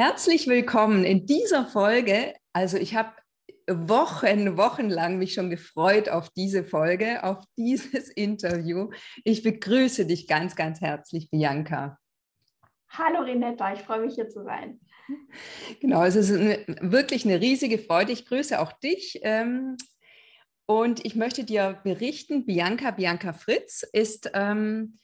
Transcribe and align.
Herzlich 0.00 0.46
willkommen 0.46 1.04
in 1.04 1.26
dieser 1.26 1.66
Folge. 1.66 2.32
Also 2.54 2.78
ich 2.78 2.94
habe 2.94 3.12
Wochen, 3.68 4.56
wochenlang 4.56 5.18
mich 5.18 5.34
schon 5.34 5.50
gefreut 5.50 6.08
auf 6.08 6.30
diese 6.30 6.64
Folge, 6.64 7.22
auf 7.22 7.44
dieses 7.58 8.08
Interview. 8.16 8.88
Ich 9.24 9.42
begrüße 9.42 10.06
dich 10.06 10.26
ganz, 10.26 10.56
ganz 10.56 10.80
herzlich, 10.80 11.28
Bianca. 11.30 11.98
Hallo 12.88 13.20
Renetta, 13.20 13.74
ich 13.74 13.80
freue 13.80 14.00
mich 14.00 14.14
hier 14.14 14.30
zu 14.30 14.42
sein. 14.42 14.80
Genau, 15.82 16.02
es 16.04 16.16
ist 16.16 16.32
eine, 16.32 16.64
wirklich 16.80 17.26
eine 17.26 17.38
riesige 17.38 17.76
Freude. 17.76 18.12
Ich 18.12 18.24
grüße 18.24 18.58
auch 18.58 18.72
dich. 18.72 19.20
Ähm, 19.22 19.76
und 20.64 21.04
ich 21.04 21.14
möchte 21.14 21.44
dir 21.44 21.78
berichten, 21.84 22.46
Bianca, 22.46 22.92
Bianca 22.92 23.34
Fritz 23.34 23.82
ist 23.92 24.30
ähm, 24.32 24.96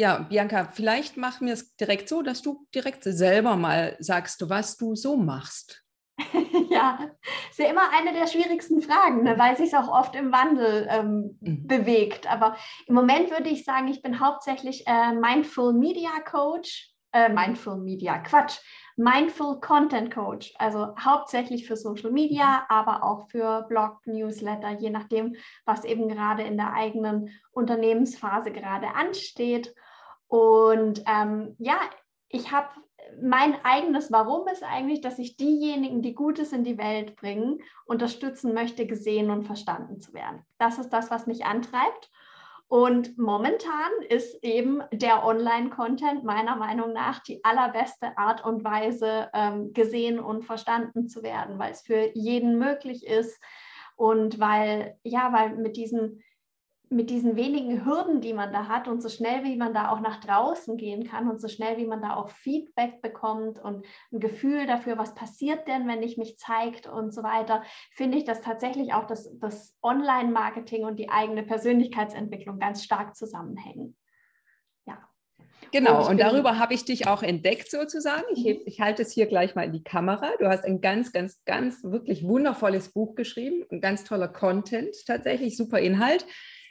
ja, 0.00 0.20
Bianca, 0.20 0.64
vielleicht 0.72 1.18
machen 1.18 1.46
wir 1.46 1.52
es 1.52 1.76
direkt 1.76 2.08
so, 2.08 2.22
dass 2.22 2.40
du 2.40 2.66
direkt 2.74 3.04
selber 3.04 3.56
mal 3.56 3.96
sagst, 3.98 4.48
was 4.48 4.78
du 4.78 4.94
so 4.94 5.18
machst. 5.18 5.84
ja, 6.70 7.10
ist 7.50 7.58
ja 7.58 7.66
immer 7.66 7.90
eine 7.92 8.14
der 8.14 8.26
schwierigsten 8.26 8.80
Fragen, 8.80 9.24
ne, 9.24 9.38
weil 9.38 9.58
sich 9.58 9.76
auch 9.76 9.88
oft 9.88 10.16
im 10.16 10.32
Wandel 10.32 10.88
ähm, 10.90 11.38
mhm. 11.42 11.66
bewegt. 11.66 12.32
Aber 12.32 12.56
im 12.86 12.94
Moment 12.94 13.30
würde 13.30 13.50
ich 13.50 13.66
sagen, 13.66 13.88
ich 13.88 14.00
bin 14.00 14.20
hauptsächlich 14.20 14.86
äh, 14.86 15.12
Mindful 15.12 15.74
Media 15.74 16.12
Coach, 16.24 16.94
äh, 17.12 17.28
Mindful 17.28 17.76
Media, 17.76 18.20
Quatsch, 18.20 18.58
Mindful 18.96 19.60
Content 19.60 20.14
Coach, 20.14 20.54
also 20.58 20.94
hauptsächlich 20.98 21.66
für 21.66 21.76
Social 21.76 22.10
Media, 22.10 22.60
mhm. 22.60 22.64
aber 22.70 23.04
auch 23.04 23.28
für 23.28 23.66
Blog, 23.68 23.98
Newsletter, 24.06 24.78
je 24.78 24.88
nachdem, 24.88 25.36
was 25.66 25.84
eben 25.84 26.08
gerade 26.08 26.42
in 26.44 26.56
der 26.56 26.72
eigenen 26.72 27.28
Unternehmensphase 27.52 28.50
gerade 28.50 28.94
ansteht. 28.94 29.74
Und 30.30 31.02
ähm, 31.08 31.56
ja, 31.58 31.80
ich 32.28 32.52
habe 32.52 32.68
mein 33.20 33.56
eigenes 33.64 34.12
Warum 34.12 34.46
ist 34.46 34.62
eigentlich, 34.62 35.00
dass 35.00 35.18
ich 35.18 35.36
diejenigen, 35.36 36.02
die 36.02 36.14
Gutes 36.14 36.52
in 36.52 36.62
die 36.62 36.78
Welt 36.78 37.16
bringen, 37.16 37.58
unterstützen 37.84 38.54
möchte, 38.54 38.86
gesehen 38.86 39.30
und 39.30 39.42
verstanden 39.42 40.00
zu 40.00 40.14
werden. 40.14 40.46
Das 40.56 40.78
ist 40.78 40.90
das, 40.90 41.10
was 41.10 41.26
mich 41.26 41.44
antreibt. 41.44 42.10
Und 42.68 43.18
momentan 43.18 43.90
ist 44.08 44.44
eben 44.44 44.80
der 44.92 45.26
Online-Content 45.26 46.22
meiner 46.22 46.54
Meinung 46.54 46.92
nach 46.92 47.18
die 47.20 47.42
allerbeste 47.42 48.16
Art 48.16 48.44
und 48.44 48.62
Weise, 48.62 49.28
ähm, 49.34 49.72
gesehen 49.72 50.20
und 50.20 50.44
verstanden 50.44 51.08
zu 51.08 51.24
werden, 51.24 51.58
weil 51.58 51.72
es 51.72 51.80
für 51.80 52.10
jeden 52.14 52.60
möglich 52.60 53.04
ist 53.04 53.42
und 53.96 54.38
weil, 54.38 54.96
ja, 55.02 55.32
weil 55.32 55.56
mit 55.56 55.76
diesen 55.76 56.22
mit 56.92 57.08
diesen 57.08 57.36
wenigen 57.36 57.84
Hürden, 57.84 58.20
die 58.20 58.32
man 58.32 58.52
da 58.52 58.66
hat 58.66 58.88
und 58.88 59.00
so 59.00 59.08
schnell 59.08 59.44
wie 59.44 59.56
man 59.56 59.72
da 59.72 59.90
auch 59.90 60.00
nach 60.00 60.18
draußen 60.20 60.76
gehen 60.76 61.04
kann 61.04 61.30
und 61.30 61.40
so 61.40 61.46
schnell 61.46 61.76
wie 61.76 61.86
man 61.86 62.02
da 62.02 62.16
auch 62.16 62.30
Feedback 62.30 63.00
bekommt 63.00 63.60
und 63.60 63.86
ein 64.12 64.18
Gefühl 64.18 64.66
dafür, 64.66 64.98
was 64.98 65.14
passiert 65.14 65.68
denn, 65.68 65.86
wenn 65.86 66.02
ich 66.02 66.18
mich 66.18 66.36
zeigt 66.36 66.88
und 66.88 67.14
so 67.14 67.22
weiter, 67.22 67.62
finde 67.92 68.18
ich, 68.18 68.24
dass 68.24 68.40
tatsächlich 68.40 68.92
auch 68.92 69.06
das, 69.06 69.30
das 69.38 69.76
Online-Marketing 69.84 70.84
und 70.84 70.98
die 70.98 71.10
eigene 71.10 71.44
Persönlichkeitsentwicklung 71.44 72.58
ganz 72.58 72.82
stark 72.82 73.14
zusammenhängen. 73.14 73.96
Ja. 74.84 74.98
Genau, 75.70 76.02
und, 76.02 76.08
und 76.08 76.20
darüber 76.20 76.58
habe 76.58 76.74
ich 76.74 76.84
dich 76.84 77.06
auch 77.06 77.22
entdeckt 77.22 77.70
sozusagen. 77.70 78.24
Ich, 78.34 78.44
mhm. 78.44 78.62
ich 78.64 78.80
halte 78.80 79.02
es 79.02 79.12
hier 79.12 79.26
gleich 79.26 79.54
mal 79.54 79.62
in 79.62 79.72
die 79.72 79.84
Kamera. 79.84 80.32
Du 80.40 80.48
hast 80.48 80.64
ein 80.64 80.80
ganz, 80.80 81.12
ganz, 81.12 81.40
ganz 81.44 81.84
wirklich 81.84 82.24
wundervolles 82.24 82.88
Buch 82.88 83.14
geschrieben, 83.14 83.64
ein 83.70 83.80
ganz 83.80 84.02
toller 84.02 84.26
Content, 84.26 84.92
tatsächlich 85.06 85.56
super 85.56 85.78
Inhalt. 85.78 86.26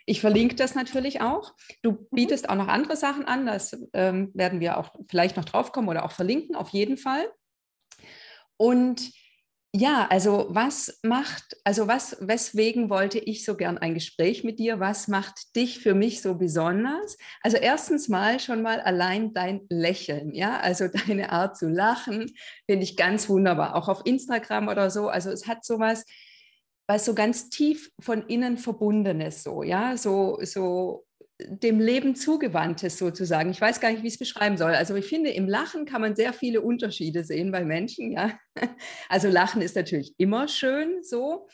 Ich 0.09 0.21
verlinke 0.21 0.55
das 0.55 0.73
natürlich 0.73 1.21
auch. 1.21 1.53
Du 1.83 1.91
mhm. 1.91 2.07
bietest 2.09 2.49
auch 2.49 2.55
noch 2.55 2.67
andere 2.67 2.95
Sachen 2.95 3.25
an, 3.25 3.45
das 3.45 3.77
ähm, 3.93 4.31
werden 4.33 4.59
wir 4.59 4.79
auch 4.79 4.89
vielleicht 5.07 5.37
noch 5.37 5.45
drauf 5.45 5.71
kommen 5.71 5.87
oder 5.87 6.03
auch 6.03 6.11
verlinken, 6.11 6.55
auf 6.55 6.69
jeden 6.69 6.97
Fall. 6.97 7.31
Und 8.57 9.11
ja, 9.71 10.07
also 10.09 10.47
was 10.49 10.99
macht, 11.03 11.55
also 11.63 11.87
was, 11.87 12.17
weswegen 12.21 12.89
wollte 12.89 13.19
ich 13.19 13.45
so 13.45 13.55
gern 13.55 13.77
ein 13.77 13.93
Gespräch 13.93 14.43
mit 14.43 14.57
dir? 14.57 14.79
Was 14.79 15.07
macht 15.07 15.55
dich 15.55 15.77
für 15.77 15.93
mich 15.93 16.23
so 16.23 16.33
besonders? 16.33 17.15
Also 17.43 17.57
erstens 17.57 18.09
mal 18.09 18.39
schon 18.39 18.63
mal 18.63 18.81
allein 18.81 19.31
dein 19.35 19.67
Lächeln, 19.69 20.33
ja, 20.33 20.59
also 20.59 20.87
deine 21.07 21.31
Art 21.31 21.55
zu 21.55 21.69
lachen, 21.69 22.33
finde 22.65 22.83
ich 22.83 22.97
ganz 22.97 23.29
wunderbar. 23.29 23.75
Auch 23.75 23.87
auf 23.87 24.01
Instagram 24.05 24.69
oder 24.69 24.89
so. 24.89 25.07
Also 25.07 25.29
es 25.29 25.45
hat 25.45 25.63
sowas, 25.63 26.03
was 26.89 27.05
so 27.05 27.13
ganz 27.13 27.49
tief 27.51 27.91
von 27.99 28.23
innen 28.23 28.57
verbundenes, 28.57 29.43
so, 29.43 29.61
ja, 29.61 29.95
so, 29.95 30.39
so 30.41 31.05
dem 31.39 31.79
Leben 31.79 32.15
zugewandtes 32.15 32.97
sozusagen. 32.97 33.51
Ich 33.51 33.61
weiß 33.61 33.79
gar 33.79 33.91
nicht, 33.91 34.01
wie 34.01 34.07
ich 34.07 34.13
es 34.13 34.19
beschreiben 34.19 34.57
soll. 34.57 34.71
Also 34.71 34.95
ich 34.95 35.05
finde, 35.05 35.29
im 35.29 35.47
Lachen 35.47 35.85
kann 35.85 36.01
man 36.01 36.15
sehr 36.15 36.33
viele 36.33 36.61
Unterschiede 36.61 37.23
sehen 37.23 37.51
bei 37.51 37.63
Menschen, 37.63 38.11
ja. 38.11 38.39
Also 39.07 39.29
Lachen 39.29 39.61
ist 39.61 39.75
natürlich 39.75 40.15
immer 40.17 40.47
schön 40.47 41.03
so. 41.03 41.47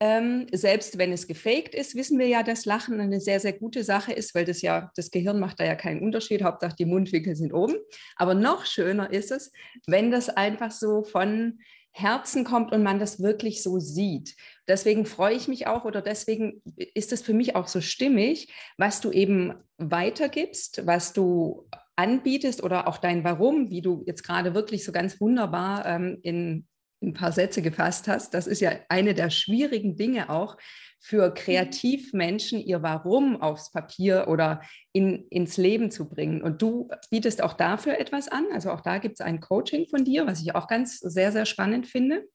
Ähm, 0.00 0.46
selbst 0.50 0.96
wenn 0.96 1.12
es 1.12 1.26
gefaked 1.26 1.74
ist, 1.74 1.94
wissen 1.94 2.18
wir 2.18 2.26
ja, 2.26 2.42
dass 2.42 2.64
Lachen 2.64 2.98
eine 3.00 3.20
sehr, 3.20 3.40
sehr 3.40 3.52
gute 3.52 3.84
Sache 3.84 4.14
ist, 4.14 4.34
weil 4.34 4.46
das 4.46 4.62
ja, 4.62 4.90
das 4.96 5.10
Gehirn 5.10 5.38
macht 5.38 5.60
da 5.60 5.64
ja 5.64 5.74
keinen 5.74 6.00
Unterschied, 6.00 6.42
Hauptsache 6.42 6.74
die 6.76 6.86
Mundwinkel 6.86 7.36
sind 7.36 7.52
oben. 7.52 7.76
Aber 8.16 8.32
noch 8.32 8.64
schöner 8.64 9.12
ist 9.12 9.30
es, 9.30 9.52
wenn 9.86 10.10
das 10.10 10.30
einfach 10.30 10.70
so 10.70 11.04
von 11.04 11.58
Herzen 11.96 12.42
kommt 12.42 12.72
und 12.72 12.82
man 12.82 12.98
das 12.98 13.22
wirklich 13.22 13.62
so 13.62 13.78
sieht. 13.78 14.34
Deswegen 14.66 15.06
freue 15.06 15.36
ich 15.36 15.46
mich 15.46 15.68
auch 15.68 15.84
oder 15.84 16.02
deswegen 16.02 16.60
ist 16.76 17.12
es 17.12 17.22
für 17.22 17.34
mich 17.34 17.54
auch 17.54 17.68
so 17.68 17.80
stimmig, 17.80 18.52
was 18.76 19.00
du 19.00 19.12
eben 19.12 19.54
weitergibst, 19.78 20.86
was 20.86 21.12
du 21.12 21.68
anbietest 21.94 22.64
oder 22.64 22.88
auch 22.88 22.98
dein 22.98 23.22
Warum, 23.22 23.70
wie 23.70 23.80
du 23.80 24.02
jetzt 24.06 24.24
gerade 24.24 24.54
wirklich 24.54 24.84
so 24.84 24.90
ganz 24.90 25.20
wunderbar 25.20 25.86
ähm, 25.86 26.18
in 26.22 26.66
ein 27.00 27.14
paar 27.14 27.30
Sätze 27.30 27.62
gefasst 27.62 28.08
hast. 28.08 28.34
Das 28.34 28.48
ist 28.48 28.60
ja 28.60 28.72
eine 28.88 29.14
der 29.14 29.30
schwierigen 29.30 29.96
Dinge 29.96 30.30
auch, 30.30 30.56
für. 31.04 31.34
Kreativmenschen 31.34 32.60
ihr 32.60 32.82
Warum 32.82 33.40
aufs 33.40 33.70
Papier 33.70 34.26
oder 34.28 34.62
in, 34.92 35.28
ins 35.28 35.58
Leben 35.58 35.90
zu 35.90 36.08
bringen. 36.08 36.42
Und 36.42 36.62
du 36.62 36.88
bietest 37.10 37.42
auch 37.42 37.52
dafür 37.52 37.98
etwas 37.98 38.28
an. 38.28 38.46
Also 38.52 38.70
auch 38.70 38.80
da 38.80 38.98
gibt 38.98 39.20
es 39.20 39.20
ein 39.20 39.40
Coaching 39.40 39.86
von 39.86 40.04
dir, 40.04 40.26
was 40.26 40.40
ich 40.40 40.54
auch 40.54 40.66
ganz 40.66 40.98
sehr, 40.98 41.30
sehr 41.30 41.44
spannend 41.44 41.86
finde. 41.86 42.26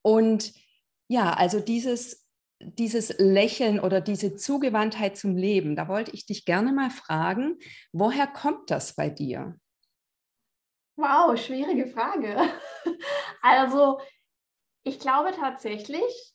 Und 0.00 0.54
ja, 1.08 1.34
also 1.34 1.60
dieses, 1.60 2.26
dieses 2.60 3.14
Lächeln 3.18 3.78
oder 3.78 4.00
diese 4.00 4.36
Zugewandtheit 4.36 5.18
zum 5.18 5.36
Leben, 5.36 5.76
da 5.76 5.86
wollte 5.86 6.12
ich 6.12 6.24
dich 6.24 6.46
gerne 6.46 6.72
mal 6.72 6.90
fragen, 6.90 7.58
woher 7.92 8.26
kommt 8.26 8.70
das 8.70 8.94
bei 8.94 9.10
dir? 9.10 9.58
Wow, 10.96 11.38
schwierige 11.38 11.86
Frage. 11.86 12.36
Also 13.46 14.00
ich 14.84 14.98
glaube 14.98 15.32
tatsächlich, 15.32 16.33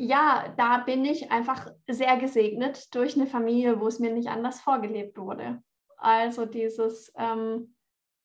ja, 0.00 0.54
da 0.56 0.78
bin 0.78 1.04
ich 1.04 1.32
einfach 1.32 1.72
sehr 1.88 2.16
gesegnet 2.18 2.94
durch 2.94 3.16
eine 3.16 3.26
Familie, 3.26 3.80
wo 3.80 3.88
es 3.88 3.98
mir 3.98 4.12
nicht 4.12 4.28
anders 4.28 4.60
vorgelebt 4.60 5.18
wurde. 5.18 5.60
Also 5.96 6.46
dieses, 6.46 7.12
ähm, 7.18 7.74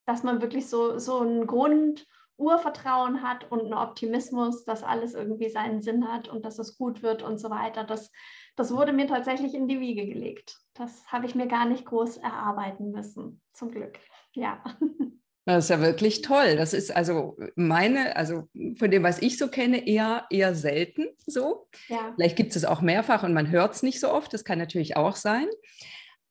dass 0.06 0.22
man 0.22 0.40
wirklich 0.40 0.70
so, 0.70 1.00
so 1.00 1.22
ein 1.22 1.48
Grundurvertrauen 1.48 3.24
hat 3.24 3.52
und 3.52 3.62
einen 3.62 3.74
Optimismus, 3.74 4.66
dass 4.66 4.84
alles 4.84 5.16
irgendwie 5.16 5.50
seinen 5.50 5.82
Sinn 5.82 6.08
hat 6.08 6.28
und 6.28 6.46
dass 6.46 6.60
es 6.60 6.78
gut 6.78 7.02
wird 7.02 7.24
und 7.24 7.40
so 7.40 7.50
weiter. 7.50 7.84
Das, 7.84 8.12
das 8.56 8.72
wurde 8.72 8.94
mir 8.94 9.08
tatsächlich 9.08 9.56
in 9.56 9.68
die 9.68 9.80
Wiege 9.80 10.06
gelegt. 10.06 10.60
Das 10.76 11.12
habe 11.12 11.26
ich 11.26 11.34
mir 11.34 11.48
gar 11.48 11.66
nicht 11.66 11.86
groß 11.86 12.18
erarbeiten 12.18 12.92
müssen, 12.92 13.42
zum 13.52 13.72
Glück. 13.72 13.98
Ja. 14.34 14.64
Das 15.46 15.66
ist 15.66 15.70
ja 15.70 15.82
wirklich 15.82 16.22
toll. 16.22 16.56
Das 16.56 16.74
ist 16.74 16.96
also 16.96 17.38
meine, 17.56 18.16
also 18.16 18.48
von 18.78 18.90
dem, 18.90 19.04
was 19.04 19.22
ich 19.22 19.38
so 19.38 19.50
kenne, 19.50 19.86
eher, 19.88 20.26
eher 20.30 20.56
selten 20.56 21.08
so. 21.26 21.68
Ja. 21.90 22.14
Vielleicht 22.16 22.38
gibt 22.38 22.52
es 22.52 22.58
es 22.58 22.66
auch 22.66 22.82
mehrfach 22.82 23.24
und 23.24 23.34
man 23.34 23.52
hört 23.52 23.76
es 23.76 23.84
nicht 23.84 24.00
so 24.00 24.10
oft. 24.10 24.34
Das 24.34 24.46
kann 24.46 24.58
natürlich 24.58 24.96
auch 24.96 25.18
sein. 25.18 25.48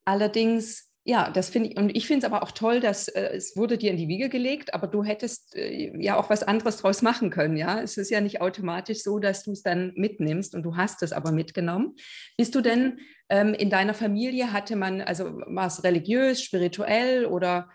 Allerdings, 0.07 0.91
ja, 1.05 1.31
das 1.31 1.51
finde 1.51 1.71
ich, 1.71 1.77
und 1.77 1.95
ich 1.95 2.07
finde 2.07 2.27
es 2.27 2.33
aber 2.33 2.43
auch 2.43 2.53
toll, 2.53 2.81
dass 2.81 3.09
äh, 3.09 3.35
es 3.35 3.55
wurde 3.57 3.77
dir 3.77 3.91
in 3.91 3.99
die 3.99 4.09
Wiege 4.09 4.29
gelegt, 4.31 4.73
aber 4.73 4.87
du 4.87 5.05
hättest 5.05 5.55
äh, 5.57 5.93
ja 6.01 6.17
auch 6.17 6.31
was 6.31 6.43
anderes 6.43 6.79
draus 6.79 7.03
machen 7.03 7.31
können, 7.31 7.57
ja. 7.57 7.81
Es 7.81 7.99
ist 7.99 8.11
ja 8.11 8.21
nicht 8.21 8.41
automatisch 8.41 9.03
so, 9.03 9.19
dass 9.19 9.45
du 9.45 9.53
es 9.53 9.63
dann 9.63 9.93
mitnimmst 9.95 10.55
und 10.55 10.63
du 10.63 10.77
hast 10.77 11.03
es 11.03 11.13
aber 11.13 11.33
mitgenommen. 11.33 11.97
Bist 12.39 12.55
du 12.55 12.63
denn 12.63 12.99
ähm, 13.29 13.53
in 13.53 13.69
deiner 13.69 13.95
Familie, 13.95 14.53
hatte 14.53 14.75
man, 14.77 15.03
also 15.03 15.25
war 15.47 15.67
es 15.67 15.85
religiös, 15.85 16.43
spirituell 16.43 17.27
oder 17.27 17.69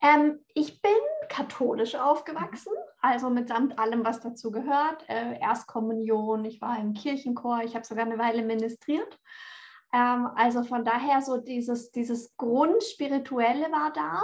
ähm, 0.00 0.38
ich 0.54 0.80
bin 0.80 0.92
katholisch 1.28 1.94
aufgewachsen. 1.94 2.72
also 3.00 3.30
mitsamt 3.30 3.78
allem, 3.78 4.04
was 4.04 4.20
dazu 4.20 4.50
gehört. 4.50 5.08
Äh, 5.08 5.38
Erstkommunion, 5.40 6.44
ich 6.44 6.60
war 6.60 6.78
im 6.78 6.94
Kirchenchor, 6.94 7.62
ich 7.64 7.74
habe 7.74 7.84
sogar 7.84 8.06
eine 8.06 8.18
Weile 8.18 8.42
ministriert. 8.42 9.18
Ähm, 9.92 10.28
also 10.36 10.62
von 10.62 10.84
daher 10.84 11.22
so 11.22 11.38
dieses, 11.38 11.90
dieses 11.90 12.36
Grundspirituelle 12.36 13.72
war 13.72 13.92
da. 13.92 14.22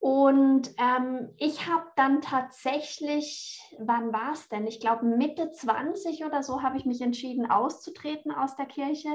Und 0.00 0.70
ähm, 0.78 1.28
ich 1.36 1.66
habe 1.66 1.86
dann 1.96 2.22
tatsächlich, 2.22 3.60
wann 3.78 4.14
war 4.14 4.32
es 4.32 4.48
denn? 4.48 4.66
Ich 4.66 4.80
glaube 4.80 5.04
Mitte 5.04 5.50
20 5.50 6.24
oder 6.24 6.42
so 6.42 6.62
habe 6.62 6.78
ich 6.78 6.86
mich 6.86 7.02
entschieden, 7.02 7.50
auszutreten 7.50 8.32
aus 8.32 8.56
der 8.56 8.64
Kirche, 8.64 9.10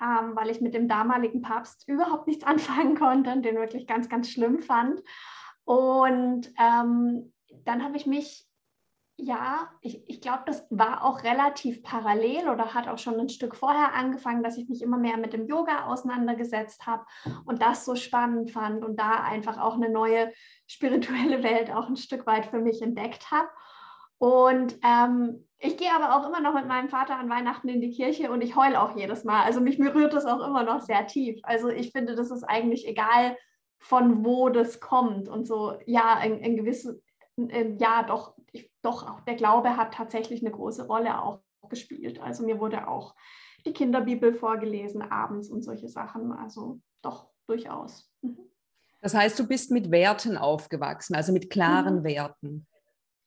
ähm, 0.00 0.34
weil 0.34 0.50
ich 0.50 0.60
mit 0.60 0.74
dem 0.74 0.88
damaligen 0.88 1.42
Papst 1.42 1.86
überhaupt 1.88 2.26
nichts 2.26 2.44
anfangen 2.46 2.96
konnte 2.96 3.32
und 3.32 3.42
den 3.42 3.56
wirklich 3.56 3.86
ganz, 3.86 4.08
ganz 4.08 4.30
schlimm 4.30 4.60
fand. 4.60 5.02
Und 5.64 6.52
ähm, 6.58 7.32
dann 7.64 7.84
habe 7.84 7.96
ich 7.96 8.06
mich 8.06 8.50
ja, 9.22 9.70
ich, 9.80 10.02
ich 10.08 10.20
glaube, 10.20 10.42
das 10.46 10.66
war 10.70 11.04
auch 11.04 11.22
relativ 11.24 11.82
parallel 11.82 12.48
oder 12.48 12.74
hat 12.74 12.88
auch 12.88 12.98
schon 12.98 13.18
ein 13.20 13.28
Stück 13.28 13.54
vorher 13.54 13.94
angefangen, 13.94 14.42
dass 14.42 14.56
ich 14.56 14.68
mich 14.68 14.82
immer 14.82 14.96
mehr 14.96 15.16
mit 15.16 15.32
dem 15.32 15.46
Yoga 15.46 15.86
auseinandergesetzt 15.86 16.86
habe 16.86 17.04
und 17.44 17.62
das 17.62 17.84
so 17.84 17.94
spannend 17.94 18.50
fand 18.50 18.84
und 18.84 18.98
da 18.98 19.22
einfach 19.22 19.58
auch 19.58 19.74
eine 19.74 19.90
neue 19.90 20.32
spirituelle 20.66 21.42
Welt 21.42 21.70
auch 21.70 21.88
ein 21.88 21.96
Stück 21.96 22.26
weit 22.26 22.46
für 22.46 22.60
mich 22.60 22.82
entdeckt 22.82 23.30
habe. 23.30 23.48
Und 24.20 24.78
ähm, 24.84 25.46
ich 25.58 25.78
gehe 25.78 25.90
aber 25.94 26.14
auch 26.14 26.28
immer 26.28 26.42
noch 26.42 26.52
mit 26.52 26.68
meinem 26.68 26.90
Vater 26.90 27.16
an 27.16 27.30
Weihnachten 27.30 27.70
in 27.70 27.80
die 27.80 27.90
Kirche 27.90 28.30
und 28.30 28.42
ich 28.42 28.54
heule 28.54 28.80
auch 28.80 28.94
jedes 28.94 29.24
Mal. 29.24 29.44
Also 29.44 29.62
mich 29.62 29.78
berührt 29.78 30.12
das 30.12 30.26
auch 30.26 30.46
immer 30.46 30.62
noch 30.62 30.82
sehr 30.82 31.06
tief. 31.06 31.40
Also 31.42 31.70
ich 31.70 31.90
finde, 31.92 32.14
das 32.14 32.30
ist 32.30 32.44
eigentlich 32.44 32.86
egal, 32.86 33.34
von 33.78 34.22
wo 34.22 34.50
das 34.50 34.78
kommt. 34.78 35.26
Und 35.26 35.46
so, 35.46 35.78
ja, 35.86 36.16
ein, 36.16 36.44
ein 36.44 36.54
gewisses, 36.54 37.02
ja, 37.36 38.02
doch, 38.02 38.36
ich, 38.52 38.70
doch, 38.82 39.08
auch 39.10 39.20
der 39.20 39.36
Glaube 39.36 39.78
hat 39.78 39.94
tatsächlich 39.94 40.42
eine 40.42 40.50
große 40.50 40.86
Rolle 40.86 41.22
auch 41.22 41.40
gespielt. 41.70 42.20
Also 42.20 42.44
mir 42.44 42.60
wurde 42.60 42.88
auch 42.88 43.14
die 43.64 43.72
Kinderbibel 43.72 44.34
vorgelesen 44.34 45.00
abends 45.00 45.48
und 45.48 45.62
solche 45.62 45.88
Sachen. 45.88 46.30
Also 46.32 46.78
doch, 47.00 47.30
durchaus. 47.46 48.12
Mhm. 48.20 48.36
Das 49.00 49.14
heißt, 49.14 49.38
du 49.38 49.48
bist 49.48 49.70
mit 49.70 49.90
Werten 49.90 50.36
aufgewachsen, 50.36 51.14
also 51.14 51.32
mit 51.32 51.48
klaren 51.48 52.00
mhm. 52.00 52.04
Werten. 52.04 52.66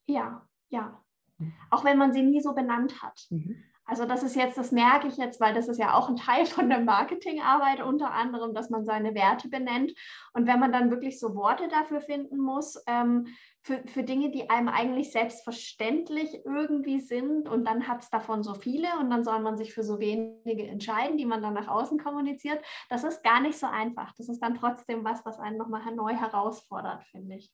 Ja, 0.06 0.48
ja. 0.74 1.02
Mhm. 1.38 1.54
Auch 1.70 1.86
wenn 1.86 1.98
man 1.98 2.12
sie 2.12 2.24
nie 2.24 2.42
so 2.42 2.54
benannt 2.54 3.02
hat. 3.02 3.28
Mhm. 3.30 3.64
Also 3.86 4.06
das 4.06 4.24
ist 4.24 4.36
jetzt, 4.36 4.58
das 4.58 4.72
merke 4.72 5.10
ich 5.10 5.18
jetzt, 5.18 5.42
weil 5.42 5.54
das 5.54 5.68
ist 5.68 5.78
ja 5.78 5.94
auch 5.94 6.08
ein 6.08 6.16
Teil 6.16 6.46
von 6.46 6.70
der 6.70 6.80
Marketingarbeit 6.80 7.82
unter 7.82 8.12
anderem, 8.12 8.54
dass 8.54 8.70
man 8.70 8.86
seine 8.86 9.14
Werte 9.14 9.50
benennt. 9.50 9.94
Und 10.34 10.48
wenn 10.48 10.60
man 10.60 10.72
dann 10.72 10.90
wirklich 10.90 11.20
so 11.20 11.36
Worte 11.36 11.68
dafür 11.68 12.00
finden 12.00 12.38
muss, 12.38 12.82
ähm, 12.88 13.28
für, 13.62 13.82
für 13.88 14.04
Dinge, 14.04 14.30
die 14.30 14.50
einem 14.50 14.68
eigentlich 14.68 15.12
selbstverständlich 15.12 16.46
irgendwie 16.46 17.00
sind 17.00 17.48
und 17.48 17.66
dann 17.66 17.88
hat 17.88 18.04
es 18.04 18.10
davon 18.10 18.44
so 18.44 18.56
viele 18.56 18.88
und 19.00 19.10
dann 19.10 19.24
soll 19.24 19.40
man 19.40 19.58
sich 19.58 19.74
für 19.74 19.84
so 19.84 20.00
wenige 20.00 20.68
entscheiden, 20.68 21.18
die 21.18 21.26
man 21.26 21.42
dann 21.42 21.54
nach 21.54 21.70
außen 21.70 21.98
kommuniziert, 21.98 22.64
das 22.90 23.06
ist 23.06 23.24
gar 23.24 23.40
nicht 23.40 23.58
so 23.58 23.68
einfach. 23.68 24.14
Das 24.18 24.28
ist 24.28 24.42
dann 24.42 24.56
trotzdem 24.56 25.06
was, 25.06 25.26
was 25.26 25.40
einen 25.40 25.58
nochmal 25.58 25.82
neu 25.96 26.14
herausfordert, 26.14 27.04
finde 27.06 27.36
ich. 27.36 27.54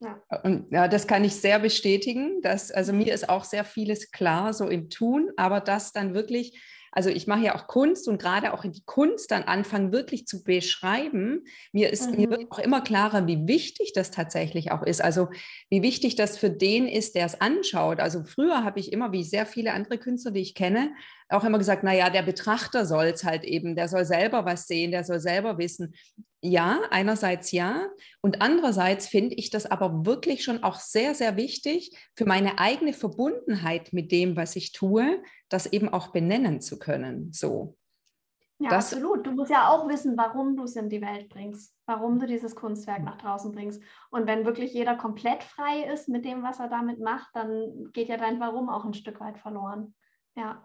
Ja. 0.00 0.22
Und 0.44 0.70
ja, 0.70 0.88
das 0.88 1.06
kann 1.06 1.24
ich 1.24 1.34
sehr 1.34 1.58
bestätigen. 1.58 2.40
Dass, 2.42 2.70
also 2.70 2.92
mir 2.92 3.12
ist 3.12 3.28
auch 3.28 3.44
sehr 3.44 3.64
vieles 3.64 4.10
klar, 4.10 4.52
so 4.52 4.68
im 4.68 4.90
Tun, 4.90 5.30
aber 5.36 5.60
das 5.60 5.92
dann 5.92 6.14
wirklich, 6.14 6.60
also 6.92 7.10
ich 7.10 7.26
mache 7.26 7.42
ja 7.42 7.54
auch 7.54 7.66
Kunst 7.66 8.08
und 8.08 8.20
gerade 8.20 8.52
auch 8.52 8.64
in 8.64 8.72
die 8.72 8.84
Kunst 8.84 9.30
dann 9.30 9.44
anfangen, 9.44 9.92
wirklich 9.92 10.26
zu 10.26 10.42
beschreiben. 10.44 11.44
Mir 11.72 11.90
ist, 11.90 12.10
mhm. 12.10 12.16
mir 12.16 12.30
wird 12.30 12.50
auch 12.50 12.58
immer 12.58 12.80
klarer, 12.80 13.26
wie 13.26 13.46
wichtig 13.46 13.92
das 13.92 14.10
tatsächlich 14.10 14.70
auch 14.70 14.82
ist. 14.82 15.02
Also 15.02 15.28
wie 15.68 15.82
wichtig 15.82 16.14
das 16.14 16.38
für 16.38 16.50
den 16.50 16.86
ist, 16.86 17.14
der 17.14 17.26
es 17.26 17.40
anschaut. 17.40 18.00
Also 18.00 18.22
früher 18.24 18.64
habe 18.64 18.80
ich 18.80 18.92
immer, 18.92 19.12
wie 19.12 19.24
sehr 19.24 19.46
viele 19.46 19.72
andere 19.72 19.98
Künstler, 19.98 20.30
die 20.30 20.40
ich 20.40 20.54
kenne, 20.54 20.92
auch 21.30 21.44
immer 21.44 21.58
gesagt, 21.58 21.84
naja, 21.84 22.10
der 22.10 22.22
Betrachter 22.22 22.86
soll 22.86 23.06
es 23.06 23.24
halt 23.24 23.44
eben, 23.44 23.76
der 23.76 23.88
soll 23.88 24.04
selber 24.04 24.44
was 24.44 24.66
sehen, 24.66 24.90
der 24.90 25.04
soll 25.04 25.20
selber 25.20 25.58
wissen. 25.58 25.94
Ja, 26.40 26.80
einerseits 26.90 27.52
ja. 27.52 27.88
Und 28.20 28.40
andererseits 28.40 29.08
finde 29.08 29.34
ich 29.34 29.50
das 29.50 29.66
aber 29.66 30.06
wirklich 30.06 30.44
schon 30.44 30.62
auch 30.62 30.76
sehr, 30.76 31.14
sehr 31.14 31.36
wichtig 31.36 31.90
für 32.16 32.24
meine 32.24 32.58
eigene 32.58 32.92
Verbundenheit 32.92 33.92
mit 33.92 34.12
dem, 34.12 34.36
was 34.36 34.56
ich 34.56 34.72
tue, 34.72 35.22
das 35.48 35.66
eben 35.66 35.88
auch 35.88 36.08
benennen 36.08 36.60
zu 36.60 36.78
können. 36.78 37.32
So. 37.32 37.76
Ja, 38.60 38.70
das, 38.70 38.92
absolut. 38.92 39.26
Du 39.26 39.32
musst 39.32 39.50
ja 39.50 39.68
auch 39.68 39.88
wissen, 39.88 40.16
warum 40.16 40.56
du 40.56 40.64
es 40.64 40.74
in 40.74 40.88
die 40.88 41.00
Welt 41.00 41.28
bringst, 41.28 41.76
warum 41.86 42.18
du 42.18 42.26
dieses 42.26 42.56
Kunstwerk 42.56 43.02
nach 43.04 43.16
draußen 43.16 43.52
bringst. 43.52 43.82
Und 44.10 44.26
wenn 44.26 44.44
wirklich 44.44 44.72
jeder 44.72 44.96
komplett 44.96 45.44
frei 45.44 45.84
ist 45.92 46.08
mit 46.08 46.24
dem, 46.24 46.42
was 46.42 46.58
er 46.58 46.68
damit 46.68 46.98
macht, 47.00 47.28
dann 47.34 47.90
geht 47.92 48.08
ja 48.08 48.16
dein 48.16 48.40
Warum 48.40 48.68
auch 48.68 48.84
ein 48.84 48.94
Stück 48.94 49.20
weit 49.20 49.38
verloren. 49.38 49.94
Ja. 50.36 50.64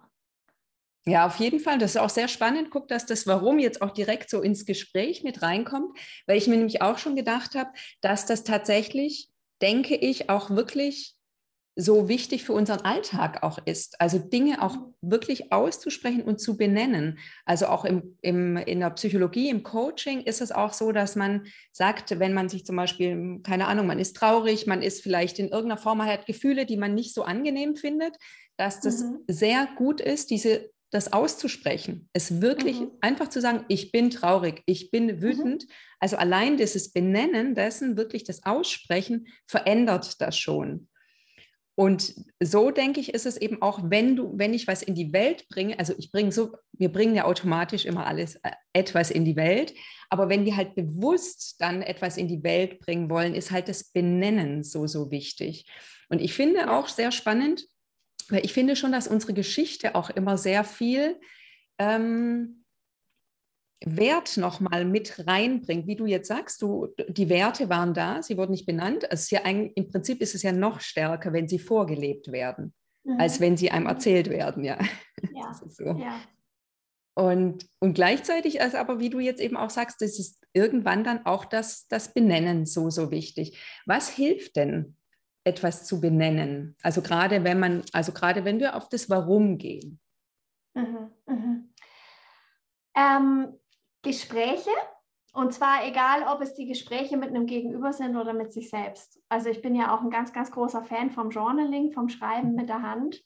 Ja, 1.05 1.25
auf 1.25 1.35
jeden 1.38 1.59
Fall. 1.59 1.79
Das 1.79 1.91
ist 1.91 2.01
auch 2.01 2.09
sehr 2.09 2.29
spannend. 2.29 2.69
Guck, 2.71 2.88
dass 2.88 3.05
das 3.05 3.27
Warum 3.27 3.59
jetzt 3.59 3.81
auch 3.81 3.91
direkt 3.91 4.29
so 4.29 4.41
ins 4.41 4.65
Gespräch 4.65 5.23
mit 5.23 5.41
reinkommt, 5.41 5.97
weil 6.27 6.38
ich 6.38 6.47
mir 6.47 6.55
nämlich 6.55 6.81
auch 6.81 6.97
schon 6.97 7.15
gedacht 7.15 7.55
habe, 7.55 7.71
dass 8.01 8.25
das 8.25 8.44
tatsächlich, 8.44 9.29
denke 9.61 9.95
ich, 9.95 10.29
auch 10.29 10.50
wirklich 10.50 11.15
so 11.75 12.07
wichtig 12.07 12.44
für 12.44 12.53
unseren 12.53 12.81
Alltag 12.81 13.41
auch 13.41 13.57
ist. 13.65 14.00
Also 14.00 14.19
Dinge 14.19 14.61
auch 14.61 14.77
wirklich 15.01 15.51
auszusprechen 15.51 16.21
und 16.21 16.39
zu 16.39 16.55
benennen. 16.55 17.17
Also 17.45 17.65
auch 17.65 17.83
im, 17.83 18.17
im, 18.21 18.57
in 18.57 18.79
der 18.79 18.91
Psychologie, 18.91 19.50
im 19.50 19.63
Coaching 19.63 20.21
ist 20.21 20.41
es 20.41 20.51
auch 20.51 20.73
so, 20.73 20.91
dass 20.91 21.15
man 21.15 21.47
sagt, 21.71 22.19
wenn 22.19 22.33
man 22.33 22.47
sich 22.47 22.65
zum 22.65 22.75
Beispiel, 22.75 23.39
keine 23.41 23.67
Ahnung, 23.67 23.88
man 23.88 24.00
ist 24.00 24.15
traurig, 24.15 24.67
man 24.67 24.83
ist 24.83 25.01
vielleicht 25.01 25.39
in 25.39 25.50
irgendeiner 25.50 25.81
Form, 25.81 25.97
man 25.97 26.07
hat 26.07 26.27
Gefühle, 26.27 26.67
die 26.67 26.77
man 26.77 26.94
nicht 26.94 27.15
so 27.15 27.23
angenehm 27.23 27.75
findet, 27.75 28.17
dass 28.55 28.79
das 28.79 29.01
mhm. 29.01 29.21
sehr 29.27 29.67
gut 29.75 30.00
ist, 30.00 30.29
diese 30.29 30.69
das 30.93 31.11
auszusprechen, 31.11 32.09
es 32.13 32.41
wirklich 32.41 32.79
mhm. 32.79 32.91
einfach 33.01 33.27
zu 33.27 33.41
sagen, 33.41 33.65
ich 33.67 33.91
bin 33.91 34.09
traurig, 34.09 34.61
ich 34.65 34.91
bin 34.91 35.07
mhm. 35.07 35.21
wütend. 35.21 35.63
Mhm. 35.63 35.69
Also 35.99 36.17
allein 36.17 36.57
dieses 36.57 36.93
Benennen 36.93 37.55
dessen, 37.55 37.97
wirklich 37.97 38.23
das 38.23 38.45
Aussprechen, 38.45 39.27
verändert 39.47 40.21
das 40.21 40.37
schon. 40.37 40.87
Und 41.75 42.13
so 42.39 42.69
denke 42.69 42.99
ich, 42.99 43.15
ist 43.15 43.25
es 43.25 43.35
eben 43.37 43.63
auch, 43.63 43.79
wenn 43.89 44.15
du, 44.15 44.37
wenn 44.37 44.53
ich 44.53 44.67
was 44.67 44.83
in 44.83 44.93
die 44.93 45.11
Welt 45.11 45.47
bringe, 45.49 45.79
also 45.79 45.93
ich 45.97 46.11
bringe 46.11 46.31
so, 46.31 46.55
wir 46.73 46.91
bringen 46.91 47.15
ja 47.15 47.25
automatisch 47.25 47.85
immer 47.85 48.05
alles 48.05 48.35
äh, 48.35 48.51
etwas 48.73 49.09
in 49.09 49.25
die 49.25 49.35
Welt, 49.35 49.73
aber 50.11 50.29
wenn 50.29 50.45
wir 50.45 50.55
halt 50.55 50.75
bewusst 50.75 51.55
dann 51.59 51.81
etwas 51.81 52.17
in 52.17 52.27
die 52.27 52.43
Welt 52.43 52.79
bringen 52.79 53.09
wollen, 53.09 53.33
ist 53.33 53.49
halt 53.49 53.69
das 53.69 53.85
Benennen 53.85 54.63
so, 54.63 54.85
so 54.85 55.09
wichtig. 55.09 55.65
Und 56.09 56.21
ich 56.21 56.33
finde 56.33 56.71
auch 56.71 56.87
sehr 56.87 57.11
spannend, 57.11 57.65
weil 58.30 58.46
ich 58.46 58.53
finde 58.53 58.75
schon, 58.75 58.92
dass 58.92 59.08
unsere 59.08 59.34
Geschichte 59.34 59.96
auch 59.96 60.10
immer 60.10 60.38
sehr 60.38 60.63
viel 60.63 61.20
ähm, 61.80 62.63
Wert 63.86 64.38
nochmal 64.38 64.86
mit 64.86 65.27
reinbringt. 65.27 65.88
Wie 65.88 65.96
du 65.96 66.06
jetzt 66.06 66.27
sagst, 66.27 66.62
du, 66.62 66.88
die 67.08 67.30
Werte 67.30 67.70
waren 67.70 67.94
da, 67.94 68.22
sie 68.22 68.38
wurden 68.38 68.51
nicht 68.51 68.65
benannt. 68.65 69.10
Also 69.12 69.36
ja 69.36 69.44
ein, 69.44 69.72
Im 69.75 69.89
Prinzip 69.89 70.22
ist 70.22 70.36
es 70.36 70.44
ja 70.44 70.51
noch 70.51 70.80
stärker, 70.80 71.34
wenn 71.34 71.48
sie 71.48 71.60
vorgelebt 71.60 72.32
werden, 72.32 72.74
mhm. 73.03 73.20
als 73.20 73.42
wenn 73.42 73.58
sie 73.58 73.72
einem 73.72 73.88
erzählt 73.88 74.30
werden. 74.30 74.63
Ja, 74.63 74.77
ja. 75.34 75.53
so. 75.70 75.86
ja. 75.86 76.20
Und, 77.15 77.68
und 77.80 77.94
gleichzeitig 77.94 78.56
ist 78.56 78.75
aber, 78.75 79.00
wie 79.00 79.10
du 79.10 79.20
jetzt 79.20 79.42
eben 79.42 79.56
auch 79.56 79.70
sagst, 79.70 80.01
ist 80.01 80.20
es 80.20 80.39
irgendwann 80.53 81.03
dann 81.03 81.25
auch 81.25 81.46
das, 81.46 81.88
das 81.88 82.13
Benennen 82.13 82.65
so, 82.65 82.89
so 82.89 83.12
wichtig. 83.12 83.60
Was 83.86 84.10
hilft 84.10 84.56
denn 84.56 84.98
etwas 85.43 85.85
zu 85.85 86.00
benennen. 86.00 86.75
Also 86.81 87.01
gerade 87.01 87.43
wenn 87.43 87.59
man, 87.59 87.83
also 87.91 88.12
gerade 88.12 88.45
wenn 88.45 88.59
wir 88.59 88.75
auf 88.75 88.89
das 88.89 89.09
Warum 89.09 89.57
gehen. 89.57 90.00
Mhm, 90.73 91.12
mh. 91.25 91.63
ähm, 92.95 93.59
Gespräche 94.01 94.71
und 95.33 95.51
zwar 95.51 95.85
egal, 95.85 96.23
ob 96.31 96.41
es 96.41 96.53
die 96.53 96.67
Gespräche 96.67 97.17
mit 97.17 97.29
einem 97.29 97.47
Gegenüber 97.47 97.91
sind 97.91 98.15
oder 98.15 98.33
mit 98.33 98.53
sich 98.53 98.69
selbst. 98.69 99.19
Also 99.29 99.50
ich 99.50 99.63
bin 99.63 99.73
ja 99.73 99.93
auch 99.93 100.01
ein 100.01 100.12
ganz, 100.12 100.31
ganz 100.31 100.51
großer 100.51 100.83
Fan 100.83 101.09
vom 101.09 101.31
Journaling, 101.31 101.91
vom 101.91 102.07
Schreiben 102.07 102.53
mit 102.53 102.69
der 102.69 102.83
Hand. 102.83 103.19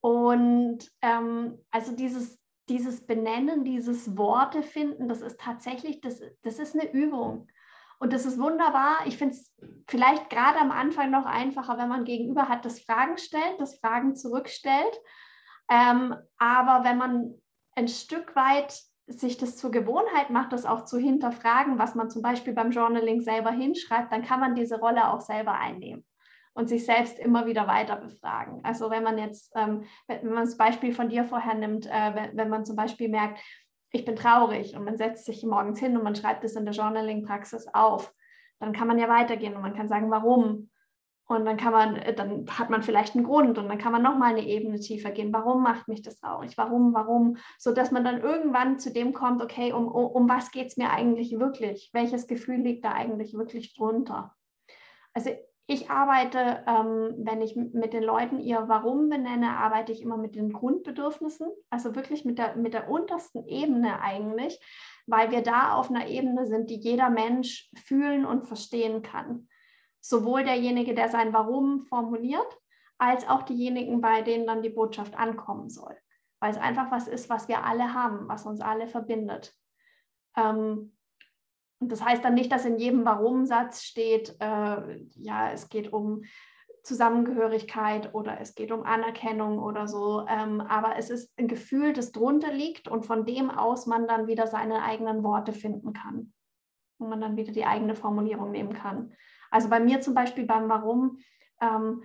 Und 0.00 0.90
ähm, 1.02 1.58
also 1.70 1.94
dieses, 1.94 2.40
dieses 2.70 3.06
Benennen, 3.06 3.64
dieses 3.64 4.16
Worte 4.16 4.62
finden, 4.62 5.08
das 5.08 5.20
ist 5.20 5.38
tatsächlich, 5.38 6.00
das, 6.00 6.22
das 6.40 6.58
ist 6.58 6.74
eine 6.74 6.90
Übung. 6.90 7.48
Und 8.00 8.14
das 8.14 8.24
ist 8.24 8.38
wunderbar. 8.38 9.00
Ich 9.04 9.18
finde 9.18 9.34
es 9.34 9.54
vielleicht 9.86 10.30
gerade 10.30 10.58
am 10.58 10.70
Anfang 10.70 11.10
noch 11.10 11.26
einfacher, 11.26 11.76
wenn 11.76 11.88
man 11.88 12.04
gegenüber 12.04 12.48
hat, 12.48 12.64
das 12.64 12.80
Fragen 12.80 13.18
stellt, 13.18 13.60
das 13.60 13.78
Fragen 13.78 14.16
zurückstellt. 14.16 14.98
Ähm, 15.70 16.16
aber 16.38 16.82
wenn 16.82 16.96
man 16.96 17.34
ein 17.76 17.88
Stück 17.88 18.34
weit 18.34 18.74
sich 19.06 19.36
das 19.36 19.56
zur 19.56 19.70
Gewohnheit 19.70 20.30
macht, 20.30 20.52
das 20.52 20.64
auch 20.64 20.84
zu 20.84 20.98
hinterfragen, 20.98 21.78
was 21.78 21.94
man 21.94 22.08
zum 22.08 22.22
Beispiel 22.22 22.54
beim 22.54 22.70
Journaling 22.70 23.20
selber 23.20 23.50
hinschreibt, 23.50 24.10
dann 24.12 24.24
kann 24.24 24.40
man 24.40 24.54
diese 24.54 24.78
Rolle 24.78 25.12
auch 25.12 25.20
selber 25.20 25.52
einnehmen 25.52 26.04
und 26.54 26.68
sich 26.68 26.86
selbst 26.86 27.18
immer 27.18 27.46
wieder 27.46 27.66
weiter 27.66 27.96
befragen. 27.96 28.60
Also 28.64 28.90
wenn 28.90 29.02
man 29.02 29.18
jetzt, 29.18 29.52
ähm, 29.56 29.84
wenn 30.06 30.32
man 30.32 30.44
das 30.44 30.56
Beispiel 30.56 30.92
von 30.92 31.10
dir 31.10 31.24
vorher 31.24 31.54
nimmt, 31.54 31.86
äh, 31.86 32.14
wenn, 32.14 32.36
wenn 32.36 32.48
man 32.48 32.64
zum 32.64 32.76
Beispiel 32.76 33.08
merkt, 33.08 33.40
ich 33.92 34.04
bin 34.04 34.16
traurig 34.16 34.76
und 34.76 34.84
man 34.84 34.96
setzt 34.96 35.24
sich 35.24 35.42
morgens 35.44 35.80
hin 35.80 35.96
und 35.96 36.04
man 36.04 36.14
schreibt 36.14 36.44
es 36.44 36.56
in 36.56 36.64
der 36.64 36.74
Journaling-Praxis 36.74 37.68
auf, 37.72 38.14
dann 38.58 38.72
kann 38.72 38.88
man 38.88 38.98
ja 38.98 39.08
weitergehen 39.08 39.56
und 39.56 39.62
man 39.62 39.74
kann 39.74 39.88
sagen, 39.88 40.10
warum. 40.10 40.70
Und 41.26 41.44
dann 41.44 41.56
kann 41.56 41.72
man, 41.72 41.94
äh, 41.96 42.12
dann 42.12 42.46
hat 42.58 42.70
man 42.70 42.82
vielleicht 42.82 43.14
einen 43.14 43.24
Grund 43.24 43.56
und 43.56 43.68
dann 43.68 43.78
kann 43.78 43.92
man 43.92 44.02
nochmal 44.02 44.30
eine 44.30 44.46
Ebene 44.46 44.80
tiefer 44.80 45.12
gehen. 45.12 45.32
Warum 45.32 45.62
macht 45.62 45.86
mich 45.86 46.02
das 46.02 46.18
traurig? 46.18 46.58
Warum, 46.58 46.92
warum? 46.92 47.36
So 47.56 47.72
dass 47.72 47.92
man 47.92 48.04
dann 48.04 48.20
irgendwann 48.20 48.80
zu 48.80 48.92
dem 48.92 49.12
kommt, 49.12 49.40
okay, 49.40 49.72
um, 49.72 49.86
um, 49.86 50.28
was 50.28 50.50
geht 50.50 50.66
es 50.66 50.76
mir 50.76 50.90
eigentlich 50.90 51.38
wirklich? 51.38 51.90
Welches 51.92 52.26
Gefühl 52.26 52.56
liegt 52.56 52.84
da 52.84 52.92
eigentlich 52.92 53.34
wirklich 53.34 53.76
drunter? 53.76 54.34
Also 55.14 55.30
ich 55.70 55.90
arbeite, 55.90 56.64
ähm, 56.66 57.14
wenn 57.18 57.40
ich 57.40 57.54
mit 57.56 57.92
den 57.92 58.02
Leuten 58.02 58.40
ihr 58.40 58.64
Warum 58.66 59.08
benenne, 59.08 59.56
arbeite 59.56 59.92
ich 59.92 60.02
immer 60.02 60.16
mit 60.16 60.34
den 60.34 60.52
Grundbedürfnissen, 60.52 61.48
also 61.70 61.94
wirklich 61.94 62.24
mit 62.24 62.38
der, 62.38 62.56
mit 62.56 62.74
der 62.74 62.90
untersten 62.90 63.46
Ebene 63.46 64.00
eigentlich, 64.00 64.60
weil 65.06 65.30
wir 65.30 65.42
da 65.42 65.74
auf 65.74 65.90
einer 65.90 66.08
Ebene 66.08 66.46
sind, 66.46 66.70
die 66.70 66.80
jeder 66.80 67.10
Mensch 67.10 67.70
fühlen 67.84 68.24
und 68.24 68.46
verstehen 68.46 69.02
kann 69.02 69.48
sowohl 70.00 70.44
derjenige, 70.44 70.94
der 70.94 71.08
sein 71.08 71.32
Warum 71.32 71.80
formuliert, 71.80 72.58
als 72.98 73.28
auch 73.28 73.42
diejenigen, 73.42 74.00
bei 74.00 74.22
denen 74.22 74.46
dann 74.46 74.62
die 74.62 74.70
Botschaft 74.70 75.16
ankommen 75.16 75.70
soll. 75.70 75.96
Weil 76.40 76.50
es 76.50 76.58
einfach 76.58 76.90
was 76.90 77.06
ist, 77.08 77.30
was 77.30 77.48
wir 77.48 77.64
alle 77.64 77.94
haben, 77.94 78.28
was 78.28 78.46
uns 78.46 78.60
alle 78.60 78.88
verbindet. 78.88 79.54
Ähm, 80.36 80.96
und 81.80 81.90
das 81.90 82.04
heißt 82.04 82.22
dann 82.22 82.34
nicht, 82.34 82.52
dass 82.52 82.66
in 82.66 82.78
jedem 82.78 83.06
Warum-Satz 83.06 83.82
steht, 83.82 84.36
äh, 84.38 85.00
ja, 85.16 85.50
es 85.50 85.70
geht 85.70 85.92
um 85.92 86.22
Zusammengehörigkeit 86.82 88.14
oder 88.14 88.38
es 88.40 88.54
geht 88.54 88.70
um 88.70 88.82
Anerkennung 88.82 89.58
oder 89.58 89.88
so. 89.88 90.26
Ähm, 90.28 90.60
aber 90.60 90.96
es 90.96 91.08
ist 91.08 91.32
ein 91.38 91.48
Gefühl, 91.48 91.94
das 91.94 92.12
drunter 92.12 92.52
liegt 92.52 92.86
und 92.86 93.06
von 93.06 93.24
dem 93.24 93.50
aus 93.50 93.86
man 93.86 94.06
dann 94.06 94.26
wieder 94.26 94.46
seine 94.46 94.82
eigenen 94.82 95.22
Worte 95.22 95.52
finden 95.52 95.94
kann. 95.94 96.34
Und 96.98 97.08
man 97.08 97.20
dann 97.20 97.38
wieder 97.38 97.52
die 97.52 97.64
eigene 97.64 97.94
Formulierung 97.94 98.50
nehmen 98.50 98.74
kann. 98.74 99.14
Also 99.50 99.70
bei 99.70 99.80
mir 99.80 100.02
zum 100.02 100.12
Beispiel 100.12 100.44
beim 100.44 100.68
Warum 100.68 101.18
ähm, 101.62 102.02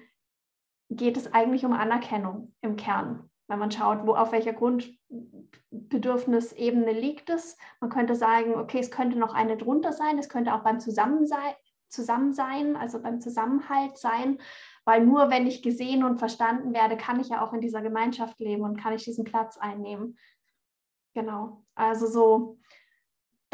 geht 0.89 1.17
es 1.17 1.33
eigentlich 1.33 1.65
um 1.65 1.73
Anerkennung 1.73 2.53
im 2.61 2.77
Kern. 2.77 3.29
Wenn 3.47 3.59
man 3.59 3.71
schaut, 3.71 4.07
wo, 4.07 4.15
auf 4.15 4.31
welcher 4.31 4.53
Grundbedürfnisebene 4.53 6.91
liegt 6.91 7.29
es. 7.29 7.57
Man 7.79 7.91
könnte 7.91 8.15
sagen, 8.15 8.55
okay, 8.55 8.79
es 8.79 8.91
könnte 8.91 9.19
noch 9.19 9.33
eine 9.33 9.57
drunter 9.57 9.93
sein, 9.93 10.17
es 10.17 10.29
könnte 10.29 10.53
auch 10.53 10.63
beim 10.63 10.79
Zusammensein, 10.79 11.53
Zusammensein, 11.89 12.75
also 12.75 13.01
beim 13.01 13.21
Zusammenhalt 13.21 13.97
sein, 13.97 14.39
weil 14.83 15.05
nur 15.05 15.29
wenn 15.29 15.47
ich 15.47 15.61
gesehen 15.61 16.03
und 16.03 16.17
verstanden 16.17 16.73
werde, 16.73 16.97
kann 16.97 17.19
ich 17.19 17.29
ja 17.29 17.45
auch 17.45 17.53
in 17.53 17.61
dieser 17.61 17.81
Gemeinschaft 17.81 18.39
leben 18.39 18.63
und 18.63 18.81
kann 18.81 18.93
ich 18.93 19.03
diesen 19.03 19.23
Platz 19.23 19.57
einnehmen. 19.57 20.17
Genau, 21.13 21.63
also 21.75 22.07
so 22.07 22.57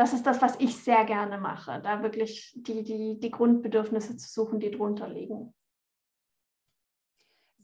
das 0.01 0.13
ist 0.13 0.25
das, 0.25 0.41
was 0.41 0.59
ich 0.59 0.77
sehr 0.77 1.05
gerne 1.05 1.37
mache, 1.37 1.79
da 1.83 2.01
wirklich 2.01 2.53
die, 2.55 2.83
die, 2.83 3.19
die 3.19 3.31
Grundbedürfnisse 3.31 4.17
zu 4.17 4.29
suchen, 4.29 4.59
die 4.59 4.71
drunter 4.71 5.07
liegen. 5.07 5.53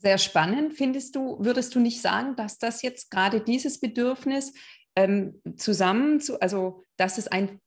Sehr 0.00 0.18
spannend. 0.18 0.74
Findest 0.74 1.16
du, 1.16 1.38
würdest 1.40 1.74
du 1.74 1.80
nicht 1.80 2.00
sagen, 2.00 2.36
dass 2.36 2.58
das 2.58 2.82
jetzt 2.82 3.10
gerade 3.10 3.40
dieses 3.40 3.80
Bedürfnis 3.80 4.54
ähm, 4.94 5.40
zusammen, 5.56 6.20
zu, 6.20 6.40
also 6.40 6.82
dass 6.96 7.18
es 7.18 7.28
ein 7.28 7.60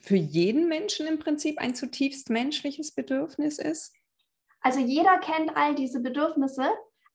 für 0.00 0.16
jeden 0.16 0.68
Menschen 0.68 1.06
im 1.06 1.18
Prinzip 1.18 1.58
ein 1.58 1.74
zutiefst 1.74 2.30
menschliches 2.30 2.94
Bedürfnis 2.94 3.58
ist? 3.58 3.94
Also 4.60 4.80
jeder 4.80 5.18
kennt 5.18 5.56
all 5.56 5.74
diese 5.74 6.00
Bedürfnisse, 6.00 6.68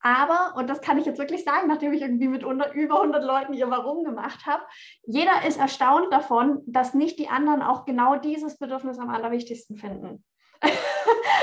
aber, 0.05 0.55
und 0.57 0.69
das 0.69 0.81
kann 0.81 0.97
ich 0.97 1.05
jetzt 1.05 1.17
wirklich 1.17 1.45
sagen, 1.45 1.67
nachdem 1.69 1.93
ich 1.93 2.01
irgendwie 2.01 2.27
mit 2.27 2.43
unter, 2.43 2.73
über 2.73 3.01
100 3.01 3.23
Leuten 3.23 3.53
ihr 3.53 3.69
Warum 3.69 4.03
gemacht 4.03 4.45
habe, 4.45 4.63
jeder 5.05 5.47
ist 5.47 5.57
erstaunt 5.57 6.11
davon, 6.11 6.61
dass 6.67 6.93
nicht 6.93 7.19
die 7.19 7.29
anderen 7.29 7.61
auch 7.61 7.85
genau 7.85 8.17
dieses 8.17 8.57
Bedürfnis 8.57 8.99
am 8.99 9.09
allerwichtigsten 9.09 9.77
finden. 9.77 10.25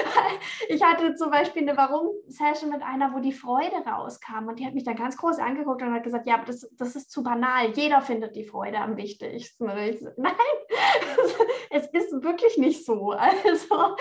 ich 0.68 0.82
hatte 0.82 1.14
zum 1.14 1.30
Beispiel 1.30 1.62
eine 1.62 1.76
Warum-Session 1.76 2.70
mit 2.70 2.82
einer, 2.82 3.14
wo 3.14 3.20
die 3.20 3.32
Freude 3.32 3.76
rauskam 3.86 4.48
und 4.48 4.58
die 4.58 4.66
hat 4.66 4.74
mich 4.74 4.84
dann 4.84 4.96
ganz 4.96 5.16
groß 5.16 5.38
angeguckt 5.38 5.82
und 5.82 5.92
hat 5.92 6.02
gesagt, 6.02 6.26
ja, 6.26 6.34
aber 6.34 6.46
das, 6.46 6.68
das 6.76 6.96
ist 6.96 7.10
zu 7.10 7.22
banal. 7.22 7.70
Jeder 7.74 8.00
findet 8.00 8.36
die 8.36 8.44
Freude 8.44 8.78
am 8.78 8.96
wichtigsten. 8.96 9.68
Ich, 9.78 10.00
nein, 10.16 10.32
es 11.70 11.86
ist 11.86 12.22
wirklich 12.22 12.58
nicht 12.58 12.84
so. 12.84 13.10
Also 13.10 13.96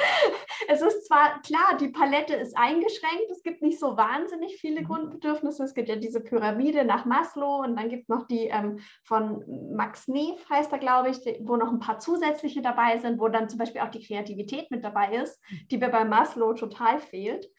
es 0.67 0.81
ist 0.81 1.07
zwar 1.07 1.41
klar, 1.41 1.77
die 1.79 1.89
Palette 1.89 2.35
ist 2.35 2.57
eingeschränkt, 2.57 3.31
es 3.31 3.43
gibt 3.43 3.61
nicht 3.61 3.79
so 3.79 3.97
wahnsinnig 3.97 4.57
viele 4.57 4.81
mhm. 4.81 4.85
Grundbedürfnisse. 4.85 5.63
Es 5.63 5.73
gibt 5.73 5.89
ja 5.89 5.95
diese 5.95 6.21
Pyramide 6.21 6.85
nach 6.85 7.05
Maslow 7.05 7.61
und 7.63 7.75
dann 7.75 7.89
gibt 7.89 8.03
es 8.03 8.09
noch 8.09 8.27
die 8.27 8.47
ähm, 8.47 8.79
von 9.03 9.43
Max 9.75 10.07
Neef, 10.07 10.49
heißt 10.49 10.71
er, 10.71 10.79
glaube 10.79 11.09
ich, 11.09 11.17
wo 11.41 11.55
noch 11.55 11.71
ein 11.71 11.79
paar 11.79 11.99
zusätzliche 11.99 12.61
dabei 12.61 12.97
sind, 12.97 13.19
wo 13.19 13.27
dann 13.27 13.49
zum 13.49 13.59
Beispiel 13.59 13.81
auch 13.81 13.89
die 13.89 14.05
Kreativität 14.05 14.71
mit 14.71 14.83
dabei 14.83 15.15
ist, 15.15 15.41
die 15.71 15.77
mir 15.89 15.91
bei 15.91 16.05
Maslow 16.05 16.53
total 16.53 16.99
fehlt. 16.99 17.49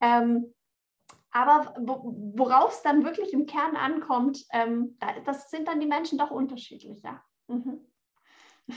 Ähm, 0.00 0.54
aber 1.30 1.74
worauf 1.76 2.72
es 2.72 2.82
dann 2.82 3.04
wirklich 3.04 3.32
im 3.32 3.46
Kern 3.46 3.76
ankommt, 3.76 4.44
ähm, 4.52 4.96
das 5.24 5.50
sind 5.50 5.66
dann 5.66 5.80
die 5.80 5.86
Menschen 5.86 6.16
doch 6.16 6.30
unterschiedlicher. 6.30 7.22
Mhm. 7.48 7.80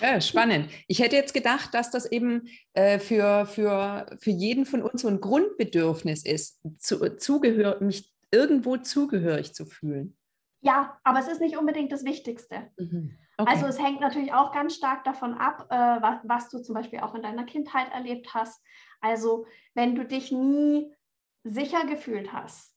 Ja, 0.02 0.20
spannend. 0.20 0.70
Ich 0.88 1.00
hätte 1.00 1.16
jetzt 1.16 1.34
gedacht, 1.34 1.74
dass 1.74 1.92
das 1.92 2.12
eben 2.12 2.50
äh, 2.74 3.00
für, 3.00 3.46
für, 3.46 4.18
für 4.20 4.32
jeden 4.32 4.66
von 4.66 4.82
uns 4.82 5.04
so 5.04 5.08
ein 5.08 5.22
Grundbedürfnis 5.22 6.26
ist, 6.26 6.60
zu, 6.78 7.16
zugehör, 7.18 7.82
mich 7.82 8.14
irgendwo 8.32 8.78
zugehörig 8.78 9.54
zu 9.54 9.66
fühlen. 9.66 10.18
Ja, 10.62 11.00
aber 11.04 11.20
es 11.20 11.28
ist 11.28 11.40
nicht 11.40 11.58
unbedingt 11.58 11.92
das 11.92 12.04
Wichtigste. 12.04 12.72
Mhm. 12.78 13.18
Okay. 13.38 13.52
Also 13.54 13.68
es 13.68 13.80
hängt 13.80 14.02
natürlich 14.02 14.34
auch 14.34 14.52
ganz 14.52 14.76
stark 14.76 15.04
davon 15.04 15.36
ab, 15.36 15.68
äh, 15.70 15.76
was, 15.76 16.20
was, 16.24 16.50
du 16.50 16.60
zum 16.60 16.74
Beispiel 16.74 17.00
auch 17.00 17.14
in 17.14 17.22
deiner 17.22 17.46
Kindheit 17.46 17.92
erlebt 17.94 18.34
hast. 18.34 18.62
Also 19.02 19.46
wenn 19.74 19.96
du 19.96 20.06
dich 20.06 20.32
nie 20.32 20.94
sicher 21.44 21.86
gefühlt 21.86 22.34
hast, 22.34 22.76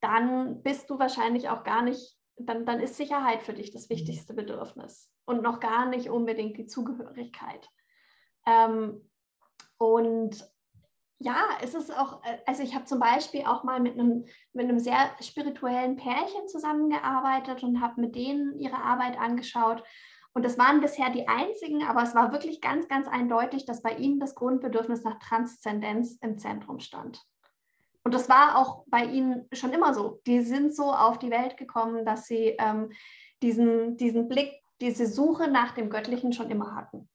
dann 0.00 0.62
bist 0.62 0.90
du 0.90 0.98
wahrscheinlich 0.98 1.48
auch 1.48 1.64
gar 1.64 1.82
nicht, 1.82 2.16
dann, 2.36 2.66
dann 2.66 2.80
ist 2.80 2.96
Sicherheit 2.96 3.42
für 3.42 3.54
dich 3.54 3.70
das 3.70 3.88
mhm. 3.88 3.94
wichtigste 3.94 4.34
Bedürfnis 4.34 5.10
und 5.24 5.42
noch 5.42 5.60
gar 5.60 5.86
nicht 5.86 6.10
unbedingt 6.10 6.56
die 6.58 6.66
Zugehörigkeit. 6.66 7.68
Ähm, 8.46 9.10
und 9.78 10.48
ja, 11.18 11.44
es 11.62 11.74
ist 11.74 11.96
auch, 11.96 12.22
äh, 12.24 12.38
also 12.46 12.62
ich 12.62 12.74
habe 12.74 12.84
zum 12.84 12.98
Beispiel 12.98 13.44
auch 13.46 13.64
mal 13.64 13.80
mit 13.80 13.94
einem, 13.94 14.26
mit 14.52 14.68
einem 14.68 14.78
sehr 14.78 15.10
spirituellen 15.20 15.96
Pärchen 15.96 16.46
zusammengearbeitet 16.48 17.62
und 17.62 17.80
habe 17.80 18.00
mit 18.00 18.14
denen 18.14 18.58
ihre 18.58 18.76
Arbeit 18.76 19.18
angeschaut. 19.18 19.82
Und 20.36 20.44
das 20.44 20.58
waren 20.58 20.82
bisher 20.82 21.08
die 21.08 21.28
einzigen, 21.28 21.82
aber 21.84 22.02
es 22.02 22.14
war 22.14 22.30
wirklich 22.30 22.60
ganz, 22.60 22.88
ganz 22.88 23.08
eindeutig, 23.08 23.64
dass 23.64 23.80
bei 23.80 23.94
ihnen 23.94 24.20
das 24.20 24.34
Grundbedürfnis 24.34 25.02
nach 25.02 25.18
Transzendenz 25.18 26.18
im 26.20 26.36
Zentrum 26.36 26.78
stand. 26.78 27.24
Und 28.04 28.12
das 28.12 28.28
war 28.28 28.58
auch 28.58 28.84
bei 28.88 29.06
ihnen 29.06 29.48
schon 29.52 29.72
immer 29.72 29.94
so. 29.94 30.20
Die 30.26 30.42
sind 30.42 30.76
so 30.76 30.92
auf 30.92 31.18
die 31.18 31.30
Welt 31.30 31.56
gekommen, 31.56 32.04
dass 32.04 32.26
sie 32.26 32.54
ähm, 32.58 32.92
diesen, 33.42 33.96
diesen 33.96 34.28
Blick, 34.28 34.62
diese 34.82 35.06
Suche 35.06 35.48
nach 35.50 35.72
dem 35.72 35.88
Göttlichen 35.88 36.34
schon 36.34 36.50
immer 36.50 36.76
hatten. 36.76 37.08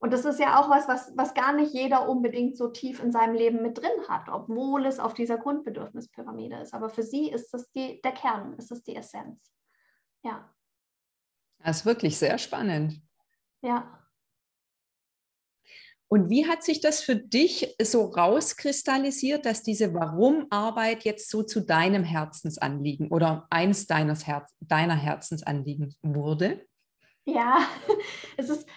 Und 0.00 0.12
das 0.12 0.24
ist 0.24 0.40
ja 0.40 0.60
auch 0.60 0.68
was, 0.68 0.88
was, 0.88 1.12
was 1.16 1.34
gar 1.34 1.52
nicht 1.52 1.72
jeder 1.72 2.08
unbedingt 2.08 2.56
so 2.56 2.66
tief 2.66 3.00
in 3.00 3.12
seinem 3.12 3.36
Leben 3.36 3.62
mit 3.62 3.78
drin 3.78 4.08
hat, 4.08 4.28
obwohl 4.28 4.86
es 4.86 4.98
auf 4.98 5.14
dieser 5.14 5.38
Grundbedürfnispyramide 5.38 6.56
ist. 6.56 6.74
Aber 6.74 6.88
für 6.88 7.04
sie 7.04 7.30
ist 7.30 7.54
das 7.54 7.70
die, 7.70 8.00
der 8.02 8.10
Kern, 8.10 8.54
ist 8.54 8.72
das 8.72 8.82
die 8.82 8.96
Essenz. 8.96 9.38
Ja. 10.24 10.52
Das 11.64 11.78
ist 11.78 11.86
wirklich 11.86 12.16
sehr 12.16 12.38
spannend. 12.38 13.00
Ja. 13.62 13.98
Und 16.08 16.28
wie 16.28 16.46
hat 16.46 16.62
sich 16.62 16.82
das 16.82 17.00
für 17.00 17.16
dich 17.16 17.74
so 17.80 18.04
rauskristallisiert, 18.04 19.46
dass 19.46 19.62
diese 19.62 19.94
Warum-Arbeit 19.94 21.04
jetzt 21.04 21.30
so 21.30 21.42
zu 21.42 21.60
deinem 21.60 22.04
Herzensanliegen 22.04 23.08
oder 23.08 23.46
eins 23.48 23.86
deines 23.86 24.26
Herz, 24.26 24.54
deiner 24.60 24.96
Herzensanliegen 24.96 25.94
wurde? 26.02 26.66
Ja, 27.24 27.66
es 28.36 28.50
ist 28.50 28.68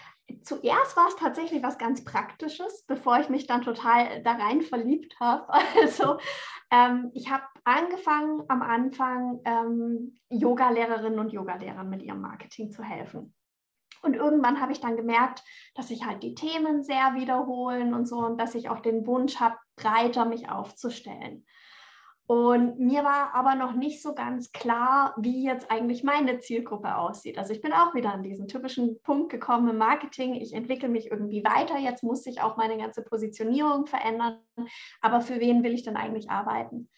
zuerst 0.43 0.95
war 0.95 1.07
es 1.07 1.15
tatsächlich 1.15 1.63
was 1.63 1.77
ganz 1.77 2.03
Praktisches, 2.03 2.83
bevor 2.87 3.19
ich 3.19 3.29
mich 3.29 3.47
dann 3.47 3.61
total 3.61 4.21
da 4.23 4.33
rein 4.33 4.61
verliebt 4.61 5.19
habe. 5.19 5.47
Also 5.81 6.17
ähm, 6.71 7.11
ich 7.13 7.29
habe 7.29 7.43
angefangen 7.63 8.43
am 8.47 8.61
Anfang 8.61 9.39
ähm, 9.45 10.17
Yoga-Lehrerinnen 10.29 11.19
und 11.19 11.31
Yogalehrern 11.31 11.89
mit 11.89 12.01
ihrem 12.01 12.21
Marketing 12.21 12.71
zu 12.71 12.83
helfen. 12.83 13.33
Und 14.01 14.13
irgendwann 14.13 14.61
habe 14.61 14.71
ich 14.71 14.79
dann 14.79 14.97
gemerkt, 14.97 15.43
dass 15.73 15.87
sich 15.87 16.05
halt 16.05 16.21
die 16.21 16.35
Themen 16.35 16.83
sehr 16.83 17.15
wiederholen 17.15 17.93
und 17.93 18.07
so 18.07 18.17
und 18.17 18.39
dass 18.39 18.55
ich 18.55 18.69
auch 18.69 18.79
den 18.79 19.07
Wunsch 19.07 19.39
habe, 19.39 19.57
breiter 19.75 20.25
mich 20.25 20.49
aufzustellen. 20.49 21.45
Und 22.27 22.79
mir 22.79 23.03
war 23.03 23.35
aber 23.35 23.53
noch 23.53 23.73
nicht 23.73 24.01
so 24.01 24.15
ganz 24.15 24.51
klar, 24.51 25.13
wie 25.17 25.43
jetzt 25.43 25.69
eigentlich 25.69 26.03
meine 26.03 26.39
Zielgruppe 26.39 26.95
aussieht. 26.95 27.37
Also 27.37 27.53
ich 27.53 27.61
bin 27.61 27.71
auch 27.71 27.93
wieder 27.93 28.11
an 28.13 28.23
diesen 28.23 28.47
typischen 28.47 28.99
Punkt 29.03 29.31
gekommen 29.31 29.69
im 29.69 29.77
Marketing. 29.77 30.33
Ich 30.33 30.53
entwickle 30.53 30.89
mich 30.89 31.11
irgendwie 31.11 31.43
weiter. 31.43 31.77
Jetzt 31.77 32.01
muss 32.01 32.23
sich 32.23 32.41
auch 32.41 32.57
meine 32.57 32.77
ganze 32.77 33.03
Positionierung 33.03 33.85
verändern. 33.85 34.39
Aber 35.01 35.21
für 35.21 35.39
wen 35.39 35.63
will 35.63 35.73
ich 35.73 35.83
denn 35.83 35.97
eigentlich 35.97 36.31
arbeiten? 36.31 36.89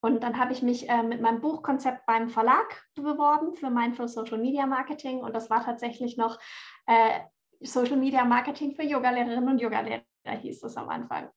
Und 0.00 0.22
dann 0.22 0.38
habe 0.38 0.54
ich 0.54 0.62
mich 0.62 0.88
äh, 0.88 1.02
mit 1.02 1.20
meinem 1.20 1.42
Buchkonzept 1.42 2.06
beim 2.06 2.30
Verlag 2.30 2.82
beworben 2.94 3.54
für 3.54 3.68
Mindful 3.68 4.08
Social 4.08 4.38
Media 4.38 4.64
Marketing. 4.64 5.18
Und 5.18 5.34
das 5.34 5.50
war 5.50 5.62
tatsächlich 5.62 6.16
noch 6.16 6.38
äh, 6.86 7.20
Social 7.60 7.98
Media 7.98 8.24
Marketing 8.24 8.74
für 8.74 8.82
Yogalehrerinnen 8.82 9.50
und 9.50 9.60
Yogalehrer, 9.60 10.02
hieß 10.24 10.60
das 10.60 10.78
am 10.78 10.88
Anfang. 10.88 11.28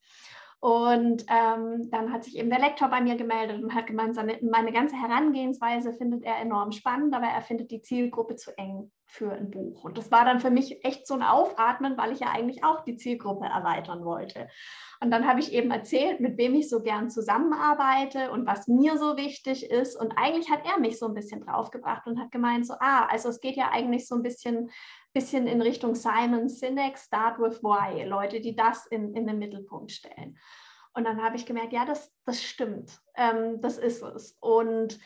Und 0.64 1.26
ähm, 1.28 1.90
dann 1.92 2.14
hat 2.14 2.24
sich 2.24 2.38
eben 2.38 2.50
der 2.50 2.60
Lektor 2.60 2.88
bei 2.88 3.02
mir 3.02 3.18
gemeldet 3.18 3.62
und 3.62 3.76
hat 3.76 3.86
gemeint, 3.86 4.16
seine, 4.16 4.40
meine 4.44 4.72
ganze 4.72 4.96
Herangehensweise 4.96 5.92
findet 5.92 6.24
er 6.24 6.38
enorm 6.38 6.72
spannend, 6.72 7.14
aber 7.14 7.26
er 7.26 7.42
findet 7.42 7.70
die 7.70 7.82
Zielgruppe 7.82 8.38
zu 8.38 8.58
eng 8.58 8.90
für 9.14 9.32
ein 9.32 9.52
Buch. 9.52 9.84
Und 9.84 10.00
das 10.00 10.10
war 10.12 10.26
dann 10.26 10.40
für 10.40 10.50
mich 10.50 10.84
echt 10.84 11.06
so 11.06 11.14
ein 11.14 11.22
Aufatmen, 11.22 11.96
weil 11.98 12.12
ich 12.14 12.22
ja 12.22 12.32
eigentlich 12.32 12.64
auch 12.64 12.84
die 12.84 12.96
Zielgruppe 12.96 13.46
erweitern 13.46 14.04
wollte. 14.04 14.50
Und 15.02 15.12
dann 15.12 15.28
habe 15.28 15.40
ich 15.40 15.54
eben 15.54 15.70
erzählt, 15.70 16.20
mit 16.20 16.36
wem 16.40 16.56
ich 16.56 16.68
so 16.68 16.82
gern 16.82 17.12
zusammenarbeite 17.12 18.32
und 18.32 18.48
was 18.48 18.68
mir 18.68 18.98
so 18.98 19.16
wichtig 19.16 19.70
ist. 19.70 19.96
Und 19.96 20.14
eigentlich 20.18 20.50
hat 20.50 20.66
er 20.66 20.80
mich 20.80 20.98
so 20.98 21.06
ein 21.06 21.14
bisschen 21.14 21.46
draufgebracht 21.46 22.08
und 22.08 22.20
hat 22.20 22.32
gemeint, 22.32 22.66
so, 22.66 22.74
ah, 22.80 23.06
also 23.06 23.30
es 23.30 23.40
geht 23.40 23.56
ja 23.56 23.70
eigentlich 23.72 24.08
so 24.08 24.16
ein 24.16 24.24
bisschen, 24.24 24.72
bisschen 25.14 25.46
in 25.46 25.62
Richtung 25.62 25.94
Simon 25.94 26.50
Sinek, 26.50 26.98
Start 26.98 27.38
with 27.38 27.62
Why, 27.62 28.06
Leute, 28.06 28.42
die 28.42 28.56
das 28.56 28.88
in, 28.88 29.14
in 29.14 29.28
den 29.28 29.38
Mittelpunkt 29.38 29.92
stellen. 29.92 30.40
Und 30.96 31.04
dann 31.04 31.22
habe 31.24 31.36
ich 31.36 31.46
gemerkt, 31.46 31.72
ja, 31.72 31.86
das, 31.86 32.12
das 32.26 32.42
stimmt, 32.42 33.00
ähm, 33.16 33.62
das 33.62 33.78
ist 33.78 34.02
es. 34.02 34.38
Und 34.40 34.98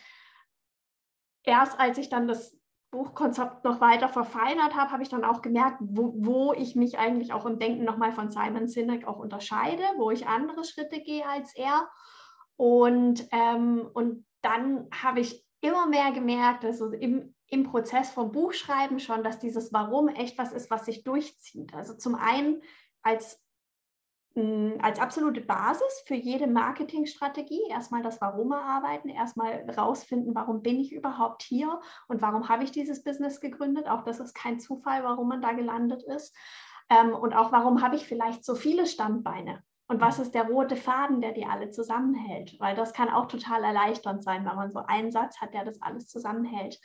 erst 1.43 1.77
als 1.77 1.97
ich 1.97 2.07
dann 2.07 2.29
das 2.29 2.57
Buchkonzept 2.91 3.63
noch 3.63 3.81
weiter 3.81 4.07
verfeinert 4.07 4.75
habe, 4.75 4.91
habe 4.91 5.03
ich 5.03 5.09
dann 5.09 5.25
auch 5.25 5.41
gemerkt, 5.41 5.77
wo, 5.81 6.13
wo 6.15 6.53
ich 6.53 6.75
mich 6.75 6.97
eigentlich 6.97 7.33
auch 7.33 7.45
im 7.45 7.59
Denken 7.59 7.83
nochmal 7.83 8.13
von 8.13 8.29
Simon 8.29 8.67
Sinek 8.67 9.07
auch 9.07 9.19
unterscheide, 9.19 9.83
wo 9.97 10.09
ich 10.11 10.27
andere 10.27 10.63
Schritte 10.63 11.01
gehe 11.01 11.27
als 11.27 11.53
er. 11.55 11.89
Und, 12.55 13.27
ähm, 13.31 13.89
und 13.93 14.25
dann 14.41 14.87
habe 14.91 15.19
ich 15.19 15.45
immer 15.61 15.87
mehr 15.87 16.11
gemerkt, 16.11 16.63
also 16.63 16.91
im, 16.91 17.35
im 17.47 17.63
Prozess 17.63 18.09
vom 18.09 18.31
Buchschreiben 18.31 18.99
schon, 18.99 19.23
dass 19.23 19.39
dieses 19.39 19.73
Warum 19.73 20.07
echt 20.07 20.37
was 20.37 20.53
ist, 20.53 20.71
was 20.71 20.85
sich 20.85 21.03
durchzieht. 21.03 21.73
Also 21.73 21.95
zum 21.95 22.15
einen 22.15 22.61
als 23.01 23.41
als 24.81 24.99
absolute 24.99 25.41
Basis 25.41 26.03
für 26.05 26.15
jede 26.15 26.47
Marketingstrategie 26.47 27.61
erstmal 27.69 28.03
das 28.03 28.21
Warum 28.21 28.51
erarbeiten, 28.51 29.09
erstmal 29.09 29.67
rausfinden, 29.77 30.35
warum 30.35 30.61
bin 30.61 30.79
ich 30.79 30.93
überhaupt 30.93 31.41
hier 31.41 31.79
und 32.07 32.21
warum 32.21 32.47
habe 32.47 32.63
ich 32.63 32.71
dieses 32.71 33.03
Business 33.03 33.39
gegründet. 33.39 33.87
Auch 33.87 34.03
das 34.03 34.19
ist 34.19 34.35
kein 34.35 34.59
Zufall, 34.59 35.03
warum 35.03 35.27
man 35.27 35.41
da 35.41 35.53
gelandet 35.53 36.03
ist. 36.03 36.35
Ähm, 36.89 37.13
und 37.13 37.33
auch 37.33 37.51
warum 37.51 37.81
habe 37.81 37.95
ich 37.95 38.05
vielleicht 38.05 38.45
so 38.45 38.53
viele 38.53 38.85
Standbeine. 38.85 39.63
Und 39.87 40.01
was 40.01 40.19
ist 40.19 40.35
der 40.35 40.47
rote 40.47 40.75
Faden, 40.75 41.21
der 41.21 41.31
die 41.31 41.45
alle 41.45 41.69
zusammenhält? 41.69 42.59
Weil 42.59 42.75
das 42.75 42.93
kann 42.93 43.09
auch 43.09 43.27
total 43.27 43.63
erleichternd 43.63 44.23
sein, 44.23 44.45
wenn 44.45 44.55
man 44.55 44.71
so 44.71 44.79
einen 44.85 45.11
Satz 45.11 45.39
hat, 45.39 45.53
der 45.53 45.63
das 45.63 45.81
alles 45.81 46.07
zusammenhält. 46.07 46.77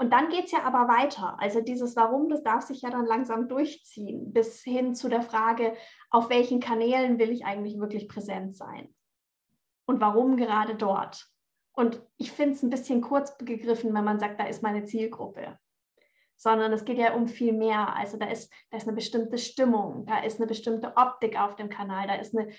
Und 0.00 0.14
dann 0.14 0.30
geht 0.30 0.46
es 0.46 0.52
ja 0.52 0.62
aber 0.62 0.88
weiter. 0.88 1.36
Also 1.40 1.60
dieses 1.60 1.94
Warum, 1.94 2.30
das 2.30 2.42
darf 2.42 2.62
sich 2.62 2.80
ja 2.80 2.88
dann 2.88 3.04
langsam 3.04 3.48
durchziehen, 3.48 4.32
bis 4.32 4.62
hin 4.62 4.94
zu 4.94 5.10
der 5.10 5.20
Frage, 5.20 5.76
auf 6.08 6.30
welchen 6.30 6.58
Kanälen 6.58 7.18
will 7.18 7.30
ich 7.30 7.44
eigentlich 7.44 7.78
wirklich 7.78 8.08
präsent 8.08 8.56
sein? 8.56 8.94
Und 9.84 10.00
warum 10.00 10.38
gerade 10.38 10.74
dort? 10.74 11.26
Und 11.72 12.02
ich 12.16 12.32
finde 12.32 12.54
es 12.54 12.62
ein 12.62 12.70
bisschen 12.70 13.02
kurz 13.02 13.36
gegriffen, 13.36 13.92
wenn 13.92 14.04
man 14.04 14.18
sagt, 14.18 14.40
da 14.40 14.46
ist 14.46 14.62
meine 14.62 14.84
Zielgruppe. 14.84 15.58
Sondern 16.34 16.72
es 16.72 16.86
geht 16.86 16.96
ja 16.96 17.12
um 17.12 17.28
viel 17.28 17.52
mehr. 17.52 17.94
Also 17.94 18.16
da 18.16 18.30
ist, 18.30 18.50
da 18.70 18.78
ist 18.78 18.88
eine 18.88 18.96
bestimmte 18.96 19.36
Stimmung, 19.36 20.06
da 20.06 20.20
ist 20.20 20.38
eine 20.38 20.46
bestimmte 20.46 20.96
Optik 20.96 21.38
auf 21.38 21.56
dem 21.56 21.68
Kanal, 21.68 22.06
da 22.06 22.14
ist 22.14 22.34
eine, 22.34 22.50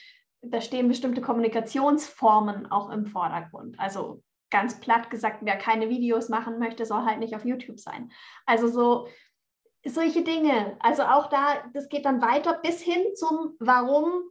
da 0.44 0.62
stehen 0.62 0.88
bestimmte 0.88 1.22
Kommunikationsformen 1.22 2.72
auch 2.72 2.92
im 2.92 3.08
Vordergrund. 3.08 3.80
Also 3.80 4.22
ganz 4.52 4.80
platt 4.80 5.10
gesagt, 5.10 5.40
wer 5.42 5.58
keine 5.58 5.90
Videos 5.90 6.30
machen 6.30 6.60
möchte, 6.60 6.86
soll 6.86 7.06
halt 7.06 7.20
nicht 7.20 7.36
auf 7.36 7.46
YouTube 7.46 7.80
sein. 7.80 8.12
Also 8.46 8.68
so 8.68 9.08
solche 9.86 10.24
Dinge. 10.24 10.78
Also 10.80 11.04
auch 11.04 11.28
da, 11.28 11.64
das 11.74 11.90
geht 11.90 12.06
dann 12.06 12.22
weiter 12.22 12.60
bis 12.62 12.82
hin 12.82 13.04
zum 13.16 13.56
Warum. 13.60 14.24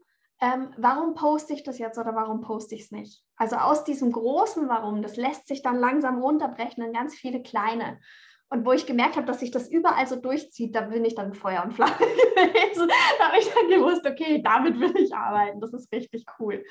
Ähm, 0.43 0.73
warum 0.79 1.15
poste 1.15 1.53
ich 1.53 1.65
das 1.65 1.79
jetzt 1.79 1.99
oder 1.99 2.15
warum 2.15 2.41
poste 2.41 2.75
ich 2.75 2.83
es 2.83 2.91
nicht? 2.93 3.23
Also 3.37 3.57
aus 3.57 3.85
diesem 3.85 4.11
großen 4.11 4.69
Warum, 4.69 5.03
das 5.03 5.17
lässt 5.17 5.49
sich 5.49 5.63
dann 5.63 5.77
langsam 5.77 6.23
runterbrechen 6.23 6.83
in 6.83 6.93
ganz 6.93 7.15
viele 7.15 7.43
kleine. 7.43 8.01
Und 8.49 8.65
wo 8.65 8.73
ich 8.73 8.87
gemerkt 8.87 9.17
habe, 9.17 9.27
dass 9.27 9.41
sich 9.41 9.51
das 9.51 9.69
überall 9.71 10.07
so 10.07 10.17
durchzieht, 10.17 10.75
da 10.75 10.81
bin 10.81 11.05
ich 11.05 11.15
dann 11.15 11.35
Feuer 11.35 11.63
und 11.63 11.73
Flamme 11.73 11.93
gewesen. 11.99 12.91
Da 13.19 13.29
habe 13.29 13.39
ich 13.39 13.49
dann 13.53 13.69
gewusst, 13.69 14.07
okay, 14.07 14.43
damit 14.43 14.81
will 14.81 14.97
ich 14.97 15.15
arbeiten. 15.15 15.61
Das 15.61 15.73
ist 15.73 15.93
richtig 15.93 16.25
cool. 16.39 16.65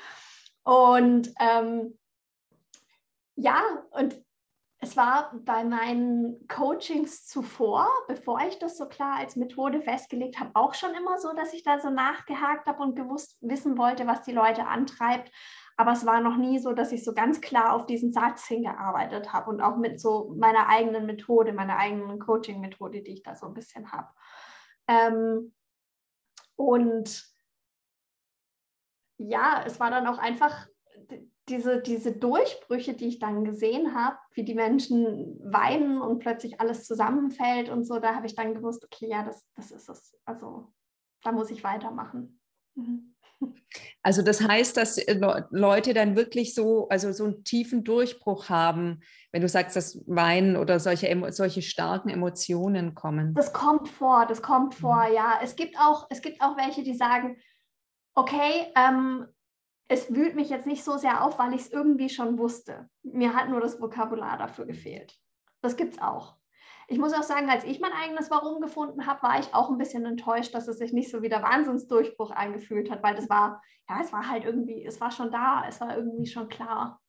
Und 0.62 1.32
ähm, 1.40 1.98
ja, 3.40 3.62
und 3.90 4.22
es 4.82 4.96
war 4.96 5.32
bei 5.44 5.62
meinen 5.64 6.46
Coachings 6.48 7.26
zuvor, 7.26 7.86
bevor 8.08 8.40
ich 8.48 8.58
das 8.58 8.78
so 8.78 8.86
klar 8.88 9.18
als 9.18 9.36
Methode 9.36 9.82
festgelegt 9.82 10.40
habe, 10.40 10.50
auch 10.54 10.72
schon 10.74 10.94
immer 10.94 11.18
so, 11.18 11.34
dass 11.34 11.52
ich 11.52 11.62
da 11.62 11.78
so 11.78 11.90
nachgehakt 11.90 12.66
habe 12.66 12.82
und 12.82 12.96
gewusst 12.96 13.36
wissen 13.42 13.76
wollte, 13.76 14.06
was 14.06 14.22
die 14.22 14.32
Leute 14.32 14.66
antreibt. 14.66 15.30
Aber 15.76 15.92
es 15.92 16.06
war 16.06 16.20
noch 16.20 16.36
nie 16.36 16.58
so, 16.58 16.72
dass 16.72 16.92
ich 16.92 17.04
so 17.04 17.12
ganz 17.14 17.40
klar 17.40 17.74
auf 17.74 17.86
diesen 17.86 18.12
Satz 18.12 18.46
hingearbeitet 18.46 19.32
habe 19.32 19.50
und 19.50 19.60
auch 19.60 19.76
mit 19.76 20.00
so 20.00 20.34
meiner 20.36 20.68
eigenen 20.68 21.04
Methode, 21.06 21.52
meiner 21.52 21.76
eigenen 21.76 22.18
Coaching-Methode, 22.18 23.02
die 23.02 23.12
ich 23.12 23.22
da 23.22 23.34
so 23.34 23.46
ein 23.46 23.54
bisschen 23.54 23.92
habe. 23.92 24.08
Ähm, 24.88 25.54
und 26.56 27.26
ja, 29.18 29.62
es 29.66 29.78
war 29.78 29.90
dann 29.90 30.06
auch 30.06 30.18
einfach 30.18 30.69
diese, 31.50 31.80
diese 31.80 32.12
Durchbrüche, 32.12 32.94
die 32.94 33.08
ich 33.08 33.18
dann 33.18 33.44
gesehen 33.44 33.94
habe, 33.94 34.16
wie 34.32 34.44
die 34.44 34.54
Menschen 34.54 35.38
weinen 35.42 36.00
und 36.00 36.20
plötzlich 36.20 36.60
alles 36.60 36.84
zusammenfällt 36.86 37.68
und 37.68 37.84
so, 37.84 37.98
da 37.98 38.14
habe 38.14 38.26
ich 38.26 38.34
dann 38.34 38.54
gewusst, 38.54 38.84
okay, 38.84 39.08
ja, 39.08 39.24
das, 39.24 39.44
das 39.56 39.70
ist 39.70 39.88
es. 39.88 40.16
Also 40.24 40.72
da 41.22 41.32
muss 41.32 41.50
ich 41.50 41.64
weitermachen. 41.64 42.40
Mhm. 42.74 43.14
Also 44.02 44.22
das 44.22 44.46
heißt, 44.46 44.76
dass 44.76 44.98
äh, 44.98 45.18
Leute 45.50 45.94
dann 45.94 46.16
wirklich 46.16 46.54
so, 46.54 46.88
also 46.88 47.12
so 47.12 47.24
einen 47.24 47.44
tiefen 47.44 47.84
Durchbruch 47.84 48.48
haben, 48.48 49.00
wenn 49.32 49.42
du 49.42 49.48
sagst, 49.48 49.76
dass 49.76 50.02
Weinen 50.06 50.56
oder 50.56 50.78
solche, 50.78 51.32
solche 51.32 51.62
starken 51.62 52.10
Emotionen 52.10 52.94
kommen. 52.94 53.34
Das 53.34 53.52
kommt 53.52 53.88
vor, 53.88 54.26
das 54.26 54.42
kommt 54.42 54.74
vor, 54.74 55.08
mhm. 55.08 55.14
ja. 55.14 55.40
Es 55.42 55.56
gibt 55.56 55.76
auch, 55.78 56.06
es 56.10 56.20
gibt 56.20 56.42
auch 56.42 56.56
welche, 56.56 56.82
die 56.82 56.94
sagen, 56.94 57.38
okay, 58.14 58.72
ähm, 58.76 59.26
es 59.90 60.14
wühlt 60.14 60.36
mich 60.36 60.50
jetzt 60.50 60.68
nicht 60.68 60.84
so 60.84 60.96
sehr 60.98 61.24
auf, 61.24 61.40
weil 61.40 61.52
ich 61.52 61.62
es 61.62 61.72
irgendwie 61.72 62.08
schon 62.08 62.38
wusste. 62.38 62.88
Mir 63.02 63.34
hat 63.34 63.48
nur 63.48 63.60
das 63.60 63.80
Vokabular 63.80 64.38
dafür 64.38 64.64
gefehlt. 64.64 65.18
Das 65.62 65.76
gibt 65.76 65.94
es 65.94 66.00
auch. 66.00 66.36
Ich 66.86 66.98
muss 66.98 67.12
auch 67.12 67.24
sagen, 67.24 67.50
als 67.50 67.64
ich 67.64 67.80
mein 67.80 67.92
eigenes 67.92 68.30
Warum 68.30 68.60
gefunden 68.60 69.06
habe, 69.06 69.20
war 69.24 69.40
ich 69.40 69.52
auch 69.52 69.68
ein 69.68 69.78
bisschen 69.78 70.06
enttäuscht, 70.06 70.54
dass 70.54 70.68
es 70.68 70.78
sich 70.78 70.92
nicht 70.92 71.10
so 71.10 71.22
wie 71.22 71.28
der 71.28 71.42
Wahnsinnsdurchbruch 71.42 72.30
angefühlt 72.30 72.88
hat, 72.88 73.02
weil 73.02 73.16
das 73.16 73.28
war, 73.28 73.60
ja, 73.88 73.98
es 74.00 74.12
war 74.12 74.30
halt 74.30 74.44
irgendwie, 74.44 74.86
es 74.86 75.00
war 75.00 75.10
schon 75.10 75.32
da, 75.32 75.64
es 75.68 75.80
war 75.80 75.96
irgendwie 75.96 76.26
schon 76.26 76.48
klar. 76.48 77.00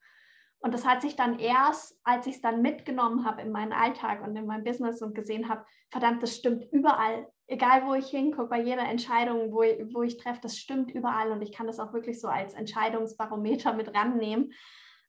Und 0.58 0.74
das 0.74 0.84
hat 0.84 1.04
sich 1.04 1.16
dann 1.16 1.38
erst, 1.38 2.00
als 2.04 2.26
ich 2.26 2.36
es 2.36 2.42
dann 2.42 2.64
mitgenommen 2.64 3.26
habe 3.26 3.44
in 3.44 3.52
meinen 3.52 3.74
Alltag 3.74 4.24
und 4.24 4.36
in 4.36 4.48
mein 4.48 4.64
Business 4.64 5.04
und 5.04 5.14
gesehen 5.14 5.50
habe, 5.50 5.66
verdammt, 5.92 6.24
das 6.24 6.36
stimmt 6.36 6.66
überall. 6.72 7.28
Egal, 7.52 7.86
wo 7.86 7.96
ich 7.96 8.08
hingucke, 8.08 8.48
bei 8.48 8.62
jeder 8.62 8.88
Entscheidung, 8.88 9.52
wo 9.52 9.62
ich, 9.62 9.94
wo 9.94 10.04
ich 10.04 10.16
treffe, 10.16 10.40
das 10.42 10.58
stimmt 10.58 10.90
überall. 10.90 11.32
Und 11.32 11.42
ich 11.42 11.52
kann 11.52 11.68
das 11.68 11.82
auch 11.82 11.92
wirklich 11.92 12.22
so 12.22 12.30
als 12.30 12.54
Entscheidungsbarometer 12.54 13.74
mit 13.74 13.94
rannehmen. 13.94 14.54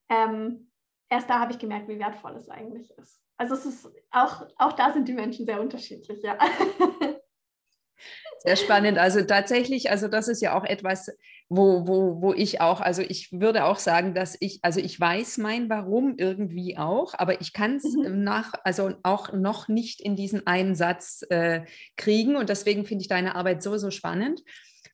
Ähm, 0.09 0.69
erst 1.09 1.31
da 1.31 1.39
habe 1.39 1.53
ich 1.53 1.61
gemerkt, 1.61 1.87
wie 1.87 2.01
wertvoll 2.01 2.33
es 2.33 2.49
eigentlich 2.49 2.91
ist. 2.99 3.23
Also 3.37 3.55
es 3.55 3.65
ist 3.65 3.89
auch, 4.11 4.45
auch 4.57 4.73
da 4.73 4.93
sind 4.93 5.07
die 5.07 5.13
Menschen 5.13 5.47
sehr 5.47 5.61
unterschiedlich, 5.61 6.21
ja. 6.25 6.37
Sehr 8.45 8.57
spannend. 8.57 8.99
Also 8.99 9.23
tatsächlich, 9.23 9.91
also 9.91 10.09
das 10.09 10.27
ist 10.27 10.43
ja 10.43 10.59
auch 10.59 10.65
etwas, 10.65 11.11
wo, 11.49 11.87
wo, 11.87 12.21
wo 12.23 12.33
ich 12.33 12.61
auch, 12.61 12.81
also 12.81 13.03
ich 13.03 13.31
würde 13.31 13.65
auch 13.65 13.79
sagen, 13.79 14.15
dass 14.15 14.37
ich, 14.41 14.59
also 14.63 14.81
ich 14.81 14.99
weiß 14.99 15.39
mein 15.39 15.71
Warum 15.71 16.15
irgendwie 16.19 16.77
auch, 16.77 17.15
aber 17.15 17.41
ich 17.41 17.53
kann 17.53 17.77
es 17.77 17.85
mhm. 17.85 18.25
nach, 18.25 18.55
also 18.65 18.95
auch 19.05 19.33
noch 19.33 19.69
nicht 19.69 20.01
in 20.01 20.17
diesen 20.17 20.47
einen 20.47 20.75
Satz 20.75 21.25
äh, 21.31 21.63
kriegen. 21.97 22.35
Und 22.35 22.49
deswegen 22.49 22.85
finde 22.85 23.03
ich 23.03 23.09
deine 23.09 23.37
Arbeit 23.37 23.63
so, 23.63 23.77
so 23.79 23.91
spannend, 23.91 24.43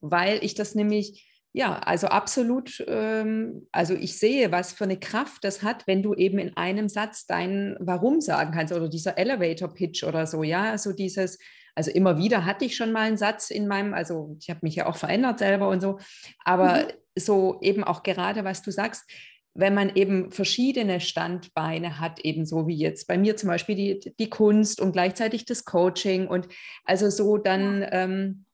weil 0.00 0.44
ich 0.44 0.54
das 0.54 0.74
nämlich 0.74 1.24
ja, 1.54 1.78
also 1.78 2.08
absolut. 2.08 2.84
Ähm, 2.86 3.66
also 3.72 3.94
ich 3.94 4.18
sehe, 4.18 4.52
was 4.52 4.74
für 4.74 4.84
eine 4.84 5.00
Kraft 5.00 5.44
das 5.44 5.62
hat, 5.62 5.86
wenn 5.86 6.02
du 6.02 6.14
eben 6.14 6.38
in 6.38 6.56
einem 6.56 6.88
Satz 6.88 7.26
dein 7.26 7.74
Warum 7.80 8.20
sagen 8.20 8.52
kannst 8.52 8.74
oder 8.74 8.88
dieser 8.88 9.16
Elevator 9.16 9.72
Pitch 9.72 10.04
oder 10.04 10.26
so, 10.26 10.42
ja, 10.42 10.76
so 10.76 10.92
dieses, 10.92 11.38
also 11.78 11.92
immer 11.92 12.18
wieder 12.18 12.44
hatte 12.44 12.64
ich 12.64 12.74
schon 12.74 12.90
mal 12.90 13.02
einen 13.02 13.16
Satz 13.16 13.50
in 13.50 13.68
meinem, 13.68 13.94
also 13.94 14.36
ich 14.40 14.50
habe 14.50 14.60
mich 14.62 14.74
ja 14.74 14.86
auch 14.86 14.96
verändert 14.96 15.38
selber 15.38 15.68
und 15.68 15.80
so, 15.80 16.00
aber 16.44 16.78
mhm. 16.78 16.86
so 17.14 17.58
eben 17.62 17.84
auch 17.84 18.02
gerade, 18.02 18.42
was 18.42 18.62
du 18.62 18.72
sagst, 18.72 19.08
wenn 19.54 19.74
man 19.74 19.94
eben 19.94 20.32
verschiedene 20.32 21.00
Standbeine 21.00 22.00
hat, 22.00 22.18
eben 22.24 22.46
so 22.46 22.66
wie 22.66 22.76
jetzt 22.76 23.06
bei 23.06 23.16
mir 23.16 23.36
zum 23.36 23.48
Beispiel 23.48 23.76
die, 23.76 24.12
die 24.18 24.28
Kunst 24.28 24.80
und 24.80 24.90
gleichzeitig 24.90 25.44
das 25.44 25.64
Coaching 25.64 26.26
und 26.26 26.48
also 26.84 27.10
so 27.10 27.38
dann 27.38 27.86
ähm, 27.92 28.44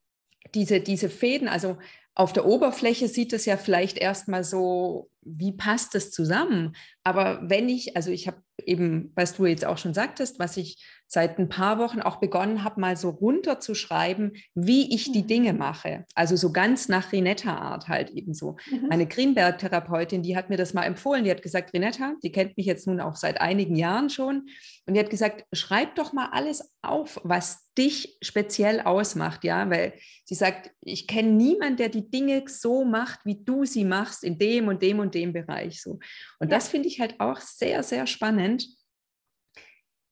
diese, 0.55 0.81
diese 0.81 1.09
Fäden, 1.09 1.49
also 1.49 1.79
auf 2.15 2.35
der 2.35 2.45
Oberfläche 2.45 3.09
sieht 3.09 3.33
es 3.33 3.47
ja 3.47 3.57
vielleicht 3.57 3.97
erstmal 3.97 4.45
so, 4.45 5.11
wie 5.23 5.53
passt 5.53 5.95
das 5.95 6.11
zusammen? 6.11 6.77
Aber 7.03 7.41
wenn 7.43 7.71
ich, 7.71 7.97
also 7.97 8.11
ich 8.11 8.29
habe 8.29 8.43
eben, 8.65 9.13
was 9.17 9.35
du 9.35 9.47
jetzt 9.47 9.65
auch 9.65 9.79
schon 9.79 9.95
sagtest, 9.95 10.39
was 10.39 10.57
ich 10.57 10.85
seit 11.07 11.39
ein 11.39 11.49
paar 11.49 11.79
Wochen 11.79 12.01
auch 12.01 12.17
begonnen 12.17 12.65
habe, 12.65 12.81
mal 12.81 12.97
so 12.97 13.11
runterzuschreiben, 13.11 14.33
wie 14.55 14.95
ich 14.95 15.13
die 15.13 15.23
mhm. 15.23 15.27
Dinge 15.27 15.53
mache. 15.53 16.05
Also 16.15 16.37
so 16.37 16.53
ganz 16.53 16.89
nach 16.89 17.13
Rinetta-Art 17.13 17.89
halt 17.89 18.11
eben 18.11 18.35
so. 18.35 18.57
Mhm. 18.71 18.91
Eine 18.91 19.07
Greenberg-Therapeutin, 19.07 20.23
die 20.23 20.37
hat 20.37 20.51
mir 20.51 20.57
das 20.57 20.75
mal 20.75 20.85
empfohlen. 20.85 21.25
Die 21.25 21.31
hat 21.31 21.43
gesagt, 21.43 21.73
Rinetta, 21.73 22.15
die 22.23 22.33
kennt 22.33 22.57
mich 22.57 22.67
jetzt 22.67 22.87
nun 22.87 23.01
auch 23.01 23.17
seit 23.17 23.41
einigen 23.41 23.77
Jahren 23.77 24.11
schon. 24.11 24.49
Und 24.87 24.95
die 24.95 25.01
hat 25.01 25.11
gesagt, 25.11 25.45
schreib 25.53 25.95
doch 25.95 26.13
mal 26.13 26.31
alles 26.33 26.73
auf, 26.83 27.21
was 27.23 27.71
dich 27.77 28.19
speziell 28.23 28.81
ausmacht. 28.81 29.45
Ja, 29.45 29.69
weil 29.71 29.95
sie 30.25 30.35
sagt, 30.35 30.71
ich 30.81 31.07
kenne 31.07 31.31
niemanden, 31.31 31.77
der 31.77 31.89
die 31.89 32.11
Dinge 32.11 32.43
so 32.47 32.85
macht, 32.85 33.21
wie 33.25 33.45
du 33.45 33.65
sie 33.65 33.85
machst, 33.85 34.25
in 34.25 34.39
dem 34.39 34.69
und 34.69 34.83
dem 34.83 34.99
und 34.99 35.15
dem 35.15 35.33
Bereich. 35.33 35.81
So. 35.81 35.99
Und 36.39 36.51
ja. 36.51 36.57
das 36.57 36.69
finde 36.69 36.89
ich 36.89 37.01
halt 37.01 37.21
auch 37.21 37.41
sehr, 37.41 37.83
sehr 37.83 38.07
spannend 38.07 38.67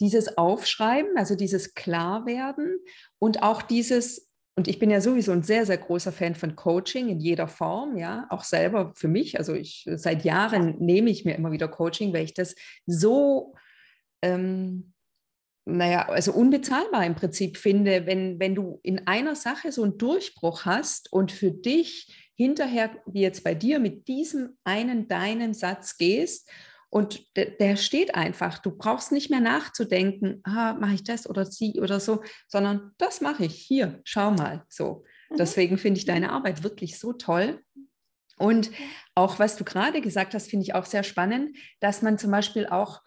dieses 0.03 0.37
Aufschreiben, 0.37 1.17
also 1.17 1.37
dieses 1.37 1.75
Klarwerden 1.75 2.81
und 3.21 3.45
auch 3.45 3.63
dieses, 3.63 4.33
und 4.57 4.67
ich 4.67 4.81
bin 4.81 4.91
ja 4.91 5.01
sowieso 5.01 5.31
ein 5.31 5.45
sehr, 5.45 5.65
sehr 5.65 5.79
großer 5.79 6.11
Fan 6.11 6.35
von 6.35 6.57
Coaching 6.57 7.09
in 7.09 7.21
jeder 7.21 7.47
Form, 7.47 7.97
ja, 7.97 8.27
auch 8.29 8.43
selber 8.43 8.93
für 8.97 9.07
mich. 9.07 9.39
Also 9.39 9.55
ich 9.55 9.89
seit 9.95 10.25
Jahren 10.25 10.77
nehme 10.81 11.09
ich 11.09 11.25
mir 11.25 11.37
immer 11.37 11.53
wieder 11.53 11.69
Coaching, 11.69 12.13
weil 12.13 12.25
ich 12.25 12.35
das 12.35 12.57
so, 12.85 13.55
ähm, 14.23 14.93
naja, 15.65 16.09
also 16.09 16.33
unbezahlbar 16.33 17.07
im 17.07 17.15
Prinzip 17.15 17.57
finde, 17.57 18.05
wenn, 18.05 18.41
wenn 18.41 18.57
du 18.57 18.81
in 18.83 19.07
einer 19.07 19.37
Sache 19.37 19.71
so 19.71 19.85
einen 19.85 19.99
Durchbruch 19.99 20.65
hast 20.65 21.13
und 21.13 21.31
für 21.31 21.53
dich 21.53 22.13
hinterher, 22.35 22.91
wie 23.07 23.21
jetzt 23.21 23.45
bei 23.45 23.55
dir, 23.55 23.79
mit 23.79 24.09
diesem 24.09 24.59
einen 24.65 25.07
deinen 25.07 25.55
Satz 25.55 25.97
gehst 25.97 26.51
und 26.93 27.25
der, 27.37 27.77
steht 27.77 28.15
einfach. 28.15 28.59
Du 28.59 28.71
brauchst 28.71 29.13
nicht 29.13 29.31
mehr 29.31 29.41
nachzudenken, 29.41 30.43
ah, 30.45 30.75
mache 30.75 30.93
ich 30.93 31.03
das 31.03 31.27
oder 31.27 31.47
sie 31.47 31.81
oder 31.81 32.01
so, 32.01 32.23
sondern 32.49 32.93
das 32.99 33.23
mache 33.23 33.47
ich 33.47 33.55
hier, 33.55 34.03
schau 34.05 34.31
mal. 34.31 34.67
So. 34.69 35.03
Mhm. 35.31 35.37
Deswegen 35.39 35.79
finde 35.79 35.99
ich 35.99 36.05
deine 36.05 36.31
Arbeit 36.31 36.63
wirklich 36.63 36.99
so 36.99 37.15
toll. 37.15 37.65
Und 38.37 38.71
auch 39.15 39.39
was 39.39 39.57
du 39.57 39.65
gerade 39.65 40.03
gesagt 40.03 40.35
hast, 40.35 40.51
finde 40.51 40.65
ich 40.65 40.75
auch 40.75 40.85
sehr 40.85 41.03
spannend, 41.03 41.57
dass 41.81 42.03
man 42.03 42.19
zum 42.19 42.31
Beispiel 42.31 42.67
auch 42.67 43.01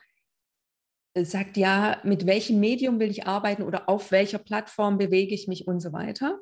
äh, 1.14 1.24
sagt, 1.24 1.56
ja, 1.56 2.02
mit 2.04 2.26
welchem 2.26 2.60
Medium 2.60 3.00
will 3.00 3.12
ich 3.12 3.28
arbeiten 3.28 3.62
oder 3.62 3.88
auf 3.88 4.10
welcher 4.10 4.40
Plattform 4.40 4.98
bewege 4.98 5.36
ich 5.36 5.48
mich 5.48 5.68
und 5.68 5.80
so 5.80 5.94
weiter. 5.94 6.40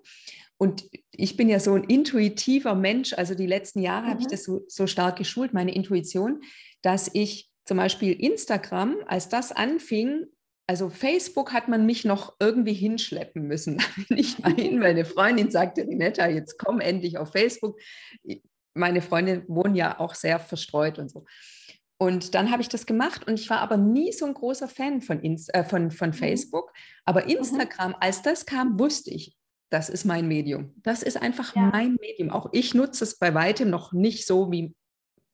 Und 0.56 0.86
ich 1.12 1.36
bin 1.36 1.50
ja 1.50 1.60
so 1.60 1.74
ein 1.74 1.84
intuitiver 1.84 2.74
Mensch, 2.74 3.12
also 3.12 3.36
die 3.36 3.48
letzten 3.48 3.82
Jahre 3.82 4.06
mhm. 4.06 4.10
habe 4.12 4.22
ich 4.22 4.28
mhm. 4.28 4.32
das 4.32 4.44
so, 4.46 4.64
so 4.70 4.88
stark 4.88 5.18
geschult, 5.18 5.54
meine 5.54 5.76
Intuition, 5.76 6.42
dass 6.84 7.10
ich 7.12 7.50
zum 7.66 7.78
Beispiel 7.78 8.14
Instagram, 8.14 8.98
als 9.08 9.30
das 9.30 9.52
anfing, 9.52 10.28
also 10.68 10.90
Facebook 10.90 11.52
hat 11.52 11.68
man 11.68 11.86
mich 11.86 12.06
noch 12.06 12.36
irgendwie 12.40 12.74
hinschleppen 12.74 13.48
müssen. 13.48 13.82
Nicht 14.10 14.40
mal 14.40 14.54
hin, 14.54 14.80
weil 14.80 14.92
eine 14.92 15.06
Freundin 15.06 15.50
sagte, 15.50 15.82
Rinetta, 15.82 16.28
jetzt 16.28 16.58
komm 16.58 16.80
endlich 16.80 17.18
auf 17.18 17.32
Facebook. 17.32 17.80
Meine 18.74 19.02
Freundin 19.02 19.44
wohnen 19.48 19.76
ja 19.76 20.00
auch 20.00 20.16
sehr 20.16 20.40
verstreut 20.40 21.00
und 21.00 21.10
so. 21.10 21.26
Und 21.98 22.36
dann 22.36 22.52
habe 22.52 22.62
ich 22.62 22.70
das 22.70 22.86
gemacht 22.86 23.28
und 23.28 23.40
ich 23.40 23.50
war 23.50 23.60
aber 23.60 23.78
nie 23.78 24.12
so 24.12 24.26
ein 24.26 24.34
großer 24.34 24.68
Fan 24.68 25.02
von, 25.02 25.22
Inst 25.22 25.54
äh, 25.54 25.64
von, 25.64 25.92
von 25.92 26.10
mhm. 26.10 26.14
Facebook. 26.14 26.74
Aber 27.06 27.24
mhm. 27.24 27.32
Instagram, 27.32 27.96
als 28.00 28.22
das 28.22 28.46
kam, 28.46 28.80
wusste 28.80 29.12
ich, 29.12 29.38
das 29.70 29.90
ist 29.90 30.06
mein 30.06 30.28
Medium. 30.28 30.74
Das 30.84 31.02
ist 31.02 31.22
einfach 31.22 31.56
ja. 31.56 31.64
mein 31.72 31.96
Medium. 32.00 32.30
Auch 32.30 32.50
ich 32.52 32.74
nutze 32.74 33.04
es 33.04 33.18
bei 33.18 33.34
weitem 33.34 33.70
noch 33.70 33.94
nicht 33.94 34.28
so 34.28 34.52
wie 34.52 34.76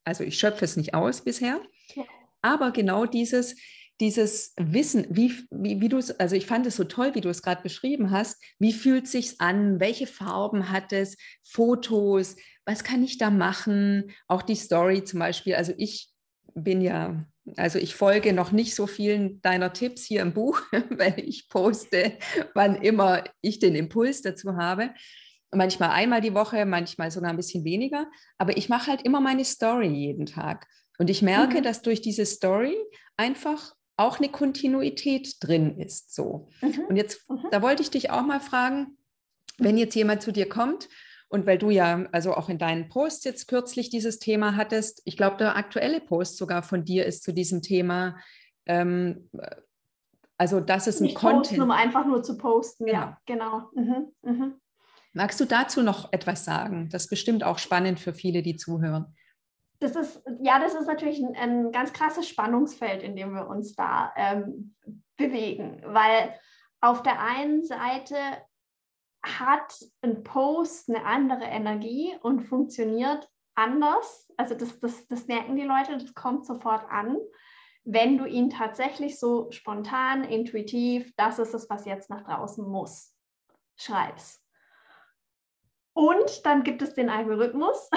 also 0.10 0.24
ich 0.24 0.40
schöpfe 0.40 0.66
es 0.66 0.76
nicht 0.76 0.96
aus 0.96 1.24
bisher, 1.24 1.62
ja. 1.96 2.04
aber 2.42 2.72
genau 2.72 3.06
dieses, 3.06 3.56
dieses 4.00 4.54
Wissen, 4.58 5.06
wie, 5.12 5.34
wie, 5.52 5.82
wie 5.82 5.88
du 5.88 5.98
es, 5.98 6.20
also 6.20 6.36
ich 6.36 6.48
fand 6.48 6.66
es 6.66 6.78
so 6.78 6.84
toll, 6.84 7.14
wie 7.14 7.22
du 7.22 7.30
es 7.30 7.44
gerade 7.44 7.62
beschrieben 7.62 8.10
hast, 8.10 8.42
wie 8.58 8.74
fühlt 8.74 9.06
es 9.06 9.12
sich 9.12 9.40
an, 9.40 9.80
welche 9.80 10.08
Farben 10.08 10.72
hat 10.72 10.94
es, 10.94 11.16
Fotos, 11.44 12.38
was 12.66 12.84
kann 12.84 13.04
ich 13.04 13.20
da 13.20 13.30
machen, 13.30 14.12
auch 14.28 14.42
die 14.42 14.56
Story 14.56 15.04
zum 15.04 15.20
Beispiel. 15.20 15.54
Also 15.54 15.74
ich 15.78 16.10
bin 16.56 16.82
ja, 16.82 17.24
also 17.56 17.78
ich 17.78 17.94
folge 17.94 18.34
noch 18.34 18.52
nicht 18.52 18.74
so 18.74 18.88
vielen 18.88 19.44
deiner 19.44 19.74
Tipps 19.74 20.06
hier 20.06 20.24
im 20.24 20.34
Buch, 20.34 20.60
weil 20.90 21.20
ich 21.20 21.50
poste, 21.50 22.18
wann 22.56 22.82
immer 22.82 23.24
ich 23.42 23.60
den 23.60 23.76
Impuls 23.76 24.24
dazu 24.24 24.58
habe 24.58 24.90
manchmal 25.52 25.90
einmal 25.92 26.22
die 26.22 26.34
Woche, 26.34 26.66
manchmal 26.66 27.12
sogar 27.12 27.30
ein 27.30 27.38
bisschen 27.38 27.64
weniger. 27.64 28.08
Aber 28.38 28.58
ich 28.58 28.70
mache 28.70 28.88
halt 28.88 29.02
immer 29.04 29.20
meine 29.22 29.46
Story 29.46 29.88
jeden 29.88 30.26
Tag. 30.26 30.68
Und 30.98 31.10
ich 31.10 31.22
merke, 31.22 31.60
mhm. 31.60 31.64
dass 31.64 31.82
durch 31.82 32.02
diese 32.02 32.26
Story 32.26 32.76
einfach 33.18 33.74
auch 33.98 34.20
eine 34.20 34.30
Kontinuität 34.30 35.36
drin 35.42 35.78
ist. 35.78 36.16
So. 36.16 36.50
Mhm. 36.62 36.86
Und 36.90 36.96
jetzt, 36.96 37.30
mhm. 37.30 37.48
da 37.52 37.62
wollte 37.62 37.82
ich 37.82 37.90
dich 37.90 38.12
auch 38.12 38.22
mal 38.22 38.40
fragen, 38.40 38.98
wenn 39.58 39.78
jetzt 39.78 39.96
jemand 39.96 40.22
zu 40.22 40.32
dir 40.32 40.48
kommt 40.48 40.88
und 41.28 41.46
weil 41.46 41.58
du 41.58 41.70
ja 41.70 42.08
also 42.12 42.34
auch 42.34 42.50
in 42.50 42.58
deinen 42.58 42.90
Posts 42.90 43.26
jetzt 43.26 43.48
kürzlich 43.48 43.90
dieses 43.90 44.20
Thema 44.20 44.56
hattest, 44.56 45.02
ich 45.06 45.18
glaube, 45.18 45.38
der 45.38 45.56
aktuelle 45.56 46.00
Post 46.00 46.38
sogar 46.38 46.64
von 46.64 46.86
dir 46.86 47.06
ist 47.06 47.24
zu 47.24 47.34
diesem 47.34 47.62
Thema, 47.62 48.18
ähm, 48.66 49.30
also 50.38 50.62
das 50.62 50.88
ist 50.88 51.02
ein 51.02 51.06
Nicht 51.06 51.16
Content. 51.16 51.48
Posten, 51.48 51.62
um 51.62 51.72
einfach 51.72 52.06
nur 52.06 52.24
zu 52.24 52.38
posten, 52.38 52.88
ja, 52.88 53.20
genau. 53.26 53.70
genau. 53.76 54.12
Mhm. 54.24 54.32
Mhm. 54.32 54.54
Magst 55.14 55.40
du 55.40 55.46
dazu 55.46 55.82
noch 55.82 56.14
etwas 56.14 56.46
sagen? 56.46 56.90
Das 56.92 57.06
ist 57.06 57.10
bestimmt 57.10 57.44
auch 57.44 57.58
spannend 57.58 58.00
für 58.00 58.14
viele, 58.14 58.42
die 58.42 58.56
zuhören. 58.56 59.16
Das 59.80 59.96
ist, 59.96 60.22
ja, 60.42 60.60
das 60.60 60.74
ist 60.74 60.88
natürlich 60.88 61.20
ein, 61.20 61.36
ein 61.36 61.72
ganz 61.72 61.94
krasses 61.94 62.28
Spannungsfeld, 62.28 63.02
in 63.02 63.16
dem 63.16 63.34
wir 63.34 63.48
uns 63.48 63.76
da 63.76 64.14
ähm, 64.16 64.76
bewegen, 65.16 65.82
weil 65.86 66.36
auf 66.82 67.02
der 67.02 67.22
einen 67.22 67.64
Seite 67.64 68.16
hat 69.24 69.74
ein 70.02 70.24
Post 70.24 70.90
eine 70.90 71.06
andere 71.06 71.44
Energie 71.44 72.16
und 72.22 72.42
funktioniert 72.42 73.30
anders. 73.56 74.32
Also 74.38 74.56
das, 74.56 74.80
das, 74.80 75.08
das 75.08 75.28
merken 75.28 75.56
die 75.56 75.64
Leute, 75.64 75.98
das 75.98 76.14
kommt 76.14 76.46
sofort 76.46 76.90
an, 76.90 77.18
wenn 77.84 78.18
du 78.18 78.26
ihn 78.26 78.50
tatsächlich 78.50 79.20
so 79.20 79.50
spontan, 79.52 80.24
intuitiv, 80.24 81.14
das 81.18 81.40
ist 81.40 81.54
es, 81.54 81.70
was 81.70 81.86
jetzt 81.86 82.10
nach 82.10 82.24
draußen 82.24 82.66
muss, 82.68 83.16
schreibst. 83.76 84.42
Und 85.94 86.46
dann 86.46 86.64
gibt 86.64 86.82
es 86.82 86.94
den 86.94 87.10
Algorithmus, 87.10 87.90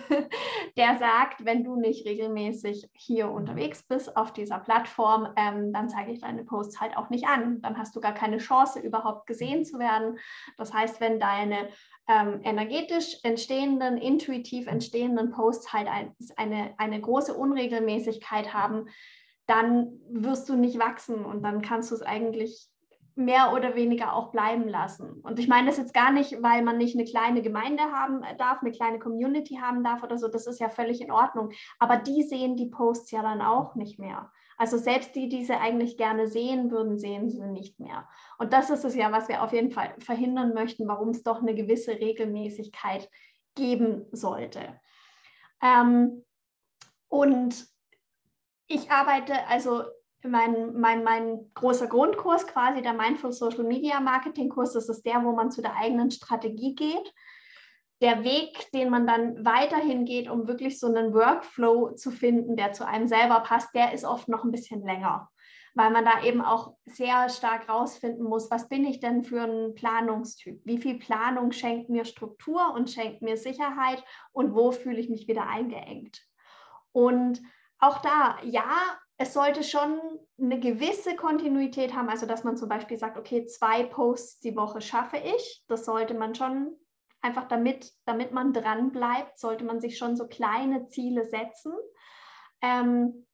der 0.76 0.98
sagt, 0.98 1.44
wenn 1.44 1.62
du 1.62 1.76
nicht 1.76 2.06
regelmäßig 2.06 2.88
hier 2.92 3.30
unterwegs 3.30 3.82
bist 3.82 4.16
auf 4.16 4.32
dieser 4.32 4.58
Plattform, 4.58 5.28
ähm, 5.36 5.72
dann 5.72 5.88
zeige 5.88 6.12
ich 6.12 6.20
deine 6.20 6.44
Posts 6.44 6.80
halt 6.80 6.96
auch 6.96 7.10
nicht 7.10 7.26
an. 7.26 7.60
Dann 7.60 7.78
hast 7.78 7.94
du 7.94 8.00
gar 8.00 8.14
keine 8.14 8.38
Chance, 8.38 8.80
überhaupt 8.80 9.26
gesehen 9.26 9.64
zu 9.64 9.78
werden. 9.78 10.18
Das 10.56 10.72
heißt, 10.72 11.00
wenn 11.00 11.20
deine 11.20 11.68
ähm, 12.08 12.40
energetisch 12.42 13.18
entstehenden, 13.22 13.98
intuitiv 13.98 14.66
entstehenden 14.66 15.30
Posts 15.30 15.72
halt 15.72 15.88
ein, 15.88 16.16
eine, 16.36 16.74
eine 16.78 17.00
große 17.00 17.34
Unregelmäßigkeit 17.34 18.54
haben, 18.54 18.88
dann 19.46 20.00
wirst 20.10 20.48
du 20.48 20.56
nicht 20.56 20.78
wachsen 20.78 21.24
und 21.24 21.42
dann 21.42 21.62
kannst 21.62 21.90
du 21.90 21.94
es 21.94 22.02
eigentlich 22.02 22.68
mehr 23.16 23.52
oder 23.54 23.74
weniger 23.74 24.14
auch 24.14 24.30
bleiben 24.30 24.68
lassen. 24.68 25.20
Und 25.22 25.38
ich 25.38 25.48
meine 25.48 25.68
das 25.68 25.78
jetzt 25.78 25.94
gar 25.94 26.12
nicht, 26.12 26.42
weil 26.42 26.62
man 26.62 26.76
nicht 26.76 26.94
eine 26.94 27.06
kleine 27.06 27.40
Gemeinde 27.40 27.82
haben 27.84 28.22
darf, 28.36 28.60
eine 28.60 28.72
kleine 28.72 28.98
Community 28.98 29.56
haben 29.56 29.82
darf 29.82 30.02
oder 30.02 30.18
so, 30.18 30.28
das 30.28 30.46
ist 30.46 30.60
ja 30.60 30.68
völlig 30.68 31.00
in 31.00 31.10
Ordnung. 31.10 31.50
Aber 31.78 31.96
die 31.96 32.22
sehen 32.22 32.56
die 32.56 32.68
Posts 32.68 33.10
ja 33.12 33.22
dann 33.22 33.40
auch 33.40 33.74
nicht 33.74 33.98
mehr. 33.98 34.30
Also 34.58 34.76
selbst 34.76 35.14
die, 35.14 35.28
die 35.28 35.44
sie 35.44 35.54
eigentlich 35.54 35.96
gerne 35.96 36.28
sehen 36.28 36.70
würden, 36.70 36.98
sehen 36.98 37.30
sie 37.30 37.40
nicht 37.40 37.80
mehr. 37.80 38.08
Und 38.38 38.52
das 38.52 38.70
ist 38.70 38.84
es 38.84 38.94
ja, 38.94 39.12
was 39.12 39.28
wir 39.28 39.42
auf 39.42 39.52
jeden 39.52 39.70
Fall 39.70 39.94
verhindern 39.98 40.52
möchten, 40.52 40.86
warum 40.86 41.10
es 41.10 41.22
doch 41.22 41.40
eine 41.40 41.54
gewisse 41.54 41.92
Regelmäßigkeit 41.92 43.10
geben 43.54 44.06
sollte. 44.12 44.80
Ähm, 45.62 46.22
und 47.08 47.66
ich 48.66 48.90
arbeite 48.90 49.46
also 49.48 49.84
mein, 50.22 50.78
mein, 50.78 51.04
mein 51.04 51.50
großer 51.54 51.86
Grundkurs 51.86 52.46
quasi, 52.46 52.82
der 52.82 52.92
Mindful 52.92 53.32
Social 53.32 53.64
Media 53.64 54.00
Marketing 54.00 54.48
Kurs, 54.48 54.72
das 54.72 54.88
ist 54.88 55.04
der, 55.04 55.22
wo 55.24 55.32
man 55.32 55.50
zu 55.50 55.62
der 55.62 55.76
eigenen 55.76 56.10
Strategie 56.10 56.74
geht. 56.74 57.12
Der 58.02 58.24
Weg, 58.24 58.70
den 58.72 58.90
man 58.90 59.06
dann 59.06 59.44
weiterhin 59.44 60.04
geht, 60.04 60.28
um 60.28 60.46
wirklich 60.48 60.78
so 60.78 60.86
einen 60.86 61.14
Workflow 61.14 61.92
zu 61.92 62.10
finden, 62.10 62.56
der 62.56 62.72
zu 62.72 62.86
einem 62.86 63.08
selber 63.08 63.40
passt, 63.40 63.74
der 63.74 63.92
ist 63.94 64.04
oft 64.04 64.28
noch 64.28 64.44
ein 64.44 64.50
bisschen 64.50 64.82
länger, 64.82 65.30
weil 65.74 65.90
man 65.90 66.04
da 66.04 66.22
eben 66.22 66.42
auch 66.42 66.74
sehr 66.84 67.30
stark 67.30 67.70
rausfinden 67.70 68.24
muss, 68.24 68.50
was 68.50 68.68
bin 68.68 68.84
ich 68.84 69.00
denn 69.00 69.24
für 69.24 69.42
ein 69.42 69.74
Planungstyp? 69.74 70.60
Wie 70.64 70.78
viel 70.78 70.98
Planung 70.98 71.52
schenkt 71.52 71.88
mir 71.88 72.04
Struktur 72.04 72.74
und 72.74 72.90
schenkt 72.90 73.22
mir 73.22 73.38
Sicherheit 73.38 74.04
und 74.32 74.54
wo 74.54 74.72
fühle 74.72 74.98
ich 74.98 75.08
mich 75.08 75.26
wieder 75.26 75.46
eingeengt? 75.46 76.20
Und 76.92 77.40
auch 77.78 77.98
da, 78.02 78.36
ja, 78.42 78.98
es 79.18 79.32
sollte 79.32 79.64
schon 79.64 79.98
eine 80.38 80.60
gewisse 80.60 81.16
Kontinuität 81.16 81.94
haben, 81.94 82.08
also 82.08 82.26
dass 82.26 82.44
man 82.44 82.56
zum 82.56 82.68
Beispiel 82.68 82.98
sagt, 82.98 83.16
okay, 83.16 83.46
zwei 83.46 83.84
Posts 83.84 84.40
die 84.40 84.56
Woche 84.56 84.80
schaffe 84.80 85.16
ich. 85.16 85.64
Das 85.68 85.86
sollte 85.86 86.14
man 86.14 86.34
schon 86.34 86.76
einfach 87.22 87.48
damit, 87.48 87.92
damit 88.04 88.32
man 88.32 88.52
dran 88.52 88.92
bleibt, 88.92 89.38
sollte 89.38 89.64
man 89.64 89.80
sich 89.80 89.96
schon 89.96 90.16
so 90.16 90.26
kleine 90.28 90.88
Ziele 90.88 91.24
setzen. 91.24 91.72
Ähm, 92.60 93.26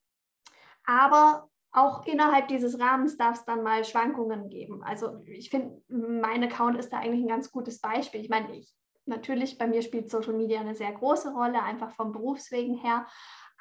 aber 0.84 1.48
auch 1.72 2.06
innerhalb 2.06 2.48
dieses 2.48 2.78
Rahmens 2.78 3.16
darf 3.16 3.38
es 3.38 3.44
dann 3.44 3.62
mal 3.62 3.84
Schwankungen 3.84 4.50
geben. 4.50 4.82
Also 4.84 5.22
ich 5.24 5.50
finde, 5.50 5.82
mein 5.88 6.44
Account 6.44 6.78
ist 6.78 6.92
da 6.92 6.98
eigentlich 6.98 7.24
ein 7.24 7.28
ganz 7.28 7.50
gutes 7.50 7.80
Beispiel. 7.80 8.20
Ich 8.20 8.28
meine, 8.28 8.54
ich, 8.56 8.72
natürlich 9.06 9.58
bei 9.58 9.66
mir 9.66 9.82
spielt 9.82 10.10
Social 10.10 10.34
Media 10.34 10.60
eine 10.60 10.74
sehr 10.74 10.92
große 10.92 11.32
Rolle, 11.32 11.62
einfach 11.62 11.92
vom 11.92 12.12
Berufswegen 12.12 12.76
her. 12.76 13.06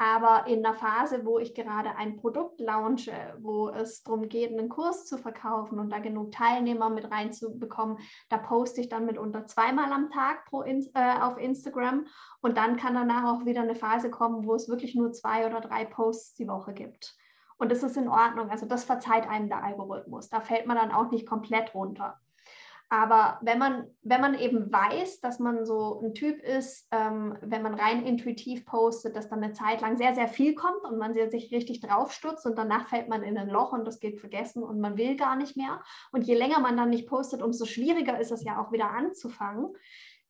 Aber 0.02 0.48
in 0.48 0.64
der 0.64 0.74
Phase, 0.74 1.24
wo 1.26 1.38
ich 1.38 1.54
gerade 1.54 1.96
ein 1.96 2.18
Produkt 2.18 2.60
launche, 2.60 3.14
wo 3.40 3.70
es 3.70 4.02
darum 4.02 4.30
geht, 4.30 4.50
einen 4.50 4.68
Kurs 4.68 5.06
zu 5.06 5.20
verkaufen 5.20 5.78
und 5.78 5.92
da 5.92 6.00
genug 6.00 6.32
Teilnehmer 6.32 6.90
mit 6.90 7.12
reinzubekommen, 7.12 8.00
da 8.28 8.40
poste 8.40 8.82
ich 8.82 8.90
dann 8.90 9.06
mitunter 9.06 9.46
zweimal 9.46 9.94
am 9.94 10.10
Tag 10.10 10.46
pro 10.46 10.64
in, 10.64 10.90
äh, 10.96 11.20
auf 11.22 11.38
Instagram. 11.38 12.08
Und 12.42 12.58
dann 12.58 12.78
kann 12.78 12.96
danach 12.96 13.32
auch 13.32 13.46
wieder 13.46 13.62
eine 13.62 13.76
Phase 13.76 14.10
kommen, 14.10 14.48
wo 14.48 14.56
es 14.56 14.68
wirklich 14.68 14.96
nur 14.96 15.12
zwei 15.12 15.46
oder 15.46 15.62
drei 15.62 15.86
Posts 15.86 16.34
die 16.34 16.48
Woche 16.48 16.74
gibt. 16.74 17.16
Und 17.60 17.72
das 17.72 17.84
ist 17.84 17.96
in 17.96 18.08
Ordnung. 18.08 18.50
Also 18.50 18.66
das 18.66 18.86
verzeiht 18.86 19.30
einem 19.30 19.50
der 19.50 19.64
Algorithmus. 19.64 20.30
Da 20.30 20.42
fällt 20.42 20.66
man 20.66 20.78
dann 20.78 20.92
auch 20.92 21.12
nicht 21.12 21.28
komplett 21.28 21.76
runter. 21.76 22.20
Aber 22.93 23.39
wenn 23.41 23.58
man, 23.58 23.88
wenn 24.04 24.19
man 24.19 24.38
eben 24.38 24.69
weiß, 24.69 25.21
dass 25.21 25.39
man 25.39 25.65
so 25.65 26.01
ein 26.04 26.13
Typ 26.13 26.43
ist, 26.43 26.89
ähm, 26.91 27.38
wenn 27.39 27.62
man 27.62 27.73
rein 27.73 28.06
intuitiv 28.06 28.65
postet, 28.65 29.15
dass 29.15 29.30
dann 29.30 29.41
eine 29.41 29.54
Zeit 29.54 29.80
lang 29.80 29.95
sehr, 29.95 30.13
sehr 30.13 30.27
viel 30.27 30.56
kommt 30.56 30.84
und 30.84 30.97
man 30.97 31.13
sich 31.13 31.54
richtig 31.54 31.80
draufstutzt 31.80 32.45
und 32.45 32.58
danach 32.58 32.89
fällt 32.89 33.08
man 33.08 33.23
in 33.23 33.38
ein 33.38 33.47
Loch 33.47 33.71
und 33.71 33.86
das 33.86 34.01
geht 34.01 34.19
vergessen 34.19 34.62
und 34.62 34.82
man 34.82 34.97
will 34.97 35.15
gar 35.15 35.38
nicht 35.38 35.56
mehr. 35.56 35.82
Und 36.12 36.23
je 36.23 36.36
länger 36.36 36.60
man 36.60 36.75
dann 36.75 36.89
nicht 36.89 37.08
postet, 37.08 37.41
umso 37.41 37.63
schwieriger 37.63 38.19
ist 38.19 38.34
es 38.34 38.43
ja 38.43 38.62
auch 38.62 38.73
wieder 38.73 38.91
anzufangen 38.91 39.73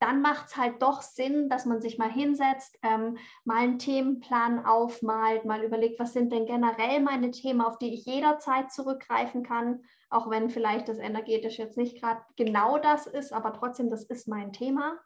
dann 0.01 0.21
macht 0.21 0.47
es 0.47 0.57
halt 0.57 0.81
doch 0.81 1.03
Sinn, 1.03 1.47
dass 1.47 1.65
man 1.65 1.79
sich 1.79 1.99
mal 1.99 2.11
hinsetzt, 2.11 2.79
ähm, 2.81 3.17
mal 3.45 3.57
einen 3.57 3.77
Themenplan 3.77 4.65
aufmalt, 4.65 5.45
mal 5.45 5.63
überlegt, 5.63 5.99
was 5.99 6.13
sind 6.13 6.31
denn 6.31 6.47
generell 6.47 7.01
meine 7.01 7.29
Themen, 7.29 7.61
auf 7.61 7.77
die 7.77 7.93
ich 7.93 8.05
jederzeit 8.05 8.71
zurückgreifen 8.71 9.43
kann, 9.43 9.83
auch 10.09 10.27
wenn 10.31 10.49
vielleicht 10.49 10.89
das 10.89 10.97
energetisch 10.97 11.59
jetzt 11.59 11.77
nicht 11.77 12.01
gerade 12.01 12.21
genau 12.35 12.79
das 12.79 13.05
ist, 13.05 13.31
aber 13.31 13.53
trotzdem, 13.53 13.91
das 13.91 14.03
ist 14.03 14.27
mein 14.27 14.51
Thema. 14.51 14.99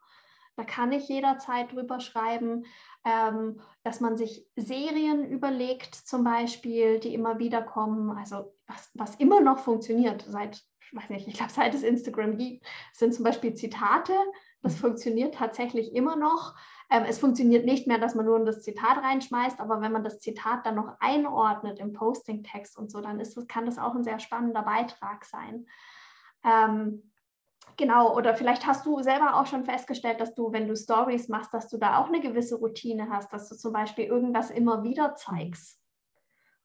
Da 0.56 0.64
kann 0.64 0.94
ich 0.94 1.10
jederzeit 1.10 1.74
drüber 1.74 2.00
schreiben, 2.00 2.66
ähm, 3.04 3.60
dass 3.84 4.00
man 4.00 4.16
sich 4.16 4.48
Serien 4.56 5.30
überlegt, 5.30 5.94
zum 5.94 6.24
Beispiel, 6.24 7.02
die 7.02 7.14
immer 7.14 7.38
wieder 7.38 7.62
kommen, 7.62 8.18
also 8.18 8.54
was, 8.66 8.92
was 8.94 9.16
immer 9.16 9.42
noch 9.42 9.60
funktioniert 9.60 10.24
seit, 10.30 10.64
weiß 10.94 11.10
nicht, 11.10 11.28
ich 11.28 11.34
glaube, 11.34 11.52
seit 11.52 11.74
es 11.74 11.84
Instagram 11.84 12.38
gibt, 12.38 12.66
sind 12.94 13.14
zum 13.14 13.26
Beispiel 13.26 13.54
Zitate, 13.54 14.14
das 14.66 14.76
mhm. 14.76 14.80
funktioniert 14.80 15.36
tatsächlich 15.36 15.96
immer 15.96 16.16
noch. 16.16 16.56
Ähm, 16.90 17.04
es 17.08 17.20
funktioniert 17.20 17.66
nicht 17.66 17.88
mehr, 17.88 18.00
dass 18.00 18.16
man 18.16 18.26
nur 18.26 18.44
das 18.44 18.62
Zitat 18.62 18.98
reinschmeißt, 18.98 19.60
aber 19.60 19.80
wenn 19.82 19.92
man 19.92 20.04
das 20.04 20.20
Zitat 20.20 20.66
dann 20.66 20.76
noch 20.76 20.98
einordnet 21.00 21.80
im 21.80 21.94
Posting-Text 21.94 22.78
und 22.78 22.92
so, 22.92 23.00
dann 23.00 23.20
ist 23.20 23.38
das, 23.38 23.48
kann 23.48 23.66
das 23.66 23.78
auch 23.78 23.96
ein 23.96 24.04
sehr 24.04 24.20
spannender 24.20 24.64
Beitrag 24.64 25.24
sein. 25.26 25.68
Ähm, 26.44 27.12
genau, 27.78 28.16
oder 28.16 28.36
vielleicht 28.36 28.66
hast 28.66 28.86
du 28.86 29.02
selber 29.02 29.36
auch 29.36 29.46
schon 29.46 29.66
festgestellt, 29.66 30.20
dass 30.20 30.36
du, 30.36 30.52
wenn 30.52 30.68
du 30.68 30.76
Stories 30.76 31.30
machst, 31.30 31.54
dass 31.54 31.70
du 31.70 31.78
da 31.78 32.00
auch 32.00 32.08
eine 32.08 32.22
gewisse 32.22 32.56
Routine 32.56 33.10
hast, 33.10 33.32
dass 33.34 33.48
du 33.50 33.56
zum 33.56 33.72
Beispiel 33.72 34.06
irgendwas 34.06 34.52
immer 34.52 34.84
wieder 34.84 35.16
zeigst. 35.16 35.80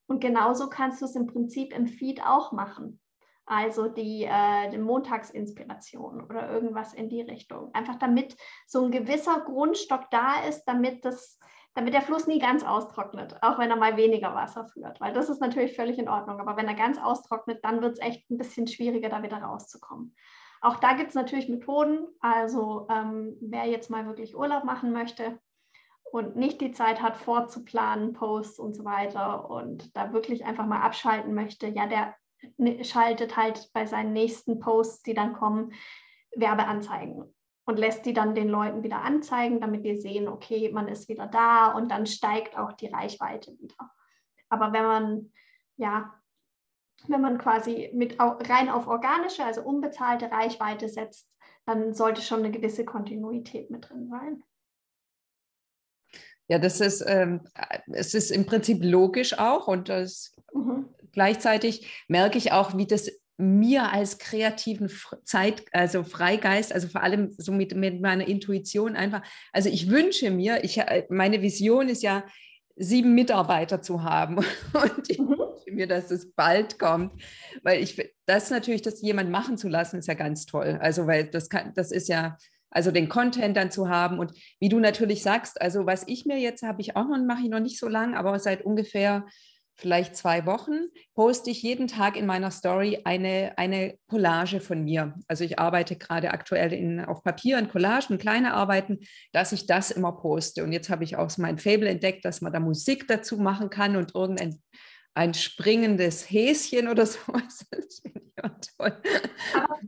Und 0.07 0.21
genauso 0.21 0.69
kannst 0.69 1.01
du 1.01 1.05
es 1.05 1.15
im 1.15 1.27
Prinzip 1.27 1.73
im 1.73 1.87
Feed 1.87 2.25
auch 2.27 2.53
machen 2.53 3.00
also 3.51 3.89
die, 3.89 4.25
äh, 4.25 4.71
die 4.71 4.79
Montagsinspiration 4.79 6.23
oder 6.23 6.49
irgendwas 6.51 6.95
in 6.95 7.09
die 7.09 7.23
Richtung. 7.23 7.75
Einfach 7.75 7.97
damit 7.97 8.37
so 8.67 8.85
ein 8.85 8.93
gewisser 8.93 9.41
Grundstock 9.41 10.09
da 10.11 10.45
ist, 10.49 10.65
damit 10.65 11.05
das 11.05 11.39
damit 11.75 11.95
der 11.95 12.03
Fluss 12.03 12.27
nie 12.27 12.41
ganz 12.41 12.65
austrocknet, 12.65 13.37
auch 13.43 13.59
wenn 13.59 13.71
er 13.71 13.77
mal 13.77 13.97
weniger 13.97 14.35
Wasser 14.35 14.67
führt, 14.67 15.01
weil 15.01 15.13
das 15.13 15.29
ist 15.29 15.41
natürlich 15.41 15.77
völlig 15.77 15.99
in 16.01 16.09
Ordnung. 16.09 16.41
Aber 16.41 16.57
wenn 16.57 16.67
er 16.67 16.75
ganz 16.75 16.99
austrocknet, 16.99 17.65
dann 17.65 17.81
wird 17.81 17.93
es 17.93 18.01
echt 18.01 18.29
ein 18.29 18.39
bisschen 18.39 18.67
schwieriger, 18.67 19.09
da 19.09 19.23
wieder 19.23 19.39
rauszukommen. 19.39 20.15
Auch 20.61 20.77
da 20.77 20.95
gibt 20.95 21.11
es 21.11 21.15
natürlich 21.15 21.49
Methoden. 21.49 22.09
Also 22.21 22.89
ähm, 22.91 23.37
wer 23.41 23.67
jetzt 23.67 23.89
mal 23.89 24.07
wirklich 24.07 24.37
Urlaub 24.37 24.65
machen 24.65 24.93
möchte 24.93 25.39
und 26.11 26.35
nicht 26.35 26.61
die 26.61 26.73
Zeit 26.73 27.03
hat, 27.03 27.17
vorzuplanen, 27.17 28.15
Posts 28.15 28.59
und 28.59 28.75
so 28.75 28.85
weiter 28.85 29.49
und 29.49 29.97
da 29.97 30.13
wirklich 30.13 30.45
einfach 30.45 30.67
mal 30.67 30.83
abschalten 30.83 31.35
möchte, 31.35 31.69
ja, 31.69 31.87
der 31.87 32.15
schaltet 32.83 33.37
halt 33.37 33.71
bei 33.73 33.87
seinen 33.87 34.13
nächsten 34.13 34.61
Posts, 34.61 35.03
die 35.03 35.15
dann 35.15 35.33
kommen, 35.33 35.73
Werbeanzeigen 36.35 37.35
und 37.65 37.79
lässt 37.79 38.07
die 38.07 38.13
dann 38.13 38.35
den 38.35 38.49
Leuten 38.49 38.83
wieder 38.83 39.03
anzeigen, 39.03 39.61
damit 39.61 39.85
die 39.85 39.97
sehen, 39.97 40.29
okay, 40.29 40.71
man 40.73 40.89
ist 40.89 41.09
wieder 41.09 41.27
da 41.27 41.73
und 41.73 41.91
dann 41.91 42.07
steigt 42.07 42.57
auch 42.57 42.73
die 42.73 42.89
Reichweite 42.89 43.53
wieder. 43.59 43.91
Aber 44.49 44.73
wenn 44.73 44.85
man, 44.85 45.33
ja, 45.77 46.15
wenn 47.07 47.21
man 47.21 47.39
quasi 47.39 47.91
mit 47.95 48.17
rein 48.19 48.69
auf 48.69 48.87
organische, 48.87 49.45
also 49.45 49.63
unbezahlte 49.63 50.31
Reichweite 50.31 50.89
setzt, 50.89 51.29
dann 51.67 51.95
sollte 51.95 52.23
schon 52.23 52.41
eine 52.41 52.51
gewisse 52.51 52.85
Kontinuität 52.85 53.71
mit 53.71 53.89
drin 53.89 54.09
sein. 54.09 54.43
Ja, 56.49 56.59
das 56.59 56.81
ist, 56.81 57.05
ähm, 57.07 57.43
es 57.93 58.13
ist 58.15 58.33
im 58.33 58.45
Prinzip 58.45 58.83
logisch 58.83 59.39
auch 59.39 59.69
und 59.69 59.89
das 59.89 60.35
mhm 60.53 60.89
gleichzeitig 61.13 62.05
merke 62.09 62.39
ich 62.39 62.53
auch, 62.53 62.77
wie 62.77 62.87
das 62.87 63.11
mir 63.37 63.91
als 63.91 64.19
kreativen 64.19 64.91
Zeit, 65.25 65.63
also 65.73 66.05
Freigeist, 66.05 66.75
also 66.75 66.89
vor 66.89 67.03
allem 67.03 67.31
so 67.37 67.53
mit, 67.53 67.75
mit 67.75 68.01
meiner 68.01 68.29
Intuition 68.29 68.97
einfach, 68.97 69.23
also 69.53 69.71
ich 69.71 69.89
wünsche 69.89 70.31
mir, 70.31 70.63
ich, 70.63 70.81
meine 71.09 71.41
Vision 71.41 71.89
ist 71.89 72.03
ja, 72.03 72.25
sieben 72.81 73.15
Mitarbeiter 73.15 73.83
zu 73.83 74.03
haben. 74.03 74.37
Und 74.73 75.09
ich 75.09 75.19
mhm. 75.19 75.39
wünsche 75.39 75.71
mir, 75.71 75.87
dass 75.87 76.11
es 76.11 76.33
bald 76.33 76.79
kommt, 76.79 77.13
weil 77.63 77.83
ich, 77.83 78.11
das 78.27 78.51
natürlich, 78.51 78.83
das 78.83 79.03
jemand 79.03 79.31
machen 79.31 79.59
zu 79.59 79.69
lassen, 79.69 79.99
ist 79.99 80.09
ja 80.09 80.15
ganz 80.15 80.47
toll, 80.47 80.79
also 80.81 81.07
weil 81.07 81.27
das 81.27 81.49
kann, 81.49 81.73
das 81.75 81.93
ist 81.93 82.09
ja, 82.09 82.37
also 82.71 82.91
den 82.91 83.09
Content 83.09 83.57
dann 83.57 83.71
zu 83.71 83.89
haben. 83.89 84.19
Und 84.19 84.33
wie 84.61 84.69
du 84.69 84.79
natürlich 84.81 85.23
sagst, 85.23 85.61
also 85.61 85.87
was 85.87 86.05
ich 86.07 86.25
mir 86.25 86.39
jetzt 86.39 86.63
habe 86.63 86.81
ich 86.81 86.97
auch 86.97 87.07
noch, 87.07 87.19
mache 87.19 87.43
ich 87.43 87.51
noch 87.51 87.61
nicht 87.61 87.79
so 87.79 87.89
lange, 87.89 88.17
aber 88.17 88.39
seit 88.39 88.65
ungefähr 88.65 89.27
vielleicht 89.81 90.17
zwei 90.17 90.47
Wochen, 90.47 90.89
poste 91.15 91.51
ich 91.51 91.63
jeden 91.63 91.89
Tag 91.89 92.17
in 92.17 92.27
meiner 92.27 92.51
Story 92.51 93.01
eine, 93.05 93.55
eine 93.57 93.99
Collage 94.09 94.61
von 94.61 94.85
mir. 94.85 95.15
Also 95.27 95.45
ich 95.45 95.59
arbeite 95.59 95.97
gerade 95.97 96.31
aktuell 96.31 96.73
in, 96.73 97.01
auf 97.01 97.23
Papier 97.23 97.59
in 97.59 97.69
Collagen, 97.69 98.19
kleine 98.19 98.55
Arbeiten, 98.55 99.01
dass 99.33 99.53
ich 99.53 99.67
das 99.67 99.91
immer 99.91 100.13
poste. 100.13 100.63
Und 100.63 100.73
jetzt 100.73 100.91
habe 100.91 101.05
ich 101.05 101.17
auch 101.17 101.37
mein 101.39 101.59
Fable 101.59 101.89
entdeckt, 101.89 102.25
dass 102.25 102.41
man 102.41 102.53
da 102.53 102.61
Musik 102.61 103.09
dazu 103.09 103.39
machen 103.39 103.71
kann 103.71 103.97
und 103.97 104.15
irgendein 104.15 104.61
ein 105.15 105.35
springendes 105.35 106.31
Häschen 106.31 106.89
oder 106.89 107.07
sowas. 107.07 107.67
Das 107.71 108.01
finde 108.01 108.23
ich 108.25 108.45
auch 108.45 108.57
toll. 108.79 109.03
Aber 109.55 109.79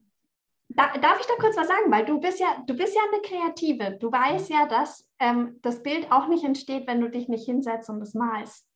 darf 0.74 1.20
ich 1.20 1.26
da 1.26 1.34
kurz 1.38 1.56
was 1.56 1.68
sagen? 1.68 1.90
Weil 1.90 2.04
du 2.04 2.20
bist 2.20 2.40
ja, 2.40 2.62
du 2.66 2.74
bist 2.74 2.94
ja 2.94 3.02
eine 3.12 3.22
Kreative. 3.22 3.98
Du 3.98 4.10
weißt 4.10 4.50
ja, 4.50 4.66
dass 4.66 5.08
ähm, 5.18 5.58
das 5.62 5.82
Bild 5.82 6.10
auch 6.10 6.28
nicht 6.28 6.44
entsteht, 6.44 6.86
wenn 6.86 7.00
du 7.00 7.08
dich 7.08 7.28
nicht 7.28 7.44
hinsetzt 7.44 7.88
und 7.88 8.00
es 8.02 8.14
malst. 8.14 8.66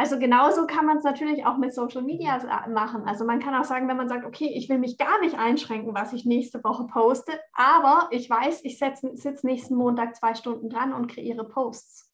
Also 0.00 0.20
genauso 0.20 0.68
kann 0.68 0.86
man 0.86 0.98
es 0.98 1.04
natürlich 1.04 1.44
auch 1.44 1.58
mit 1.58 1.74
Social 1.74 2.02
Media 2.02 2.38
machen. 2.68 3.02
Also 3.02 3.24
man 3.24 3.40
kann 3.40 3.54
auch 3.56 3.64
sagen, 3.64 3.88
wenn 3.88 3.96
man 3.96 4.08
sagt, 4.08 4.24
okay, 4.24 4.48
ich 4.54 4.68
will 4.68 4.78
mich 4.78 4.96
gar 4.96 5.20
nicht 5.20 5.36
einschränken, 5.36 5.92
was 5.92 6.12
ich 6.12 6.24
nächste 6.24 6.62
Woche 6.62 6.86
poste, 6.86 7.32
aber 7.52 8.08
ich 8.12 8.30
weiß, 8.30 8.60
ich 8.62 8.78
sitze 8.78 9.46
nächsten 9.46 9.74
Montag 9.74 10.14
zwei 10.14 10.34
Stunden 10.34 10.70
dran 10.70 10.92
und 10.92 11.08
kreiere 11.08 11.44
Posts. 11.44 12.12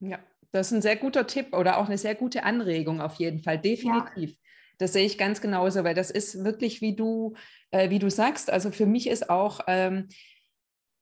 Ja, 0.00 0.18
das 0.50 0.68
ist 0.68 0.72
ein 0.72 0.82
sehr 0.82 0.96
guter 0.96 1.26
Tipp 1.26 1.54
oder 1.54 1.76
auch 1.76 1.86
eine 1.86 1.98
sehr 1.98 2.14
gute 2.14 2.42
Anregung 2.42 3.02
auf 3.02 3.16
jeden 3.16 3.40
Fall, 3.40 3.58
definitiv. 3.58 4.30
Ja. 4.30 4.36
Das 4.78 4.94
sehe 4.94 5.04
ich 5.04 5.18
ganz 5.18 5.42
genauso, 5.42 5.84
weil 5.84 5.94
das 5.94 6.10
ist 6.10 6.42
wirklich, 6.42 6.80
wie 6.80 6.96
du, 6.96 7.34
äh, 7.70 7.90
wie 7.90 7.98
du 7.98 8.08
sagst. 8.08 8.50
Also 8.50 8.70
für 8.70 8.86
mich 8.86 9.10
ist 9.10 9.28
auch 9.28 9.60
ähm, 9.66 10.08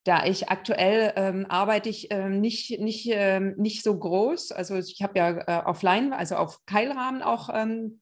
da 0.05 0.25
ich 0.25 0.49
aktuell 0.49 1.13
ähm, 1.17 1.47
arbeite 1.49 1.89
ich 1.89 2.09
ähm, 2.11 2.41
nicht, 2.41 2.81
nicht, 2.81 3.09
ähm, 3.13 3.55
nicht 3.59 3.83
so 3.83 3.99
groß. 3.99 4.53
Also 4.53 4.77
ich 4.77 5.03
habe 5.03 5.19
ja 5.19 5.31
äh, 5.31 5.65
offline, 5.67 6.13
also 6.13 6.37
auf 6.37 6.65
Keilrahmen 6.67 7.23
auch 7.23 7.51
ähm, 7.53 8.01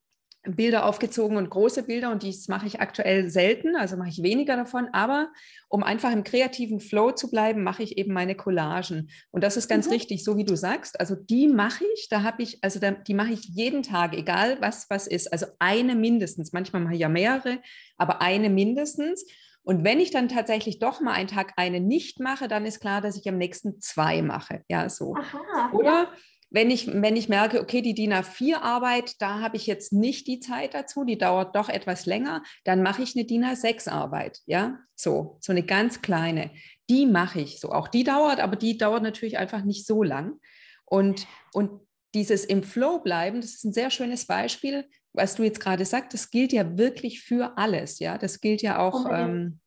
Bilder 0.49 0.87
aufgezogen 0.87 1.37
und 1.37 1.51
große 1.51 1.83
Bilder 1.83 2.11
und 2.13 2.23
dies 2.23 2.49
mache 2.49 2.67
ich 2.67 2.81
aktuell 2.81 3.29
selten, 3.29 3.77
also 3.77 3.97
mache 3.97 4.11
ich 4.11 4.23
weniger 4.23 4.57
davon. 4.57 4.89
Aber 4.93 5.33
um 5.69 5.83
einfach 5.83 6.13
im 6.13 6.25
kreativen 6.25 6.81
Flow 6.81 7.11
zu 7.13 7.31
bleiben, 7.31 7.63
mache 7.63 7.83
ich 7.83 7.99
eben 7.99 8.13
meine 8.13 8.37
Collagen. 8.37 9.11
Und 9.31 9.43
das 9.43 9.57
ist 9.57 9.69
ganz 9.69 9.87
mhm. 9.87 9.95
richtig, 9.95 10.25
so 10.25 10.37
wie 10.37 10.45
du 10.45 10.57
sagst. 10.57 11.01
Also 11.01 11.17
die 11.17 11.49
mache 11.49 11.85
ich, 11.95 12.09
da 12.09 12.23
habe 12.23 12.43
ich, 12.43 12.63
also 12.63 12.79
da, 12.79 12.93
die 12.93 13.15
mache 13.15 13.33
ich 13.33 13.45
jeden 13.45 13.83
Tag, 13.83 14.15
egal 14.15 14.59
was 14.61 14.87
was 14.89 15.07
ist. 15.07 15.33
Also 15.33 15.47
eine 15.59 15.95
mindestens. 15.95 16.53
Manchmal 16.53 16.83
mache 16.83 16.95
ich 16.95 17.01
ja 17.01 17.09
mehrere, 17.09 17.59
aber 17.97 18.23
eine 18.23 18.51
mindestens. 18.51 19.27
Und 19.67 19.83
wenn 19.83 19.99
ich 19.99 20.13
dann 20.13 20.29
tatsächlich 20.29 20.79
doch 20.79 21.01
mal 21.01 21.13
einen 21.13 21.27
Tag 21.27 21.55
eine 21.57 21.81
nicht 21.81 22.21
mache, 22.21 22.47
dann 22.47 22.65
ist 22.65 22.79
klar, 22.79 23.01
dass 23.01 23.17
ich 23.17 23.29
am 23.29 23.37
nächsten 23.37 23.81
zwei 23.81 24.23
mache. 24.23 24.63
Ja, 24.69 24.89
so. 24.89 25.17
Aha, 25.17 25.73
Oder 25.73 25.85
ja. 25.91 26.13
wenn 26.51 26.71
ich, 26.71 26.87
wenn 26.87 27.17
ich 27.17 27.29
merke, 27.29 27.61
okay, 27.61 27.83
die 27.83 27.93
DIN 27.93 28.13
A4-Arbeit, 28.13 29.21
da 29.21 29.41
habe 29.41 29.57
ich 29.57 29.67
jetzt 29.67 29.93
nicht 29.93 30.29
die 30.29 30.39
Zeit 30.39 30.75
dazu, 30.75 31.03
die 31.05 31.19
dauert 31.19 31.57
doch 31.57 31.69
etwas 31.69 32.07
länger, 32.07 32.45
dann 32.63 32.81
mache 32.81 33.03
ich 33.03 33.17
eine 33.17 33.25
DIN 33.25 33.45
A6-Arbeit. 33.45 34.39
Ja, 34.47 34.79
so, 34.95 35.37
so 35.41 35.51
eine 35.51 35.65
ganz 35.65 36.01
kleine. 36.01 36.53
Die 36.89 37.05
mache 37.05 37.41
ich 37.41 37.59
so. 37.59 37.73
Auch 37.73 37.89
die 37.89 38.05
dauert, 38.05 38.39
aber 38.39 38.55
die 38.55 38.79
dauert 38.79 39.03
natürlich 39.03 39.37
einfach 39.37 39.65
nicht 39.65 39.85
so 39.85 40.05
lang. 40.05 40.39
Und, 40.85 41.27
und 41.53 41.81
dieses 42.17 42.47
im 42.47 42.63
Flow 42.63 42.99
bleiben, 42.99 43.43
das 43.43 43.55
ist 43.55 43.65
ein 43.65 43.75
sehr 43.75 43.91
schönes 43.91 44.27
Beispiel, 44.27 44.87
was 45.13 45.35
du 45.35 45.43
jetzt 45.43 45.61
gerade 45.61 45.85
sagst, 45.85 46.15
das 46.15 46.31
gilt 46.31 46.53
ja 46.53 46.79
wirklich 46.79 47.21
für 47.23 47.59
alles, 47.59 47.99
ja. 47.99 48.17
Das 48.17 48.41
gilt 48.41 48.63
ja 48.63 48.79
auch, 48.79 49.07
ähm, 49.13 49.61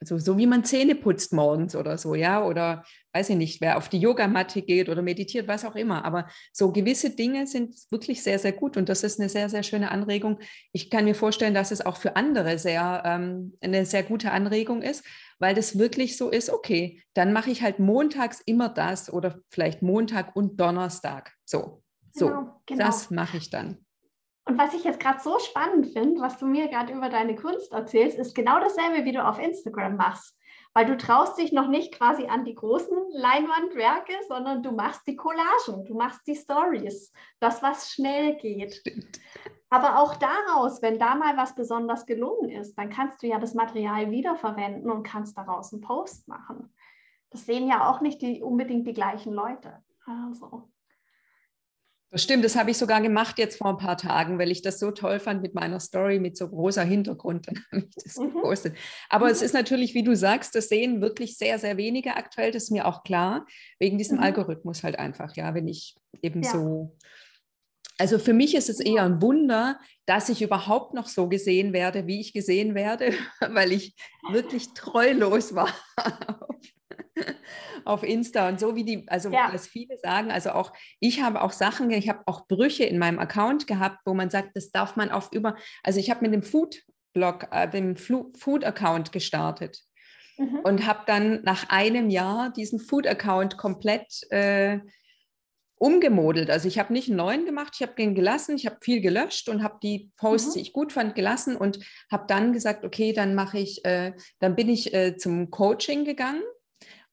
also 0.00 0.16
so 0.16 0.38
wie 0.38 0.46
man 0.46 0.64
Zähne 0.64 0.94
putzt 0.94 1.34
morgens 1.34 1.76
oder 1.76 1.98
so, 1.98 2.14
ja, 2.14 2.42
oder 2.42 2.84
weiß 3.12 3.28
ich 3.30 3.36
nicht, 3.36 3.60
wer 3.60 3.76
auf 3.76 3.90
die 3.90 3.98
Yogamatte 3.98 4.62
geht 4.62 4.88
oder 4.88 5.02
meditiert, 5.02 5.46
was 5.46 5.66
auch 5.66 5.76
immer. 5.76 6.06
Aber 6.06 6.26
so 6.54 6.72
gewisse 6.72 7.10
Dinge 7.10 7.46
sind 7.46 7.74
wirklich 7.90 8.22
sehr, 8.22 8.38
sehr 8.38 8.52
gut 8.52 8.78
und 8.78 8.88
das 8.88 9.02
ist 9.02 9.20
eine 9.20 9.28
sehr, 9.28 9.50
sehr 9.50 9.62
schöne 9.62 9.90
Anregung. 9.90 10.38
Ich 10.72 10.88
kann 10.88 11.04
mir 11.04 11.14
vorstellen, 11.14 11.52
dass 11.52 11.70
es 11.70 11.84
auch 11.84 11.98
für 11.98 12.16
andere 12.16 12.58
sehr 12.58 13.02
ähm, 13.04 13.58
eine 13.60 13.84
sehr 13.84 14.04
gute 14.04 14.30
Anregung 14.30 14.80
ist, 14.80 15.04
weil 15.38 15.54
das 15.54 15.78
wirklich 15.78 16.16
so 16.16 16.30
ist, 16.30 16.48
okay, 16.48 17.02
dann 17.12 17.34
mache 17.34 17.50
ich 17.50 17.60
halt 17.60 17.78
montags 17.78 18.40
immer 18.40 18.70
das 18.70 19.12
oder 19.12 19.40
vielleicht 19.50 19.82
Montag 19.82 20.34
und 20.34 20.58
Donnerstag. 20.58 21.32
So, 21.44 21.79
so, 22.12 22.26
genau, 22.26 22.60
genau. 22.66 22.84
das 22.84 23.10
mache 23.10 23.36
ich 23.36 23.50
dann. 23.50 23.84
Und 24.44 24.58
was 24.58 24.74
ich 24.74 24.84
jetzt 24.84 25.00
gerade 25.00 25.20
so 25.20 25.38
spannend 25.38 25.86
finde, 25.86 26.20
was 26.20 26.38
du 26.38 26.46
mir 26.46 26.68
gerade 26.68 26.92
über 26.92 27.08
deine 27.08 27.36
Kunst 27.36 27.72
erzählst, 27.72 28.18
ist 28.18 28.34
genau 28.34 28.58
dasselbe, 28.58 29.04
wie 29.04 29.12
du 29.12 29.24
auf 29.24 29.38
Instagram 29.38 29.96
machst. 29.96 30.36
Weil 30.72 30.86
du 30.86 30.96
traust 30.96 31.38
dich 31.38 31.52
noch 31.52 31.68
nicht 31.68 31.92
quasi 31.94 32.26
an 32.26 32.44
die 32.44 32.54
großen 32.54 32.96
Leinwandwerke, 33.12 34.12
sondern 34.28 34.62
du 34.62 34.72
machst 34.72 35.06
die 35.06 35.16
Collagen, 35.16 35.84
du 35.84 35.94
machst 35.94 36.26
die 36.26 36.36
Stories, 36.36 37.12
das, 37.40 37.62
was 37.62 37.92
schnell 37.92 38.36
geht. 38.36 38.74
Stimmt. 38.74 39.20
Aber 39.68 39.98
auch 40.00 40.16
daraus, 40.16 40.82
wenn 40.82 40.98
da 40.98 41.14
mal 41.14 41.36
was 41.36 41.54
besonders 41.54 42.06
gelungen 42.06 42.50
ist, 42.50 42.76
dann 42.76 42.90
kannst 42.90 43.22
du 43.22 43.28
ja 43.28 43.38
das 43.38 43.54
Material 43.54 44.10
wiederverwenden 44.10 44.90
und 44.90 45.04
kannst 45.04 45.38
daraus 45.38 45.72
einen 45.72 45.82
Post 45.82 46.26
machen. 46.26 46.72
Das 47.30 47.46
sehen 47.46 47.68
ja 47.68 47.88
auch 47.88 48.00
nicht 48.00 48.20
die, 48.20 48.42
unbedingt 48.42 48.86
die 48.86 48.94
gleichen 48.94 49.32
Leute. 49.32 49.82
Also. 50.06 50.68
Das 52.12 52.24
stimmt, 52.24 52.44
das 52.44 52.56
habe 52.56 52.72
ich 52.72 52.76
sogar 52.76 53.00
gemacht 53.00 53.38
jetzt 53.38 53.58
vor 53.58 53.68
ein 53.68 53.76
paar 53.76 53.96
Tagen, 53.96 54.38
weil 54.38 54.50
ich 54.50 54.62
das 54.62 54.80
so 54.80 54.90
toll 54.90 55.20
fand 55.20 55.42
mit 55.42 55.54
meiner 55.54 55.78
Story 55.78 56.18
mit 56.18 56.36
so 56.36 56.48
großer 56.48 56.82
Hintergrund. 56.82 57.46
Dann 57.48 57.64
habe 57.70 57.86
ich 57.88 58.04
das 58.04 58.16
mhm. 58.16 58.32
gepostet. 58.34 58.76
Aber 59.08 59.26
mhm. 59.26 59.32
es 59.32 59.42
ist 59.42 59.54
natürlich, 59.54 59.94
wie 59.94 60.02
du 60.02 60.16
sagst, 60.16 60.54
das 60.56 60.68
sehen 60.68 61.00
wirklich 61.00 61.38
sehr, 61.38 61.58
sehr 61.60 61.76
wenige 61.76 62.16
aktuell. 62.16 62.50
Das 62.50 62.64
ist 62.64 62.70
mir 62.70 62.86
auch 62.86 63.04
klar, 63.04 63.46
wegen 63.78 63.96
diesem 63.96 64.16
mhm. 64.16 64.24
Algorithmus 64.24 64.82
halt 64.82 64.98
einfach. 64.98 65.36
Ja, 65.36 65.54
wenn 65.54 65.68
ich 65.68 65.94
eben 66.20 66.42
ja. 66.42 66.50
so. 66.50 66.96
Also 67.96 68.18
für 68.18 68.32
mich 68.32 68.56
ist 68.56 68.70
es 68.70 68.80
eher 68.80 69.04
ein 69.04 69.22
Wunder, 69.22 69.78
dass 70.06 70.30
ich 70.30 70.42
überhaupt 70.42 70.94
noch 70.94 71.06
so 71.06 71.28
gesehen 71.28 71.72
werde, 71.72 72.08
wie 72.08 72.20
ich 72.20 72.32
gesehen 72.32 72.74
werde, 72.74 73.12
weil 73.50 73.70
ich 73.70 73.94
wirklich 74.30 74.72
treulos 74.74 75.54
war 75.54 75.68
auf 77.84 78.02
Insta 78.02 78.48
und 78.48 78.60
so 78.60 78.76
wie 78.76 78.84
die, 78.84 79.04
also 79.08 79.30
ja. 79.30 79.50
was 79.52 79.66
viele 79.66 79.98
sagen, 79.98 80.30
also 80.30 80.50
auch 80.50 80.72
ich 81.00 81.22
habe 81.22 81.42
auch 81.42 81.52
Sachen, 81.52 81.90
ich 81.90 82.08
habe 82.08 82.22
auch 82.26 82.46
Brüche 82.46 82.84
in 82.84 82.98
meinem 82.98 83.18
Account 83.18 83.66
gehabt, 83.66 83.98
wo 84.04 84.14
man 84.14 84.30
sagt, 84.30 84.56
das 84.56 84.70
darf 84.70 84.96
man 84.96 85.10
auf 85.10 85.32
über, 85.32 85.56
also 85.82 86.00
ich 86.00 86.10
habe 86.10 86.22
mit 86.22 86.32
dem 86.32 86.42
Food-Blog, 86.42 87.48
äh, 87.50 87.68
dem 87.68 87.96
Food-Account 87.96 89.12
gestartet 89.12 89.80
mhm. 90.38 90.60
und 90.60 90.86
habe 90.86 91.00
dann 91.06 91.42
nach 91.42 91.68
einem 91.68 92.10
Jahr 92.10 92.52
diesen 92.52 92.80
Food-Account 92.80 93.56
komplett 93.56 94.22
äh, 94.30 94.80
umgemodelt. 95.76 96.50
Also 96.50 96.68
ich 96.68 96.78
habe 96.78 96.92
nicht 96.92 97.08
einen 97.08 97.16
neuen 97.16 97.46
gemacht, 97.46 97.72
ich 97.74 97.82
habe 97.82 97.94
den 97.94 98.14
gelassen, 98.14 98.54
ich 98.54 98.66
habe 98.66 98.76
viel 98.82 99.00
gelöscht 99.00 99.48
und 99.48 99.62
habe 99.62 99.78
die 99.82 100.10
Posts, 100.18 100.48
mhm. 100.48 100.52
die 100.52 100.60
ich 100.60 100.72
gut 100.74 100.92
fand, 100.92 101.14
gelassen 101.14 101.56
und 101.56 101.78
habe 102.12 102.26
dann 102.28 102.52
gesagt, 102.52 102.84
okay, 102.84 103.14
dann 103.14 103.34
mache 103.34 103.58
ich, 103.58 103.82
äh, 103.86 104.12
dann 104.40 104.56
bin 104.56 104.68
ich 104.68 104.92
äh, 104.92 105.16
zum 105.16 105.50
Coaching 105.50 106.04
gegangen 106.04 106.42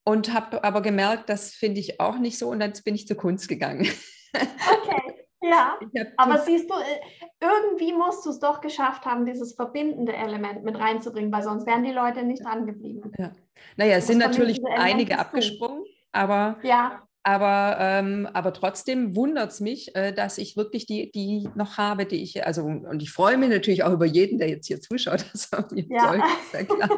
und 0.07 0.33
habe 0.33 0.63
aber 0.63 0.81
gemerkt, 0.81 1.27
das 1.27 1.53
finde 1.53 1.81
ich 1.81 1.99
auch 1.99 2.17
nicht 2.17 2.37
so 2.37 2.47
und 2.47 2.61
dann 2.61 2.71
bin 2.85 2.95
ich 2.95 3.07
zur 3.07 3.17
Kunst 3.17 3.49
gegangen. 3.49 3.85
Okay, 4.33 5.25
ja. 5.41 5.77
Aber 6.15 6.37
siehst 6.37 6.69
du, 6.69 6.75
äh, 6.75 7.27
irgendwie 7.41 7.91
musst 7.91 8.25
du 8.25 8.29
es 8.29 8.39
doch 8.39 8.61
geschafft 8.61 9.05
haben, 9.05 9.25
dieses 9.25 9.55
verbindende 9.55 10.13
Element 10.13 10.63
mit 10.63 10.79
reinzubringen, 10.79 11.29
weil 11.33 11.43
sonst 11.43 11.67
wären 11.67 11.83
die 11.83 11.91
Leute 11.91 12.23
nicht 12.23 12.45
dran 12.45 12.65
geblieben. 12.65 13.11
Ja. 13.17 13.33
Naja, 13.75 13.97
es 13.97 14.07
sind 14.07 14.19
natürlich 14.19 14.61
einige 14.65 15.19
abgesprungen, 15.19 15.83
aber, 16.13 16.57
ja. 16.63 17.03
aber, 17.23 17.75
ähm, 17.77 18.29
aber 18.31 18.53
trotzdem 18.53 19.13
wundert 19.13 19.51
es 19.51 19.59
mich, 19.59 19.93
äh, 19.93 20.13
dass 20.13 20.37
ich 20.37 20.55
wirklich 20.55 20.85
die, 20.85 21.11
die 21.11 21.49
noch 21.55 21.77
habe, 21.77 22.05
die 22.05 22.23
ich, 22.23 22.45
also 22.45 22.63
und 22.63 23.01
ich 23.01 23.11
freue 23.11 23.35
mich 23.35 23.49
natürlich 23.49 23.83
auch 23.83 23.91
über 23.91 24.05
jeden, 24.05 24.39
der 24.39 24.47
jetzt 24.47 24.67
hier 24.67 24.79
zuschaut. 24.79 25.25
Das 25.33 25.49
ja. 25.73 26.15
Ja, 26.15 26.23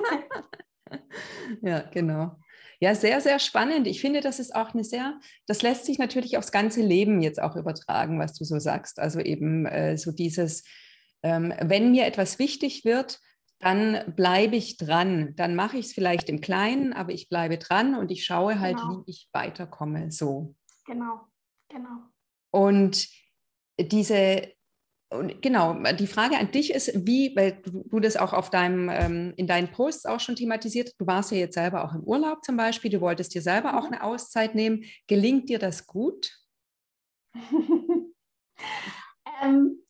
ja, 1.61 1.79
genau. 1.91 2.35
Ja, 2.81 2.95
sehr, 2.95 3.19
sehr 3.19 3.39
spannend. 3.39 3.87
Ich 3.87 3.99
finde, 3.99 4.21
das 4.21 4.39
ist 4.39 4.55
auch 4.55 4.73
eine 4.73 4.85
sehr, 4.85 5.19
das 5.47 5.61
lässt 5.61 5.85
sich 5.85 5.97
natürlich 5.97 6.37
aufs 6.37 6.51
ganze 6.51 6.81
Leben 6.81 7.21
jetzt 7.21 7.41
auch 7.41 7.57
übertragen, 7.57 8.19
was 8.19 8.33
du 8.33 8.45
so 8.45 8.57
sagst. 8.57 8.99
Also 8.99 9.19
eben 9.19 9.65
äh, 9.65 9.97
so 9.97 10.11
dieses, 10.11 10.63
ähm, 11.21 11.53
wenn 11.61 11.91
mir 11.91 12.05
etwas 12.05 12.39
wichtig 12.39 12.85
wird, 12.85 13.19
dann 13.59 14.13
bleibe 14.15 14.55
ich 14.55 14.77
dran. 14.77 15.35
Dann 15.35 15.55
mache 15.55 15.77
ich 15.77 15.87
es 15.87 15.93
vielleicht 15.93 16.29
im 16.29 16.39
Kleinen, 16.39 16.93
aber 16.93 17.11
ich 17.11 17.27
bleibe 17.27 17.57
dran 17.57 17.95
und 17.95 18.11
ich 18.11 18.23
schaue 18.23 18.59
halt, 18.59 18.77
genau. 18.77 19.03
wie 19.05 19.11
ich 19.11 19.29
weiterkomme. 19.33 20.11
So. 20.11 20.55
Genau, 20.85 21.27
genau. 21.67 22.03
Und 22.51 23.09
diese, 23.77 24.47
und 25.11 25.41
genau, 25.41 25.73
die 25.93 26.05
Frage 26.05 26.37
an 26.37 26.51
dich 26.51 26.71
ist, 26.71 26.91
wie, 27.07 27.35
weil 27.35 27.61
du, 27.63 27.99
das 27.99 28.15
auch 28.15 28.31
auf 28.31 28.51
deinem, 28.51 28.89
ähm, 28.89 29.33
in 29.37 29.47
deinen 29.47 29.71
Posts 29.71 30.05
auch 30.05 30.19
schon 30.19 30.35
thematisiert, 30.35 30.93
du 30.99 31.07
warst 31.07 31.31
ja 31.31 31.37
jetzt 31.37 31.55
selber 31.55 31.83
auch 31.83 31.95
im 31.95 32.03
Urlaub 32.03 32.45
zum 32.45 32.57
Beispiel, 32.57 32.91
du 32.91 33.01
wolltest 33.01 33.33
dir 33.33 33.41
selber 33.41 33.77
auch 33.77 33.87
mhm. 33.87 33.93
eine 33.93 34.03
Auszeit 34.03 34.53
nehmen. 34.53 34.83
Gelingt 35.07 35.49
dir 35.49 35.57
das 35.57 35.87
gut? 35.87 36.31
ähm, 39.41 39.83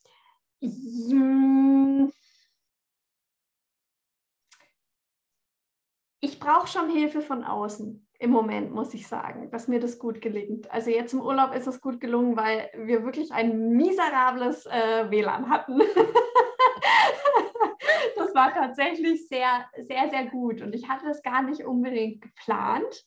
ich 6.21 6.39
brauche 6.39 6.67
schon 6.67 6.89
Hilfe 6.91 7.21
von 7.21 7.43
außen 7.43 8.08
im 8.19 8.31
Moment, 8.31 8.71
muss 8.71 8.93
ich 8.93 9.07
sagen, 9.07 9.49
dass 9.49 9.69
mir 9.69 9.79
das 9.79 9.97
gut 9.97 10.19
gelingt. 10.19 10.69
Also 10.71 10.89
jetzt 10.89 11.13
im 11.13 11.21
Urlaub 11.21 11.55
ist 11.55 11.67
es 11.67 11.79
gut 11.79 12.01
gelungen, 12.01 12.35
weil 12.35 12.69
wir 12.75 13.05
wirklich 13.05 13.31
ein 13.31 13.69
miserables 13.69 14.65
äh, 14.65 15.09
WLAN 15.09 15.49
hatten. 15.49 15.79
das 18.17 18.35
war 18.35 18.53
tatsächlich 18.53 19.25
sehr, 19.29 19.65
sehr, 19.87 20.09
sehr 20.09 20.25
gut 20.25 20.61
und 20.61 20.75
ich 20.75 20.89
hatte 20.89 21.05
das 21.07 21.23
gar 21.23 21.41
nicht 21.43 21.63
unbedingt 21.63 22.21
geplant. 22.21 23.05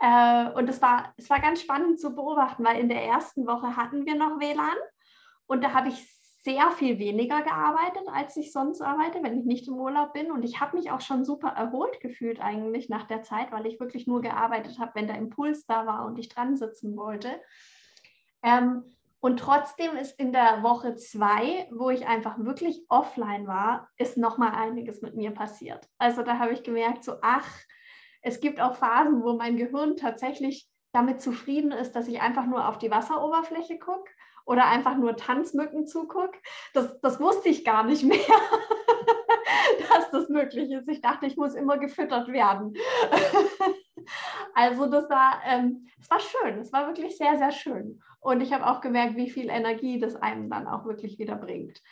Äh, 0.00 0.50
und 0.52 0.70
es 0.70 0.80
war, 0.80 1.12
es 1.18 1.28
war 1.28 1.40
ganz 1.40 1.60
spannend 1.60 2.00
zu 2.00 2.14
beobachten, 2.14 2.64
weil 2.64 2.80
in 2.80 2.88
der 2.88 3.04
ersten 3.04 3.46
Woche 3.46 3.76
hatten 3.76 4.06
wir 4.06 4.14
noch 4.14 4.40
WLAN 4.40 4.78
und 5.46 5.62
da 5.62 5.74
habe 5.74 5.88
ich 5.88 6.17
sehr 6.48 6.70
viel 6.70 6.98
weniger 6.98 7.42
gearbeitet, 7.42 8.04
als 8.10 8.34
ich 8.38 8.52
sonst 8.52 8.80
arbeite, 8.80 9.22
wenn 9.22 9.38
ich 9.38 9.44
nicht 9.44 9.68
im 9.68 9.74
Urlaub 9.74 10.14
bin. 10.14 10.30
Und 10.30 10.44
ich 10.44 10.60
habe 10.60 10.78
mich 10.78 10.90
auch 10.90 11.02
schon 11.02 11.22
super 11.26 11.48
erholt 11.48 12.00
gefühlt 12.00 12.40
eigentlich 12.40 12.88
nach 12.88 13.06
der 13.06 13.22
Zeit, 13.22 13.52
weil 13.52 13.66
ich 13.66 13.78
wirklich 13.78 14.06
nur 14.06 14.22
gearbeitet 14.22 14.78
habe, 14.78 14.92
wenn 14.94 15.06
der 15.06 15.18
Impuls 15.18 15.66
da 15.66 15.84
war 15.84 16.06
und 16.06 16.18
ich 16.18 16.30
dran 16.30 16.56
sitzen 16.56 16.96
wollte. 16.96 17.28
Ähm, 18.42 18.84
und 19.20 19.38
trotzdem 19.38 19.94
ist 19.96 20.18
in 20.18 20.32
der 20.32 20.62
Woche 20.62 20.94
zwei, 20.96 21.68
wo 21.70 21.90
ich 21.90 22.06
einfach 22.06 22.38
wirklich 22.38 22.82
offline 22.88 23.46
war, 23.46 23.90
ist 23.98 24.16
nochmal 24.16 24.52
einiges 24.54 25.02
mit 25.02 25.16
mir 25.16 25.32
passiert. 25.32 25.86
Also 25.98 26.22
da 26.22 26.38
habe 26.38 26.54
ich 26.54 26.62
gemerkt, 26.62 27.04
so, 27.04 27.16
ach, 27.20 27.50
es 28.22 28.40
gibt 28.40 28.58
auch 28.58 28.76
Phasen, 28.76 29.22
wo 29.22 29.34
mein 29.36 29.58
Gehirn 29.58 29.96
tatsächlich 29.96 30.66
damit 30.92 31.20
zufrieden 31.20 31.72
ist, 31.72 31.92
dass 31.92 32.08
ich 32.08 32.22
einfach 32.22 32.46
nur 32.46 32.66
auf 32.66 32.78
die 32.78 32.90
Wasseroberfläche 32.90 33.78
gucke 33.78 34.10
oder 34.48 34.66
einfach 34.66 34.96
nur 34.96 35.14
Tanzmücken 35.14 35.86
zugucke. 35.86 36.38
Das, 36.72 36.98
das 37.02 37.20
wusste 37.20 37.50
ich 37.50 37.66
gar 37.66 37.84
nicht 37.84 38.02
mehr, 38.04 38.18
dass 39.90 40.10
das 40.10 40.30
möglich 40.30 40.70
ist. 40.70 40.88
Ich 40.88 41.02
dachte, 41.02 41.26
ich 41.26 41.36
muss 41.36 41.54
immer 41.54 41.76
gefüttert 41.76 42.28
werden. 42.28 42.72
also 44.54 44.86
das 44.86 45.08
war, 45.10 45.42
ähm, 45.44 45.86
es 46.00 46.10
war 46.10 46.18
schön, 46.20 46.58
es 46.60 46.72
war 46.72 46.86
wirklich 46.86 47.18
sehr, 47.18 47.36
sehr 47.36 47.52
schön. 47.52 48.00
Und 48.20 48.40
ich 48.40 48.54
habe 48.54 48.66
auch 48.66 48.80
gemerkt, 48.80 49.16
wie 49.16 49.28
viel 49.28 49.50
Energie 49.50 50.00
das 50.00 50.16
einem 50.16 50.48
dann 50.48 50.66
auch 50.66 50.86
wirklich 50.86 51.18
wieder 51.18 51.36
bringt. 51.36 51.82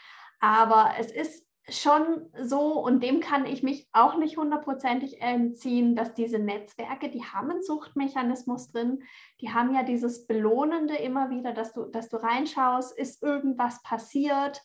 Aber 0.41 0.93
es 0.99 1.13
ist 1.13 1.46
schon 1.69 2.31
so, 2.41 2.81
und 2.81 3.03
dem 3.03 3.21
kann 3.21 3.45
ich 3.45 3.63
mich 3.63 3.89
auch 3.93 4.17
nicht 4.17 4.37
hundertprozentig 4.37 5.21
entziehen, 5.21 5.97
dass 5.97 6.15
diese 6.15 6.39
Netzwerke, 6.39 7.11
die 7.11 7.25
haben 7.25 7.51
einen 7.51 7.63
Suchtmechanismus 7.63 8.71
drin, 8.71 9.03
die 9.41 9.53
haben 9.53 9.75
ja 9.75 9.83
dieses 9.83 10.27
Belohnende 10.27 10.95
immer 10.95 11.31
wieder, 11.31 11.53
dass 11.53 11.73
du, 11.73 11.87
dass 11.87 12.09
du 12.09 12.19
reinschaust, 12.19 12.97
ist 12.97 13.23
irgendwas 13.23 13.83
passiert, 13.83 14.63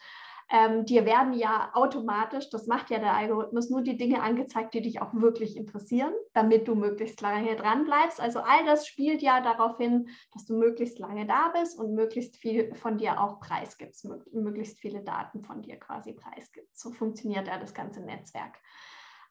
ähm, 0.51 0.85
dir 0.85 1.05
werden 1.05 1.33
ja 1.33 1.71
automatisch, 1.73 2.49
das 2.49 2.67
macht 2.67 2.89
ja 2.89 2.99
der 2.99 3.15
Algorithmus, 3.15 3.69
nur 3.69 3.81
die 3.81 3.95
Dinge 3.95 4.21
angezeigt, 4.21 4.73
die 4.73 4.81
dich 4.81 5.01
auch 5.01 5.13
wirklich 5.13 5.55
interessieren, 5.55 6.13
damit 6.33 6.67
du 6.67 6.75
möglichst 6.75 7.21
lange 7.21 7.55
dran 7.55 7.85
bleibst. 7.85 8.19
Also 8.19 8.39
all 8.39 8.65
das 8.65 8.85
spielt 8.85 9.21
ja 9.21 9.39
darauf 9.39 9.77
hin, 9.77 10.09
dass 10.33 10.45
du 10.45 10.57
möglichst 10.57 10.99
lange 10.99 11.25
da 11.25 11.53
bist 11.57 11.79
und 11.79 11.95
möglichst 11.95 12.35
viel 12.35 12.75
von 12.75 12.97
dir 12.97 13.21
auch 13.21 13.39
preisgibst, 13.39 14.05
möglichst 14.33 14.79
viele 14.79 15.01
Daten 15.01 15.41
von 15.41 15.61
dir 15.61 15.79
quasi 15.79 16.11
preisgibst. 16.11 16.77
So 16.77 16.91
funktioniert 16.91 17.47
ja 17.47 17.57
das 17.57 17.73
ganze 17.73 18.01
Netzwerk. 18.01 18.57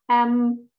Ähm, 0.09 0.71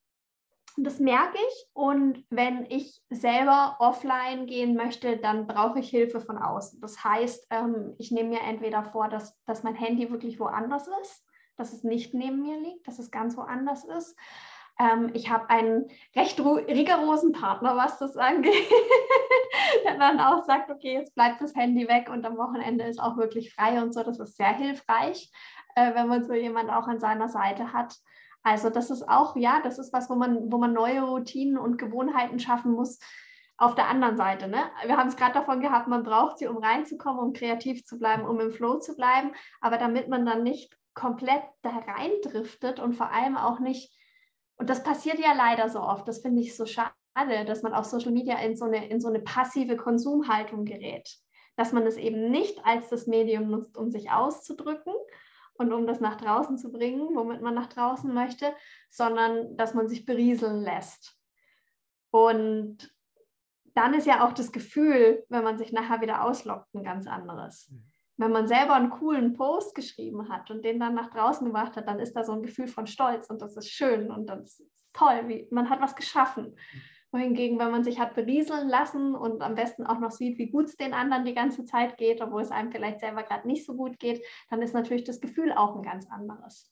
das 0.76 0.98
merke 0.98 1.38
ich. 1.48 1.66
Und 1.72 2.24
wenn 2.30 2.66
ich 2.66 3.02
selber 3.10 3.76
offline 3.78 4.46
gehen 4.46 4.74
möchte, 4.74 5.16
dann 5.16 5.46
brauche 5.46 5.80
ich 5.80 5.90
Hilfe 5.90 6.20
von 6.20 6.38
außen. 6.38 6.80
Das 6.80 7.02
heißt, 7.04 7.46
ähm, 7.50 7.94
ich 7.98 8.10
nehme 8.10 8.30
mir 8.30 8.40
entweder 8.40 8.84
vor, 8.84 9.08
dass, 9.08 9.38
dass 9.44 9.62
mein 9.62 9.74
Handy 9.74 10.10
wirklich 10.10 10.40
woanders 10.40 10.88
ist, 11.02 11.24
dass 11.56 11.72
es 11.72 11.84
nicht 11.84 12.14
neben 12.14 12.42
mir 12.42 12.58
liegt, 12.60 12.86
dass 12.86 12.98
es 12.98 13.10
ganz 13.10 13.36
woanders 13.36 13.84
ist. 13.84 14.16
Ähm, 14.78 15.10
ich 15.14 15.30
habe 15.30 15.50
einen 15.50 15.88
recht 16.16 16.40
rigorosen 16.40 17.32
Partner, 17.32 17.76
was 17.76 17.98
das 17.98 18.16
angeht, 18.16 18.52
der 19.84 19.98
dann 19.98 20.18
auch 20.20 20.44
sagt, 20.44 20.70
okay, 20.70 20.94
jetzt 20.94 21.14
bleibt 21.14 21.40
das 21.40 21.54
Handy 21.54 21.86
weg 21.88 22.08
und 22.10 22.24
am 22.24 22.38
Wochenende 22.38 22.84
ist 22.84 23.00
auch 23.00 23.16
wirklich 23.16 23.54
frei 23.54 23.82
und 23.82 23.92
so. 23.92 24.02
Das 24.02 24.18
ist 24.18 24.36
sehr 24.36 24.54
hilfreich, 24.54 25.30
äh, 25.76 25.94
wenn 25.94 26.08
man 26.08 26.24
so 26.24 26.32
jemand 26.32 26.70
auch 26.70 26.86
an 26.86 27.00
seiner 27.00 27.28
Seite 27.28 27.72
hat. 27.72 27.94
Also 28.42 28.70
das 28.70 28.90
ist 28.90 29.08
auch, 29.08 29.36
ja, 29.36 29.60
das 29.62 29.78
ist 29.78 29.92
was, 29.92 30.10
wo 30.10 30.14
man, 30.14 30.50
wo 30.50 30.58
man 30.58 30.72
neue 30.72 31.02
Routinen 31.02 31.58
und 31.58 31.78
Gewohnheiten 31.78 32.38
schaffen 32.38 32.72
muss. 32.72 32.98
Auf 33.56 33.74
der 33.76 33.88
anderen 33.88 34.16
Seite, 34.16 34.48
ne? 34.48 34.64
wir 34.84 34.96
haben 34.96 35.08
es 35.08 35.16
gerade 35.16 35.34
davon 35.34 35.60
gehabt, 35.60 35.86
man 35.86 36.02
braucht 36.02 36.38
sie, 36.38 36.48
um 36.48 36.56
reinzukommen, 36.56 37.22
um 37.22 37.32
kreativ 37.32 37.84
zu 37.84 37.98
bleiben, 37.98 38.24
um 38.24 38.40
im 38.40 38.50
Flow 38.50 38.78
zu 38.78 38.96
bleiben. 38.96 39.32
Aber 39.60 39.78
damit 39.78 40.08
man 40.08 40.26
dann 40.26 40.42
nicht 40.42 40.76
komplett 40.94 41.42
da 41.62 41.70
reindriftet 41.70 42.80
und 42.80 42.94
vor 42.94 43.12
allem 43.12 43.36
auch 43.36 43.60
nicht, 43.60 43.92
und 44.56 44.68
das 44.68 44.82
passiert 44.82 45.18
ja 45.20 45.32
leider 45.34 45.68
so 45.68 45.80
oft, 45.80 46.08
das 46.08 46.22
finde 46.22 46.40
ich 46.40 46.56
so 46.56 46.66
schade, 46.66 46.92
dass 47.46 47.62
man 47.62 47.74
auf 47.74 47.84
Social 47.84 48.12
Media 48.12 48.38
in 48.38 48.56
so 48.56 48.64
eine, 48.64 48.88
in 48.88 49.00
so 49.00 49.08
eine 49.08 49.20
passive 49.20 49.76
Konsumhaltung 49.76 50.64
gerät. 50.64 51.08
Dass 51.56 51.72
man 51.72 51.86
es 51.86 51.96
eben 51.96 52.30
nicht 52.30 52.64
als 52.64 52.88
das 52.88 53.06
Medium 53.06 53.48
nutzt, 53.48 53.76
um 53.76 53.90
sich 53.90 54.10
auszudrücken, 54.10 54.94
und 55.62 55.72
um 55.72 55.86
das 55.86 56.00
nach 56.00 56.16
draußen 56.16 56.58
zu 56.58 56.70
bringen, 56.70 57.14
womit 57.14 57.40
man 57.40 57.54
nach 57.54 57.68
draußen 57.68 58.12
möchte, 58.12 58.54
sondern 58.90 59.56
dass 59.56 59.74
man 59.74 59.88
sich 59.88 60.04
berieseln 60.04 60.62
lässt. 60.62 61.16
Und 62.10 62.94
dann 63.74 63.94
ist 63.94 64.06
ja 64.06 64.26
auch 64.26 64.32
das 64.32 64.52
Gefühl, 64.52 65.24
wenn 65.28 65.44
man 65.44 65.56
sich 65.56 65.72
nachher 65.72 66.02
wieder 66.02 66.24
auslockt, 66.24 66.74
ein 66.74 66.84
ganz 66.84 67.06
anderes. 67.06 67.70
Mhm. 67.70 67.86
Wenn 68.18 68.32
man 68.32 68.46
selber 68.46 68.74
einen 68.74 68.90
coolen 68.90 69.32
Post 69.32 69.74
geschrieben 69.74 70.28
hat 70.28 70.50
und 70.50 70.64
den 70.64 70.78
dann 70.78 70.94
nach 70.94 71.10
draußen 71.10 71.46
gebracht 71.46 71.76
hat, 71.76 71.88
dann 71.88 71.98
ist 71.98 72.12
da 72.12 72.22
so 72.22 72.32
ein 72.32 72.42
Gefühl 72.42 72.68
von 72.68 72.86
Stolz 72.86 73.28
und 73.30 73.40
das 73.40 73.56
ist 73.56 73.70
schön 73.70 74.10
und 74.10 74.26
das 74.26 74.60
ist 74.60 74.84
toll, 74.92 75.22
wie, 75.26 75.48
man 75.50 75.70
hat 75.70 75.80
was 75.80 75.96
geschaffen. 75.96 76.54
Mhm 76.54 76.80
wohingegen, 77.12 77.58
wenn 77.58 77.70
man 77.70 77.84
sich 77.84 78.00
hat 78.00 78.14
berieseln 78.14 78.68
lassen 78.68 79.14
und 79.14 79.42
am 79.42 79.54
besten 79.54 79.86
auch 79.86 80.00
noch 80.00 80.10
sieht, 80.10 80.38
wie 80.38 80.50
gut 80.50 80.66
es 80.66 80.76
den 80.76 80.94
anderen 80.94 81.24
die 81.24 81.34
ganze 81.34 81.64
Zeit 81.64 81.98
geht, 81.98 82.22
obwohl 82.22 82.42
es 82.42 82.50
einem 82.50 82.72
vielleicht 82.72 83.00
selber 83.00 83.22
gerade 83.22 83.46
nicht 83.46 83.66
so 83.66 83.74
gut 83.74 83.98
geht, 83.98 84.24
dann 84.50 84.62
ist 84.62 84.74
natürlich 84.74 85.04
das 85.04 85.20
Gefühl 85.20 85.52
auch 85.52 85.76
ein 85.76 85.82
ganz 85.82 86.10
anderes. 86.10 86.70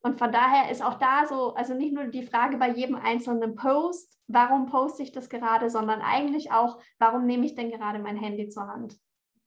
Und 0.00 0.18
von 0.18 0.30
daher 0.30 0.70
ist 0.70 0.84
auch 0.84 0.98
da 0.98 1.26
so, 1.26 1.54
also 1.54 1.74
nicht 1.74 1.94
nur 1.94 2.04
die 2.04 2.26
Frage 2.26 2.58
bei 2.58 2.68
jedem 2.68 2.94
einzelnen 2.94 3.54
Post, 3.56 4.18
warum 4.26 4.66
poste 4.66 5.02
ich 5.02 5.12
das 5.12 5.30
gerade, 5.30 5.70
sondern 5.70 6.02
eigentlich 6.02 6.52
auch, 6.52 6.78
warum 6.98 7.24
nehme 7.24 7.46
ich 7.46 7.54
denn 7.54 7.70
gerade 7.70 7.98
mein 7.98 8.16
Handy 8.16 8.48
zur 8.48 8.68
Hand? 8.68 8.98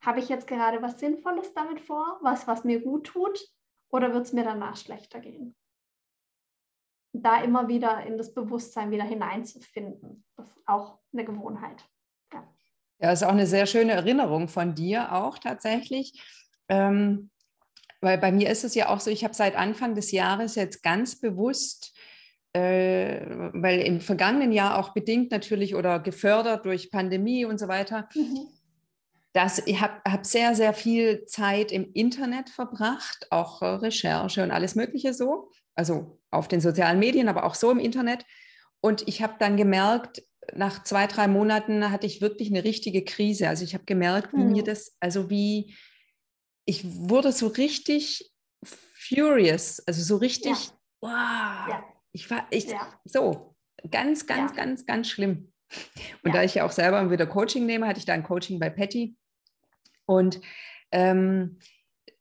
Habe 0.02 0.20
ich 0.20 0.30
jetzt 0.30 0.48
gerade 0.48 0.82
was 0.82 1.00
Sinnvolles 1.00 1.54
damit 1.54 1.80
vor, 1.80 2.18
was, 2.22 2.48
was 2.48 2.64
mir 2.64 2.82
gut 2.82 3.08
tut, 3.08 3.40
oder 3.90 4.14
wird 4.14 4.26
es 4.26 4.34
mir 4.34 4.44
danach 4.44 4.76
schlechter 4.76 5.20
gehen? 5.20 5.56
Da 7.14 7.42
immer 7.42 7.68
wieder 7.68 8.06
in 8.06 8.18
das 8.18 8.34
Bewusstsein 8.34 8.92
wieder 8.92 9.04
hineinzufinden. 9.04 10.24
Das 10.36 10.48
ist 10.48 10.58
auch 10.66 11.00
eine 11.14 11.26
Gewohnheit. 11.26 11.84
Ja, 12.34 12.48
ja 13.00 13.12
ist 13.12 13.24
auch 13.24 13.32
eine 13.32 13.48
sehr 13.48 13.66
schöne 13.66 13.94
Erinnerung 13.94 14.48
von 14.48 14.76
dir 14.76 15.14
auch 15.14 15.38
tatsächlich. 15.38 16.22
Ähm, 16.70 17.30
weil 18.02 18.18
bei 18.18 18.32
mir 18.32 18.50
ist 18.50 18.64
es 18.64 18.76
ja 18.76 18.90
auch 18.90 19.00
so, 19.00 19.10
ich 19.10 19.24
habe 19.24 19.34
seit 19.34 19.56
Anfang 19.56 19.96
des 19.96 20.12
Jahres 20.12 20.56
jetzt 20.56 20.84
ganz 20.84 21.20
bewusst, 21.20 21.98
äh, 22.54 23.26
weil 23.54 23.82
im 23.82 24.02
vergangenen 24.02 24.52
Jahr 24.52 24.78
auch 24.78 24.94
bedingt 24.94 25.32
natürlich 25.32 25.76
oder 25.76 26.00
gefördert 26.00 26.66
durch 26.66 26.92
Pandemie 26.92 27.46
und 27.46 27.60
so 27.60 27.68
weiter, 27.68 28.08
mhm. 28.14 28.48
dass 29.34 29.66
ich 29.66 29.82
habe 29.82 30.00
hab 30.08 30.26
sehr, 30.26 30.54
sehr 30.54 30.74
viel 30.74 31.26
Zeit 31.26 31.72
im 31.72 31.92
Internet 31.94 32.50
verbracht, 32.50 33.28
auch 33.32 33.62
Recherche 33.62 34.44
und 34.44 34.52
alles 34.52 34.76
Mögliche 34.76 35.14
so 35.14 35.50
also 35.78 36.20
auf 36.32 36.48
den 36.48 36.60
sozialen 36.60 37.00
Medien, 37.00 37.30
aber 37.30 37.46
auch 37.46 37.56
so 37.56 37.72
im 37.72 37.80
Internet. 37.80 38.26
Und 38.82 39.08
ich 39.08 39.22
habe 39.22 39.36
dann 39.40 39.58
gemerkt, 39.58 40.24
nach 40.54 40.84
zwei, 40.84 41.08
drei 41.08 41.28
Monaten 41.28 41.92
hatte 41.92 42.08
ich 42.08 42.22
wirklich 42.22 42.50
eine 42.50 42.64
richtige 42.64 43.04
Krise. 43.04 43.50
Also 43.50 43.64
ich 43.64 43.74
habe 43.74 43.86
gemerkt, 43.86 44.34
wie 44.34 44.44
mhm. 44.44 44.52
mir 44.52 44.64
das, 44.64 44.96
also 45.00 45.30
wie, 45.30 45.76
ich 46.66 46.84
wurde 46.86 47.32
so 47.32 47.48
richtig 47.48 48.32
furious, 48.64 49.82
also 49.88 50.04
so 50.04 50.18
richtig, 50.18 50.52
ja. 50.52 50.72
wow, 51.02 51.70
ja. 51.70 51.84
ich 52.12 52.30
war, 52.30 52.48
ich, 52.50 52.66
ja. 52.66 53.00
so, 53.06 53.56
ganz, 53.90 54.26
ganz, 54.26 54.56
ganz, 54.56 54.86
ganz 54.86 55.10
schlimm. 55.10 55.52
Und 56.24 56.34
da 56.34 56.44
ich 56.44 56.56
ja 56.56 56.66
auch 56.66 56.72
selber 56.72 57.10
wieder 57.12 57.28
Coaching 57.28 57.66
nehme, 57.66 57.88
hatte 57.88 58.00
ich 58.00 58.06
da 58.06 58.14
ein 58.14 58.24
Coaching 58.24 58.60
bei 58.60 58.70
Patty. 58.70 59.18
Und 60.06 60.40
ähm, 60.92 61.60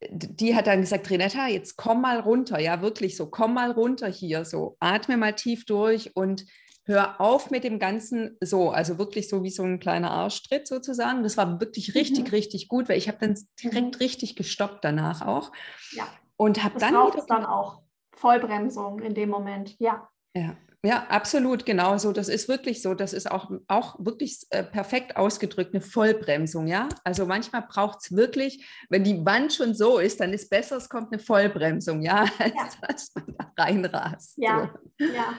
die 0.00 0.54
hat 0.54 0.66
dann 0.66 0.82
gesagt, 0.82 1.10
Renetta, 1.10 1.48
jetzt 1.48 1.76
komm 1.76 2.02
mal 2.02 2.20
runter, 2.20 2.58
ja 2.60 2.82
wirklich 2.82 3.16
so, 3.16 3.26
komm 3.30 3.54
mal 3.54 3.70
runter 3.70 4.08
hier, 4.08 4.44
so, 4.44 4.76
atme 4.80 5.16
mal 5.16 5.32
tief 5.32 5.64
durch 5.64 6.14
und 6.14 6.44
hör 6.84 7.20
auf 7.20 7.50
mit 7.50 7.64
dem 7.64 7.78
Ganzen 7.78 8.36
so, 8.40 8.70
also 8.70 8.98
wirklich 8.98 9.28
so 9.28 9.42
wie 9.42 9.50
so 9.50 9.64
ein 9.64 9.80
kleiner 9.80 10.10
Arschtritt 10.10 10.68
sozusagen. 10.68 11.22
Das 11.22 11.36
war 11.36 11.60
wirklich 11.60 11.94
richtig, 11.94 12.26
mhm. 12.26 12.30
richtig 12.30 12.68
gut, 12.68 12.88
weil 12.88 12.98
ich 12.98 13.08
habe 13.08 13.18
dann 13.20 13.36
direkt 13.62 13.94
mhm. 13.94 14.00
richtig 14.00 14.36
gestoppt 14.36 14.84
danach 14.84 15.26
auch. 15.26 15.50
Ja. 15.92 16.06
Und 16.36 16.62
habe 16.62 16.78
dann 16.78 16.94
wieder 16.94 17.24
dann 17.26 17.46
auch 17.46 17.82
Vollbremsung 18.12 19.00
in 19.00 19.14
dem 19.14 19.30
Moment, 19.30 19.76
ja. 19.78 20.08
Ja, 20.34 20.56
ja, 20.84 21.06
absolut, 21.08 21.66
genau 21.66 21.98
so. 21.98 22.12
Das 22.12 22.28
ist 22.28 22.48
wirklich 22.48 22.82
so. 22.82 22.94
Das 22.94 23.12
ist 23.12 23.30
auch, 23.30 23.50
auch 23.66 23.96
wirklich 23.98 24.46
äh, 24.50 24.62
perfekt 24.62 25.16
ausgedrückt, 25.16 25.74
eine 25.74 25.82
Vollbremsung, 25.82 26.66
ja. 26.66 26.88
Also 27.02 27.26
manchmal 27.26 27.62
braucht 27.62 28.00
es 28.02 28.14
wirklich, 28.14 28.64
wenn 28.88 29.02
die 29.02 29.24
Wand 29.24 29.52
schon 29.52 29.74
so 29.74 29.98
ist, 29.98 30.20
dann 30.20 30.32
ist 30.32 30.50
besser, 30.50 30.76
es 30.76 30.88
kommt 30.88 31.12
eine 31.12 31.20
Vollbremsung, 31.20 32.02
ja, 32.02 32.20
als 32.38 32.54
ja. 32.54 32.88
dass 32.88 33.14
man 33.14 33.34
da 33.36 33.62
reinrast. 33.62 34.38
Ja, 34.38 34.74
so. 34.98 35.06
ja. 35.06 35.34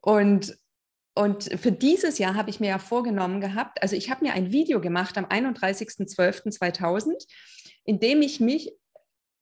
Und, 0.00 0.56
und 1.14 1.44
für 1.44 1.72
dieses 1.72 2.18
Jahr 2.18 2.34
habe 2.34 2.50
ich 2.50 2.60
mir 2.60 2.70
ja 2.70 2.78
vorgenommen 2.78 3.40
gehabt, 3.40 3.82
also 3.82 3.96
ich 3.96 4.10
habe 4.10 4.24
mir 4.24 4.32
ein 4.32 4.52
Video 4.52 4.80
gemacht 4.80 5.18
am 5.18 5.26
31.12.2000, 5.26 7.26
in 7.84 8.00
dem 8.00 8.22
ich 8.22 8.40
mich, 8.40 8.72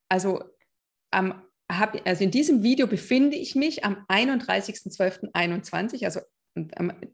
also 0.08 0.42
am 1.10 1.45
hab, 1.70 2.00
also 2.06 2.24
in 2.24 2.30
diesem 2.30 2.62
Video 2.62 2.86
befinde 2.86 3.36
ich 3.36 3.54
mich 3.54 3.84
am 3.84 4.04
31.12.21, 4.08 6.04
also 6.04 6.20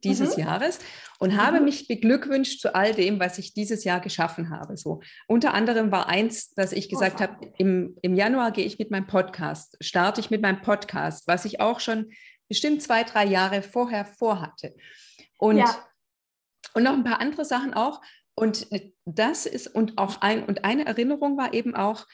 dieses 0.05 0.37
mhm. 0.37 0.45
Jahres 0.45 0.79
und 1.19 1.33
mhm. 1.33 1.37
habe 1.39 1.61
mich 1.61 1.89
beglückwünscht 1.89 2.61
zu 2.61 2.75
all 2.75 2.95
dem, 2.95 3.19
was 3.19 3.39
ich 3.39 3.55
dieses 3.55 3.85
Jahr 3.85 4.01
geschaffen 4.01 4.51
habe. 4.51 4.77
So 4.77 5.01
unter 5.27 5.55
anderem 5.55 5.91
war 5.91 6.09
eins, 6.09 6.55
dass 6.55 6.73
ich 6.73 6.89
gesagt 6.89 7.17
oh, 7.17 7.23
habe, 7.23 7.53
im, 7.59 7.97
im 8.03 8.15
Januar 8.15 8.53
gehe 8.53 8.65
ich 8.65 8.79
mit 8.79 8.91
meinem 8.91 9.07
Podcast, 9.07 9.77
starte 9.81 10.21
ich 10.21 10.31
mit 10.31 10.43
meinem 10.43 10.63
Podcast, 10.63 11.27
was 11.27 11.45
ich 11.45 11.61
auch 11.61 11.81
schon 11.81 12.13
bestimmt 12.49 12.83
zwei, 12.83 13.03
drei 13.03 13.25
Jahre 13.25 13.63
vorher 13.63 14.05
vorhatte. 14.05 14.75
Und, 15.39 15.59
ja. 15.59 15.77
und 16.75 16.85
noch 16.85 16.93
ein 16.93 17.05
paar 17.05 17.21
andere 17.21 17.45
Sachen 17.45 17.75
auch. 17.75 18.01
Und 18.35 18.67
das 19.05 19.47
ist 19.47 19.67
und 19.67 19.99
auch 19.99 20.21
ein 20.21 20.45
und 20.45 20.65
eine 20.65 20.87
Erinnerung 20.87 21.37
war 21.37 21.53
eben 21.53 21.75
auch, 21.75 22.07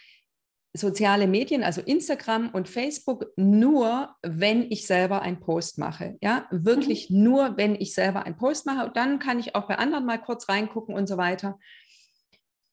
soziale 0.75 1.27
Medien, 1.27 1.63
also 1.65 1.81
Instagram 1.81 2.51
und 2.51 2.69
Facebook, 2.69 3.27
nur 3.37 4.15
wenn 4.23 4.71
ich 4.71 4.87
selber 4.87 5.23
einen 5.23 5.41
Post 5.41 5.79
mache. 5.79 6.17
Ja, 6.21 6.47
wirklich 6.51 7.11
mhm. 7.11 7.23
nur, 7.23 7.57
wenn 7.57 7.75
ich 7.75 7.95
selber 7.95 8.25
einen 8.25 8.37
Post 8.37 8.67
mache. 8.67 8.87
Und 8.87 8.97
dann 8.97 9.19
kann 9.19 9.39
ich 9.39 9.55
auch 9.55 9.67
bei 9.67 9.79
anderen 9.79 10.05
mal 10.05 10.19
kurz 10.19 10.49
reingucken 10.49 10.95
und 10.95 11.09
so 11.09 11.17
weiter. 11.17 11.59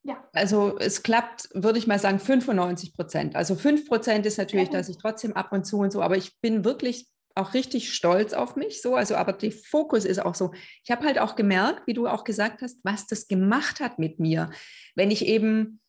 Ja. 0.02 0.22
Also 0.32 0.78
es 0.78 1.02
klappt, 1.02 1.48
würde 1.52 1.78
ich 1.78 1.88
mal 1.88 1.98
sagen, 1.98 2.20
95 2.20 2.94
Prozent. 2.94 3.34
Also 3.34 3.56
5 3.56 3.88
Prozent 3.88 4.24
ist 4.24 4.38
natürlich, 4.38 4.70
dass 4.70 4.88
ich 4.88 4.98
trotzdem 4.98 5.32
ab 5.32 5.52
und 5.52 5.66
zu 5.66 5.78
und 5.78 5.92
so, 5.92 6.00
aber 6.00 6.16
ich 6.16 6.38
bin 6.40 6.64
wirklich 6.64 7.08
auch 7.34 7.54
richtig 7.54 7.92
stolz 7.92 8.32
auf 8.32 8.56
mich 8.56 8.80
so. 8.80 8.94
Also, 8.94 9.16
aber 9.16 9.32
der 9.32 9.52
Fokus 9.52 10.04
ist 10.04 10.18
auch 10.18 10.34
so. 10.34 10.52
Ich 10.84 10.90
habe 10.90 11.04
halt 11.04 11.18
auch 11.18 11.36
gemerkt, 11.36 11.86
wie 11.86 11.92
du 11.92 12.06
auch 12.06 12.24
gesagt 12.24 12.62
hast, 12.62 12.78
was 12.82 13.06
das 13.06 13.28
gemacht 13.28 13.80
hat 13.80 13.98
mit 13.98 14.18
mir, 14.20 14.50
wenn 14.94 15.10
ich 15.10 15.26
eben 15.26 15.80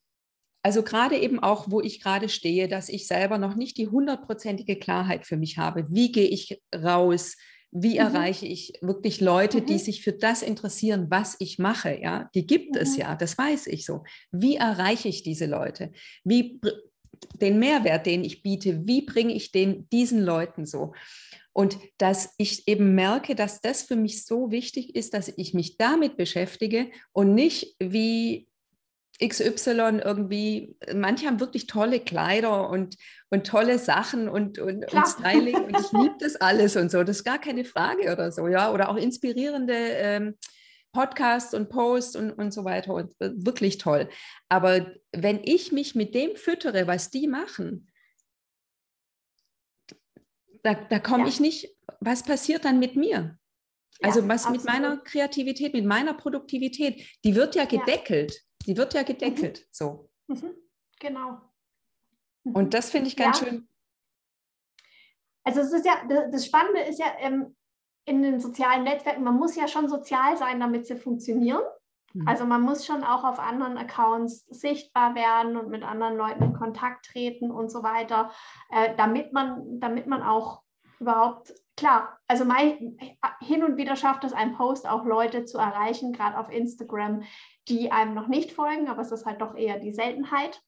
also 0.64 0.84
gerade 0.84 1.18
eben 1.18 1.40
auch, 1.40 1.70
wo 1.70 1.82
ich 1.82 2.02
gerade 2.02 2.30
stehe, 2.30 2.68
dass 2.68 2.90
ich 2.90 3.08
selber 3.08 3.38
noch 3.38 3.56
nicht 3.56 3.78
die 3.78 3.88
hundertprozentige 3.88 4.78
Klarheit 4.78 5.26
für 5.26 5.38
mich 5.38 5.58
habe. 5.58 5.86
Wie 5.90 6.12
gehe 6.12 6.28
ich 6.28 6.62
raus? 6.76 7.38
Wie 7.72 7.94
mhm. 7.94 8.08
erreiche 8.08 8.46
ich 8.46 8.74
wirklich 8.82 9.22
Leute, 9.22 9.62
mhm. 9.62 9.66
die 9.66 9.78
sich 9.78 10.04
für 10.04 10.14
das 10.14 10.42
interessieren, 10.42 11.08
was 11.10 11.36
ich 11.40 11.60
mache? 11.60 12.00
Ja, 12.02 12.30
die 12.34 12.48
gibt 12.48 12.76
mhm. 12.76 12.82
es 12.82 12.98
ja, 12.98 13.16
das 13.16 13.38
weiß 13.38 13.68
ich 13.68 13.86
so. 13.86 14.04
Wie 14.32 14.56
erreiche 14.56 15.08
ich 15.08 15.24
diese 15.24 15.46
Leute? 15.46 15.92
Wie 16.24 16.60
den 17.42 17.60
Mehrwert, 17.60 18.06
den 18.06 18.24
ich 18.24 18.44
biete, 18.44 18.86
wie 18.88 19.02
bringe 19.02 19.34
ich 19.34 19.52
den 19.52 19.88
diesen 19.90 20.22
Leuten 20.24 20.66
so? 20.66 20.94
Und 21.52 21.80
dass 21.98 22.36
ich 22.38 22.68
eben 22.68 22.94
merke, 22.94 23.34
dass 23.34 23.62
das 23.62 23.82
für 23.82 23.96
mich 23.96 24.26
so 24.26 24.52
wichtig 24.52 24.96
ist, 24.96 25.14
dass 25.16 25.34
ich 25.36 25.54
mich 25.56 25.78
damit 25.78 26.16
beschäftige 26.16 26.92
und 27.14 27.34
nicht 27.34 27.76
wie 27.80 28.48
XY 29.24 30.02
irgendwie, 30.04 30.76
manche 30.94 31.26
haben 31.26 31.40
wirklich 31.40 31.66
tolle 31.66 32.00
Kleider 32.00 32.70
und, 32.70 32.98
und 33.30 33.48
tolle 33.48 33.80
Sachen 33.80 34.30
und, 34.30 34.60
und, 34.60 34.92
und 34.94 35.08
Styling 35.08 35.56
und 35.56 35.80
ich 35.80 35.92
liebe 35.92 36.16
das 36.20 36.36
alles 36.42 36.76
und 36.76 36.92
so, 36.92 37.04
das 37.04 37.18
ist 37.18 37.24
gar 37.24 37.40
keine 37.40 37.66
Frage 37.66 38.12
oder 38.12 38.32
so, 38.32 38.48
ja, 38.48 38.72
oder 38.72 38.90
auch 38.90 38.96
inspirierende 38.96 39.74
ähm, 39.74 40.36
Podcasts 40.92 41.54
und 41.54 41.70
Posts 41.70 42.16
und, 42.16 42.32
und 42.32 42.52
so 42.52 42.64
weiter 42.64 42.94
und 42.94 43.14
wirklich 43.20 43.78
toll. 43.78 44.10
Aber 44.50 44.94
wenn 45.12 45.42
ich 45.44 45.72
mich 45.72 45.96
mit 45.96 46.14
dem 46.16 46.36
füttere, 46.36 46.88
was 46.88 47.10
die 47.10 47.28
machen, 47.28 47.92
da, 50.64 50.74
da 50.74 51.00
komme 51.00 51.24
ja. 51.24 51.30
ich 51.30 51.40
nicht, 51.40 51.76
was 52.00 52.24
passiert 52.24 52.66
dann 52.66 52.80
mit 52.80 52.96
mir? 52.96 53.38
Also 54.02 54.22
ja, 54.22 54.28
was 54.28 54.46
absolut. 54.46 54.64
mit 54.64 54.74
meiner 54.74 54.98
Kreativität, 54.98 55.74
mit 55.74 55.86
meiner 55.86 56.14
Produktivität, 56.14 57.04
die 57.24 57.36
wird 57.36 57.56
ja 57.56 57.66
gedeckelt. 57.66 58.44
Die 58.68 58.78
wird 58.78 58.94
ja 58.94 59.04
gedeckelt. 59.04 59.60
Mhm. 59.60 59.66
So. 59.72 60.10
Mhm. 60.28 60.54
Genau. 61.00 61.42
Mhm. 62.44 62.56
Und 62.56 62.74
das 62.74 62.90
finde 62.90 63.08
ich 63.08 63.16
ganz 63.16 63.40
ja. 63.40 63.48
schön. 63.48 63.70
Also 65.44 65.62
es 65.62 65.72
ist 65.72 65.86
ja, 65.86 65.96
das 66.30 66.46
Spannende 66.46 66.82
ist 66.82 67.00
ja 67.00 67.06
ähm, 67.20 67.56
in 68.04 68.22
den 68.22 68.40
sozialen 68.40 68.84
Netzwerken, 68.84 69.24
man 69.24 69.38
muss 69.38 69.56
ja 69.56 69.68
schon 69.68 69.88
sozial 69.88 70.38
sein, 70.38 70.60
damit 70.60 70.86
sie 70.88 70.98
funktionieren. 70.98 71.62
Mhm. 72.14 72.28
Also 72.28 72.46
man 72.46 72.62
muss 72.62 72.86
schon 72.86 73.04
auch 73.04 73.24
auf 73.24 73.40
anderen 73.40 73.78
Accounts 73.78 74.46
sichtbar 74.48 75.16
werden 75.16 75.56
und 75.56 75.70
mit 75.70 75.84
anderen 75.84 76.18
Leuten 76.18 76.44
in 76.44 76.54
Kontakt 76.54 77.06
treten 77.06 77.52
und 77.52 77.72
so 77.72 77.84
weiter, 77.84 78.32
äh, 78.72 78.96
damit, 78.98 79.34
man, 79.34 79.80
damit 79.80 80.08
man 80.08 80.22
auch 80.22 80.64
überhaupt, 81.00 81.54
klar, 81.76 82.20
also 82.28 82.44
mein, 82.44 82.98
hin 83.40 83.64
und 83.64 83.78
wieder 83.78 83.96
schafft 83.96 84.24
es 84.24 84.34
ein 84.34 84.56
Post 84.56 84.88
auch 84.88 85.06
Leute 85.06 85.46
zu 85.46 85.58
erreichen, 85.58 86.12
gerade 86.12 86.38
auf 86.38 86.50
Instagram, 86.50 87.24
die 87.70 87.92
einem 87.92 88.14
noch 88.14 88.28
nicht 88.28 88.52
folgen, 88.52 88.88
aber 88.88 89.02
es 89.02 89.12
ist 89.12 89.26
halt 89.26 89.42
doch 89.42 89.56
eher 89.56 89.80
die 89.80 89.94
Seltenheit. 89.94 90.62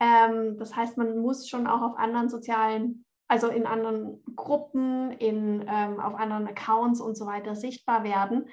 Ähm, 0.00 0.58
das 0.58 0.74
heißt, 0.74 0.96
man 0.96 1.18
muss 1.18 1.48
schon 1.48 1.66
auch 1.66 1.82
auf 1.82 1.96
anderen 1.96 2.28
sozialen, 2.28 3.04
also 3.28 3.48
in 3.48 3.66
anderen 3.66 4.22
Gruppen, 4.34 5.12
in, 5.12 5.64
ähm, 5.68 6.00
auf 6.00 6.14
anderen 6.14 6.46
Accounts 6.48 7.00
und 7.00 7.16
so 7.16 7.26
weiter 7.26 7.54
sichtbar 7.54 8.04
werden. 8.04 8.48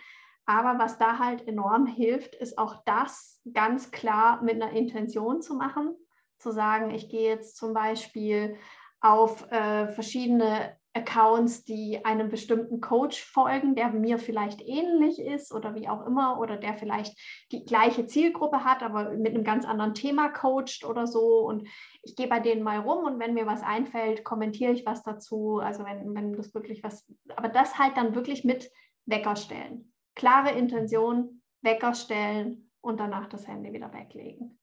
Aber 0.45 0.79
was 0.79 0.97
da 0.97 1.19
halt 1.19 1.47
enorm 1.47 1.85
hilft, 1.85 2.35
ist 2.35 2.57
auch 2.57 2.83
das 2.85 3.39
ganz 3.53 3.91
klar 3.91 4.41
mit 4.41 4.55
einer 4.55 4.71
Intention 4.71 5.41
zu 5.41 5.55
machen. 5.55 5.95
Zu 6.39 6.51
sagen, 6.51 6.91
ich 6.91 7.09
gehe 7.09 7.29
jetzt 7.29 7.57
zum 7.57 7.73
Beispiel 7.73 8.55
auf 9.01 9.49
äh, 9.51 9.89
verschiedene 9.89 10.78
Accounts, 10.99 11.63
die 11.63 12.03
einem 12.05 12.29
bestimmten 12.29 12.81
Coach 12.81 13.23
folgen, 13.23 13.75
der 13.75 13.89
mir 13.89 14.17
vielleicht 14.17 14.61
ähnlich 14.61 15.19
ist 15.19 15.53
oder 15.53 15.75
wie 15.75 15.87
auch 15.87 16.05
immer, 16.05 16.39
oder 16.39 16.57
der 16.57 16.75
vielleicht 16.75 17.17
die 17.51 17.65
gleiche 17.65 18.05
Zielgruppe 18.05 18.63
hat, 18.63 18.83
aber 18.83 19.11
mit 19.11 19.33
einem 19.33 19.43
ganz 19.43 19.65
anderen 19.65 19.93
Thema 19.93 20.29
coacht 20.29 20.85
oder 20.87 21.07
so. 21.07 21.39
Und 21.47 21.67
ich 22.01 22.15
gehe 22.15 22.27
bei 22.27 22.39
denen 22.39 22.63
mal 22.63 22.79
rum 22.79 23.05
und 23.05 23.19
wenn 23.19 23.33
mir 23.33 23.45
was 23.45 23.63
einfällt, 23.63 24.23
kommentiere 24.23 24.71
ich 24.71 24.85
was 24.85 25.03
dazu. 25.03 25.59
Also 25.59 25.83
wenn, 25.85 26.13
wenn 26.13 26.33
das 26.33 26.53
wirklich 26.53 26.83
was, 26.83 27.05
aber 27.35 27.49
das 27.49 27.77
halt 27.77 27.97
dann 27.97 28.15
wirklich 28.15 28.43
mit 28.43 28.69
Wecker 29.05 29.35
stellen. 29.35 29.93
Klare 30.15 30.51
Intention, 30.51 31.41
Wecker 31.61 31.93
stellen 31.93 32.71
und 32.81 32.99
danach 32.99 33.27
das 33.27 33.47
Handy 33.47 33.73
wieder 33.73 33.93
weglegen. 33.93 34.59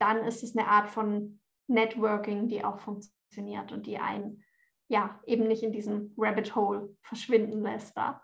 Dann 0.00 0.18
ist 0.24 0.42
es 0.42 0.56
eine 0.56 0.68
Art 0.68 0.88
von 0.88 1.40
Networking, 1.68 2.48
die 2.48 2.64
auch 2.64 2.78
funktioniert 2.78 3.72
und 3.72 3.86
die 3.86 3.98
einen 3.98 4.42
ja, 4.88 5.20
eben 5.26 5.48
nicht 5.48 5.62
in 5.62 5.72
diesem 5.72 6.12
Rabbit 6.16 6.54
Hole 6.54 6.96
verschwinden 7.02 7.62
lässt 7.62 7.96
da. 7.96 8.22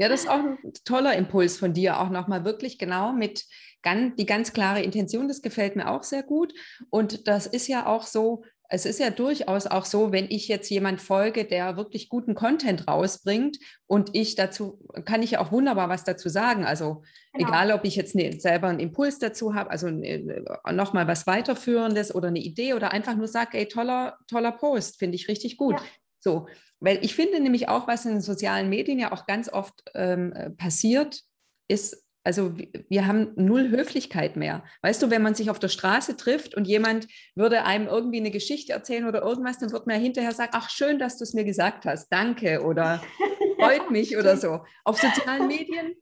Ja, 0.00 0.08
das 0.08 0.20
ist 0.20 0.30
auch 0.30 0.38
ein 0.38 0.58
toller 0.84 1.16
Impuls 1.16 1.58
von 1.58 1.72
dir, 1.72 1.98
auch 1.98 2.08
nochmal 2.08 2.44
wirklich 2.44 2.78
genau 2.78 3.12
mit 3.12 3.44
ganz, 3.82 4.14
die 4.14 4.26
ganz 4.26 4.52
klare 4.52 4.80
Intention, 4.80 5.26
das 5.26 5.42
gefällt 5.42 5.74
mir 5.74 5.90
auch 5.90 6.04
sehr 6.04 6.22
gut. 6.22 6.54
Und 6.88 7.26
das 7.26 7.48
ist 7.48 7.66
ja 7.66 7.84
auch 7.86 8.04
so, 8.04 8.44
es 8.70 8.84
ist 8.84 9.00
ja 9.00 9.10
durchaus 9.10 9.66
auch 9.66 9.86
so, 9.86 10.12
wenn 10.12 10.26
ich 10.30 10.46
jetzt 10.46 10.68
jemand 10.68 11.00
folge, 11.00 11.44
der 11.46 11.76
wirklich 11.78 12.10
guten 12.10 12.34
Content 12.34 12.86
rausbringt 12.86 13.58
und 13.86 14.10
ich 14.12 14.34
dazu, 14.34 14.78
kann 15.06 15.22
ich 15.22 15.32
ja 15.32 15.40
auch 15.40 15.52
wunderbar 15.52 15.88
was 15.88 16.04
dazu 16.04 16.28
sagen. 16.28 16.64
Also 16.64 17.02
genau. 17.32 17.48
egal, 17.48 17.72
ob 17.72 17.84
ich 17.84 17.96
jetzt 17.96 18.14
ne, 18.14 18.38
selber 18.38 18.68
einen 18.68 18.80
Impuls 18.80 19.18
dazu 19.18 19.54
habe, 19.54 19.70
also 19.70 19.88
ne, 19.88 20.44
nochmal 20.70 21.08
was 21.08 21.26
weiterführendes 21.26 22.14
oder 22.14 22.28
eine 22.28 22.40
Idee 22.40 22.74
oder 22.74 22.92
einfach 22.92 23.16
nur 23.16 23.26
sage, 23.26 23.56
ey, 23.56 23.68
toller, 23.68 24.18
toller 24.26 24.52
Post, 24.52 24.98
finde 24.98 25.16
ich 25.16 25.28
richtig 25.28 25.56
gut. 25.56 25.76
Ja. 25.76 25.86
So, 26.20 26.46
weil 26.80 27.02
ich 27.02 27.14
finde 27.14 27.40
nämlich 27.40 27.68
auch, 27.68 27.88
was 27.88 28.04
in 28.04 28.12
den 28.12 28.20
sozialen 28.20 28.68
Medien 28.68 28.98
ja 28.98 29.12
auch 29.12 29.26
ganz 29.26 29.50
oft 29.50 29.82
ähm, 29.94 30.34
passiert, 30.58 31.22
ist 31.68 32.04
also 32.28 32.52
wir 32.90 33.06
haben 33.06 33.32
null 33.36 33.70
Höflichkeit 33.70 34.36
mehr. 34.36 34.62
Weißt 34.82 35.02
du, 35.02 35.08
wenn 35.08 35.22
man 35.22 35.34
sich 35.34 35.48
auf 35.48 35.58
der 35.58 35.70
Straße 35.70 36.14
trifft 36.14 36.54
und 36.54 36.66
jemand 36.66 37.08
würde 37.34 37.64
einem 37.64 37.86
irgendwie 37.86 38.18
eine 38.18 38.30
Geschichte 38.30 38.74
erzählen 38.74 39.08
oder 39.08 39.22
irgendwas, 39.22 39.56
dann 39.56 39.72
wird 39.72 39.86
man 39.86 39.96
ja 39.96 40.02
hinterher 40.02 40.32
sagen, 40.32 40.50
ach 40.52 40.68
schön, 40.68 40.98
dass 40.98 41.16
du 41.16 41.24
es 41.24 41.32
mir 41.32 41.44
gesagt 41.44 41.86
hast, 41.86 42.10
danke 42.10 42.62
oder 42.62 43.02
freut 43.58 43.90
mich 43.90 44.18
oder 44.18 44.36
so. 44.36 44.62
Auf 44.84 45.00
sozialen 45.00 45.46
Medien. 45.46 45.94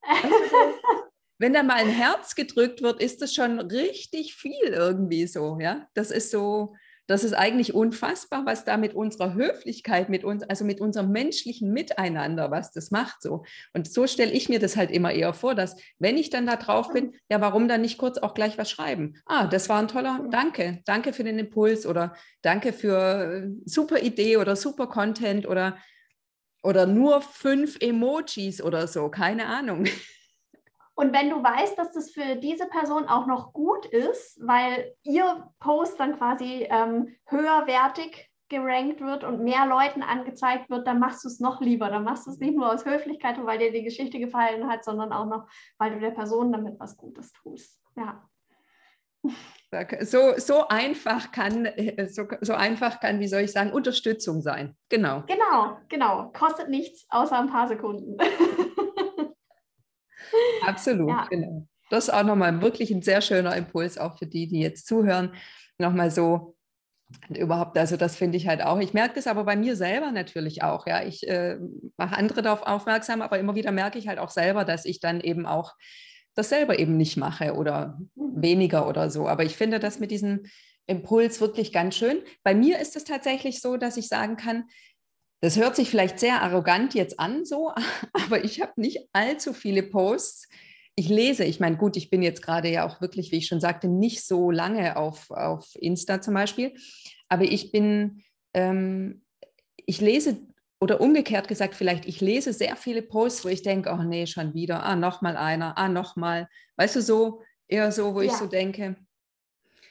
Also, 0.00 0.36
wenn 1.38 1.52
da 1.52 1.64
mal 1.64 1.74
ein 1.74 1.88
Herz 1.88 2.36
gedrückt 2.36 2.80
wird, 2.80 3.02
ist 3.02 3.20
das 3.20 3.34
schon 3.34 3.58
richtig 3.58 4.36
viel 4.36 4.68
irgendwie 4.68 5.26
so, 5.26 5.58
ja. 5.60 5.88
Das 5.94 6.12
ist 6.12 6.30
so, 6.30 6.76
das 7.06 7.24
ist 7.24 7.34
eigentlich 7.34 7.74
unfassbar, 7.74 8.46
was 8.46 8.64
da 8.64 8.76
mit 8.76 8.94
unserer 8.94 9.34
Höflichkeit, 9.34 10.08
mit 10.08 10.24
uns, 10.24 10.42
also 10.42 10.64
mit 10.64 10.80
unserem 10.80 11.10
menschlichen 11.10 11.72
Miteinander, 11.72 12.50
was 12.50 12.72
das 12.72 12.90
macht 12.90 13.22
so. 13.22 13.44
Und 13.72 13.90
so 13.92 14.06
stelle 14.06 14.32
ich 14.32 14.48
mir 14.48 14.58
das 14.58 14.76
halt 14.76 14.90
immer 14.90 15.12
eher 15.12 15.32
vor, 15.32 15.54
dass 15.54 15.76
wenn 15.98 16.16
ich 16.16 16.30
dann 16.30 16.46
da 16.46 16.56
drauf 16.56 16.92
bin, 16.92 17.14
ja, 17.30 17.40
warum 17.40 17.68
dann 17.68 17.82
nicht 17.82 17.98
kurz 17.98 18.18
auch 18.18 18.34
gleich 18.34 18.58
was 18.58 18.70
schreiben? 18.70 19.14
Ah, 19.26 19.46
das 19.46 19.68
war 19.68 19.78
ein 19.80 19.88
toller, 19.88 20.26
danke, 20.30 20.82
danke 20.84 21.12
für 21.12 21.24
den 21.24 21.38
Impuls 21.38 21.86
oder 21.86 22.14
danke 22.42 22.72
für 22.72 23.44
äh, 23.44 23.48
super 23.64 24.00
Idee 24.00 24.36
oder 24.36 24.56
super 24.56 24.86
Content 24.86 25.46
oder 25.46 25.78
oder 26.62 26.84
nur 26.84 27.22
fünf 27.22 27.76
Emojis 27.80 28.60
oder 28.60 28.88
so, 28.88 29.08
keine 29.08 29.46
Ahnung. 29.46 29.84
Und 30.96 31.12
wenn 31.12 31.28
du 31.28 31.42
weißt, 31.42 31.78
dass 31.78 31.92
das 31.92 32.10
für 32.10 32.36
diese 32.36 32.66
Person 32.66 33.06
auch 33.06 33.26
noch 33.26 33.52
gut 33.52 33.84
ist, 33.84 34.40
weil 34.42 34.94
ihr 35.02 35.50
Post 35.60 36.00
dann 36.00 36.16
quasi 36.16 36.66
ähm, 36.70 37.14
höherwertig 37.26 38.30
gerankt 38.48 39.02
wird 39.02 39.22
und 39.22 39.44
mehr 39.44 39.66
Leuten 39.66 40.02
angezeigt 40.02 40.70
wird, 40.70 40.86
dann 40.86 40.98
machst 40.98 41.22
du 41.22 41.28
es 41.28 41.38
noch 41.38 41.60
lieber. 41.60 41.90
Dann 41.90 42.04
machst 42.04 42.26
du 42.26 42.30
es 42.30 42.38
nicht 42.38 42.56
nur 42.56 42.72
aus 42.72 42.86
Höflichkeit 42.86 43.36
und 43.36 43.44
weil 43.44 43.58
dir 43.58 43.72
die 43.72 43.82
Geschichte 43.82 44.18
gefallen 44.18 44.68
hat, 44.68 44.84
sondern 44.84 45.12
auch 45.12 45.26
noch, 45.26 45.46
weil 45.76 45.92
du 45.92 46.00
der 46.00 46.12
Person 46.12 46.50
damit 46.50 46.80
was 46.80 46.96
Gutes 46.96 47.30
tust. 47.32 47.78
Ja. 47.94 48.26
So, 50.00 50.38
so 50.38 50.68
einfach 50.68 51.30
kann, 51.30 51.68
so, 52.08 52.26
so 52.40 52.54
einfach 52.54 53.00
kann, 53.00 53.20
wie 53.20 53.28
soll 53.28 53.42
ich 53.42 53.52
sagen, 53.52 53.72
Unterstützung 53.72 54.40
sein. 54.40 54.76
Genau. 54.88 55.24
Genau, 55.26 55.76
genau. 55.88 56.30
Kostet 56.32 56.70
nichts 56.70 57.04
außer 57.10 57.38
ein 57.38 57.50
paar 57.50 57.68
Sekunden. 57.68 58.16
Absolut, 60.66 61.08
ja. 61.08 61.26
genau. 61.30 61.66
Das 61.90 62.08
ist 62.08 62.14
auch 62.14 62.24
nochmal 62.24 62.60
wirklich 62.62 62.90
ein 62.90 63.02
sehr 63.02 63.20
schöner 63.20 63.54
Impuls, 63.56 63.96
auch 63.98 64.18
für 64.18 64.26
die, 64.26 64.48
die 64.48 64.60
jetzt 64.60 64.86
zuhören. 64.86 65.34
Nochmal 65.78 66.10
so, 66.10 66.56
und 67.28 67.38
überhaupt, 67.38 67.78
also 67.78 67.96
das 67.96 68.16
finde 68.16 68.36
ich 68.36 68.48
halt 68.48 68.62
auch. 68.62 68.80
Ich 68.80 68.92
merke 68.92 69.14
das 69.14 69.26
aber 69.26 69.44
bei 69.44 69.56
mir 69.56 69.76
selber 69.76 70.10
natürlich 70.10 70.62
auch. 70.62 70.86
Ja, 70.86 71.04
ich 71.04 71.26
äh, 71.28 71.56
mache 71.96 72.16
andere 72.16 72.42
darauf 72.42 72.62
aufmerksam, 72.62 73.22
aber 73.22 73.38
immer 73.38 73.54
wieder 73.54 73.70
merke 73.70 73.98
ich 73.98 74.08
halt 74.08 74.18
auch 74.18 74.30
selber, 74.30 74.64
dass 74.64 74.84
ich 74.84 75.00
dann 75.00 75.20
eben 75.20 75.46
auch 75.46 75.74
das 76.34 76.48
selber 76.48 76.78
eben 76.78 76.96
nicht 76.96 77.16
mache 77.16 77.54
oder 77.54 77.98
weniger 78.16 78.88
oder 78.88 79.08
so. 79.10 79.28
Aber 79.28 79.44
ich 79.44 79.56
finde 79.56 79.78
das 79.78 80.00
mit 80.00 80.10
diesem 80.10 80.46
Impuls 80.86 81.40
wirklich 81.40 81.72
ganz 81.72 81.96
schön. 81.96 82.18
Bei 82.42 82.54
mir 82.54 82.78
ist 82.78 82.96
es 82.96 83.04
tatsächlich 83.04 83.60
so, 83.60 83.76
dass 83.76 83.96
ich 83.96 84.08
sagen 84.08 84.36
kann, 84.36 84.64
das 85.40 85.56
hört 85.56 85.76
sich 85.76 85.90
vielleicht 85.90 86.18
sehr 86.18 86.42
arrogant 86.42 86.94
jetzt 86.94 87.20
an, 87.20 87.44
so, 87.44 87.72
aber 88.12 88.44
ich 88.44 88.60
habe 88.60 88.72
nicht 88.76 89.08
allzu 89.12 89.52
viele 89.52 89.82
Posts. 89.82 90.48
Ich 90.94 91.08
lese, 91.08 91.44
ich 91.44 91.60
meine, 91.60 91.76
gut, 91.76 91.96
ich 91.96 92.08
bin 92.08 92.22
jetzt 92.22 92.40
gerade 92.40 92.70
ja 92.70 92.86
auch 92.86 93.00
wirklich, 93.00 93.30
wie 93.30 93.36
ich 93.36 93.46
schon 93.46 93.60
sagte, 93.60 93.86
nicht 93.86 94.24
so 94.24 94.50
lange 94.50 94.96
auf, 94.96 95.30
auf 95.30 95.68
Insta 95.74 96.22
zum 96.22 96.34
Beispiel, 96.34 96.72
aber 97.28 97.44
ich 97.44 97.70
bin, 97.70 98.22
ähm, 98.54 99.22
ich 99.84 100.00
lese 100.00 100.38
oder 100.80 101.00
umgekehrt 101.00 101.48
gesagt, 101.48 101.74
vielleicht, 101.74 102.06
ich 102.06 102.20
lese 102.20 102.52
sehr 102.52 102.76
viele 102.76 103.02
Posts, 103.02 103.44
wo 103.44 103.48
ich 103.48 103.62
denke, 103.62 103.90
oh 103.90 104.02
nee, 104.02 104.26
schon 104.26 104.54
wieder, 104.54 104.84
ah, 104.84 104.96
nochmal 104.96 105.36
einer, 105.36 105.76
ah, 105.78 105.88
nochmal. 105.88 106.48
Weißt 106.76 106.96
du, 106.96 107.02
so, 107.02 107.42
eher 107.68 107.92
so, 107.92 108.14
wo 108.14 108.20
ja. 108.20 108.30
ich 108.30 108.36
so 108.36 108.46
denke, 108.46 108.96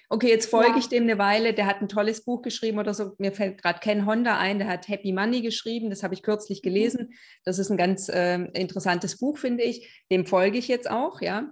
okay, 0.10 0.30
jetzt 0.30 0.50
folge 0.50 0.72
ja. 0.72 0.78
ich 0.78 0.90
dem 0.90 1.04
eine 1.04 1.18
Weile, 1.18 1.54
der 1.54 1.66
hat 1.66 1.82
ein 1.82 1.88
tolles 1.88 2.24
Buch 2.24 2.42
geschrieben 2.42 2.80
oder 2.80 2.94
so. 2.94 3.14
Mir 3.18 3.32
fällt 3.32 3.62
gerade 3.62 3.80
Ken 3.80 4.06
Honda 4.06 4.38
ein, 4.38 4.60
der 4.60 4.68
hat 4.68 4.88
Happy 4.88 5.14
Money 5.14 5.42
geschrieben, 5.42 5.90
das 5.90 6.04
habe 6.04 6.14
ich 6.14 6.24
kürzlich 6.24 6.60
mhm. 6.60 6.68
gelesen. 6.68 7.14
Das 7.44 7.60
ist 7.60 7.70
ein 7.70 7.78
ganz 7.78 8.10
äh, 8.10 8.36
interessantes 8.54 9.18
Buch, 9.18 9.38
finde 9.38 9.64
ich. 9.64 10.06
Dem 10.12 10.26
folge 10.26 10.58
ich 10.58 10.68
jetzt 10.68 10.90
auch, 10.90 11.22
ja. 11.22 11.52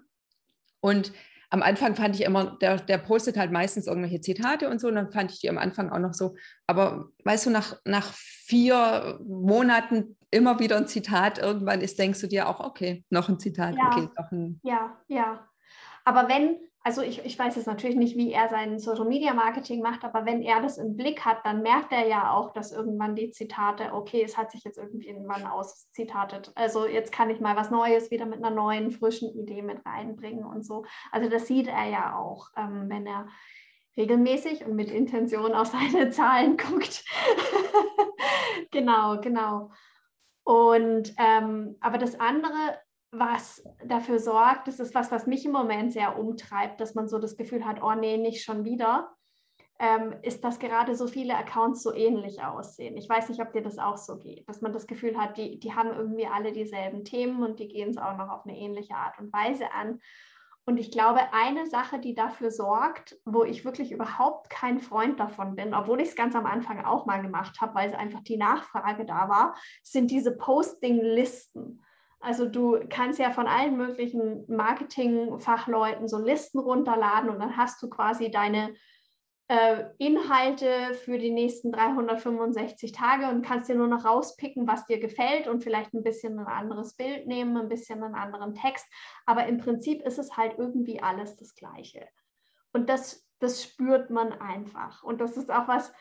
Und 0.81 1.13
am 1.53 1.61
Anfang 1.61 1.95
fand 1.95 2.15
ich 2.15 2.23
immer, 2.25 2.57
der, 2.61 2.77
der 2.77 2.97
postet 2.97 3.37
halt 3.37 3.51
meistens 3.51 3.85
irgendwelche 3.85 4.21
Zitate 4.21 4.69
und 4.69 4.81
so, 4.81 4.87
und 4.87 4.95
dann 4.95 5.11
fand 5.11 5.31
ich 5.31 5.39
die 5.39 5.49
am 5.51 5.59
Anfang 5.59 5.91
auch 5.91 5.99
noch 5.99 6.15
so. 6.15 6.35
Aber 6.65 7.09
weißt 7.25 7.45
du, 7.45 7.51
nach, 7.51 7.77
nach 7.85 8.11
vier 8.11 9.19
Monaten 9.23 10.17
immer 10.31 10.59
wieder 10.59 10.77
ein 10.77 10.87
Zitat, 10.87 11.37
irgendwann 11.37 11.81
ist, 11.81 11.99
denkst 11.99 12.21
du 12.21 12.27
dir 12.27 12.49
auch, 12.49 12.59
okay, 12.59 13.05
noch 13.11 13.29
ein 13.29 13.39
Zitat, 13.39 13.75
ja. 13.75 13.87
okay, 13.87 14.09
noch 14.17 14.31
ein. 14.31 14.59
Ja, 14.63 14.97
ja. 15.07 15.47
Aber 16.05 16.27
wenn, 16.27 16.57
also 16.85 17.01
ich, 17.01 17.23
ich 17.23 17.39
weiß 17.39 17.55
jetzt 17.55 17.65
natürlich 17.65 17.95
nicht, 17.95 18.17
wie 18.17 18.33
er 18.33 18.49
sein 18.49 18.77
Social 18.77 19.05
Media 19.05 19.33
Marketing 19.33 19.81
macht, 19.81 20.03
aber 20.03 20.25
wenn 20.25 20.41
er 20.41 20.61
das 20.61 20.77
im 20.77 20.97
Blick 20.97 21.23
hat, 21.23 21.45
dann 21.45 21.61
merkt 21.61 21.93
er 21.93 22.05
ja 22.05 22.33
auch, 22.33 22.51
dass 22.51 22.73
irgendwann 22.73 23.15
die 23.15 23.31
Zitate, 23.31 23.93
okay, 23.93 24.21
es 24.21 24.37
hat 24.37 24.51
sich 24.51 24.65
jetzt 24.65 24.77
irgendwann 24.77 25.45
auszitatet. 25.45 26.51
Also 26.55 26.85
jetzt 26.85 27.13
kann 27.13 27.29
ich 27.29 27.39
mal 27.39 27.55
was 27.55 27.71
Neues 27.71 28.11
wieder 28.11 28.25
mit 28.25 28.43
einer 28.43 28.53
neuen, 28.53 28.91
frischen 28.91 29.33
Idee 29.33 29.61
mit 29.61 29.85
reinbringen 29.85 30.43
und 30.43 30.65
so. 30.65 30.83
Also 31.11 31.29
das 31.29 31.47
sieht 31.47 31.67
er 31.67 31.85
ja 31.85 32.17
auch, 32.17 32.49
ähm, 32.57 32.89
wenn 32.89 33.07
er 33.07 33.27
regelmäßig 33.95 34.65
und 34.65 34.75
mit 34.75 34.91
Intention 34.91 35.53
auf 35.53 35.67
seine 35.67 36.09
Zahlen 36.11 36.57
guckt. 36.57 37.05
genau, 38.71 39.21
genau. 39.21 39.71
Und 40.43 41.13
ähm, 41.17 41.77
aber 41.79 41.97
das 41.97 42.19
andere, 42.19 42.77
was 43.13 43.63
dafür 43.85 44.19
sorgt, 44.19 44.67
das 44.67 44.79
ist 44.79 44.95
was, 44.95 45.11
was 45.11 45.27
mich 45.27 45.45
im 45.45 45.51
Moment 45.51 45.93
sehr 45.93 46.17
umtreibt, 46.17 46.81
dass 46.81 46.95
man 46.95 47.07
so 47.07 47.19
das 47.19 47.37
Gefühl 47.37 47.65
hat, 47.65 47.81
oh 47.81 47.93
nee, 47.93 48.17
nicht 48.17 48.43
schon 48.43 48.65
wieder, 48.65 49.13
ähm, 49.79 50.15
ist, 50.21 50.43
dass 50.43 50.59
gerade 50.59 50.95
so 50.95 51.07
viele 51.07 51.35
Accounts 51.35 51.83
so 51.83 51.93
ähnlich 51.93 52.43
aussehen. 52.43 52.97
Ich 52.97 53.09
weiß 53.09 53.29
nicht, 53.29 53.41
ob 53.41 53.53
dir 53.53 53.61
das 53.61 53.79
auch 53.79 53.97
so 53.97 54.17
geht, 54.17 54.47
dass 54.47 54.61
man 54.61 54.73
das 54.73 54.87
Gefühl 54.87 55.17
hat, 55.17 55.37
die, 55.37 55.59
die 55.59 55.73
haben 55.73 55.91
irgendwie 55.91 56.27
alle 56.27 56.51
dieselben 56.53 57.03
Themen 57.03 57.43
und 57.43 57.59
die 57.59 57.67
gehen 57.67 57.89
es 57.89 57.97
auch 57.97 58.17
noch 58.17 58.29
auf 58.29 58.45
eine 58.45 58.57
ähnliche 58.57 58.95
Art 58.95 59.19
und 59.19 59.33
Weise 59.33 59.71
an. 59.73 59.99
Und 60.65 60.77
ich 60.77 60.91
glaube, 60.91 61.19
eine 61.33 61.65
Sache, 61.67 61.99
die 61.99 62.15
dafür 62.15 62.49
sorgt, 62.49 63.17
wo 63.25 63.43
ich 63.43 63.65
wirklich 63.65 63.91
überhaupt 63.91 64.49
kein 64.49 64.79
Freund 64.79 65.19
davon 65.19 65.55
bin, 65.55 65.73
obwohl 65.73 65.99
ich 65.99 66.09
es 66.09 66.15
ganz 66.15 66.35
am 66.35 66.45
Anfang 66.45 66.85
auch 66.85 67.05
mal 67.05 67.21
gemacht 67.21 67.59
habe, 67.59 67.75
weil 67.75 67.89
es 67.89 67.95
einfach 67.95 68.21
die 68.21 68.37
Nachfrage 68.37 69.05
da 69.05 69.27
war, 69.27 69.55
sind 69.83 70.09
diese 70.09 70.37
Posting-Listen. 70.37 71.82
Also 72.23 72.47
du 72.47 72.79
kannst 72.89 73.19
ja 73.19 73.31
von 73.31 73.47
allen 73.47 73.75
möglichen 73.75 74.45
Marketing-Fachleuten 74.47 76.07
so 76.07 76.17
Listen 76.17 76.57
runterladen 76.57 77.29
und 77.29 77.39
dann 77.39 77.57
hast 77.57 77.83
du 77.83 77.89
quasi 77.89 78.31
deine 78.31 78.73
äh, 79.49 79.83
Inhalte 79.97 80.93
für 80.93 81.17
die 81.17 81.31
nächsten 81.31 81.73
365 81.73 82.93
Tage 82.93 83.27
und 83.27 83.45
kannst 83.45 83.67
dir 83.67 83.75
nur 83.75 83.89
noch 83.89 84.05
rauspicken, 84.05 84.65
was 84.67 84.85
dir 84.85 85.01
gefällt 85.01 85.49
und 85.49 85.65
vielleicht 85.65 85.93
ein 85.93 86.01
bisschen 86.01 86.39
ein 86.39 86.47
anderes 86.47 86.95
Bild 86.95 87.27
nehmen, 87.27 87.57
ein 87.57 87.67
bisschen 87.67 88.01
einen 88.01 88.15
anderen 88.15 88.55
Text. 88.55 88.87
Aber 89.25 89.45
im 89.47 89.57
Prinzip 89.57 90.01
ist 90.03 90.17
es 90.17 90.37
halt 90.37 90.57
irgendwie 90.57 91.01
alles 91.01 91.35
das 91.35 91.55
Gleiche. 91.55 92.07
Und 92.71 92.87
das, 92.87 93.27
das 93.39 93.61
spürt 93.61 94.11
man 94.11 94.31
einfach. 94.31 95.03
Und 95.03 95.19
das 95.19 95.35
ist 95.35 95.51
auch 95.51 95.67
was, 95.67 95.91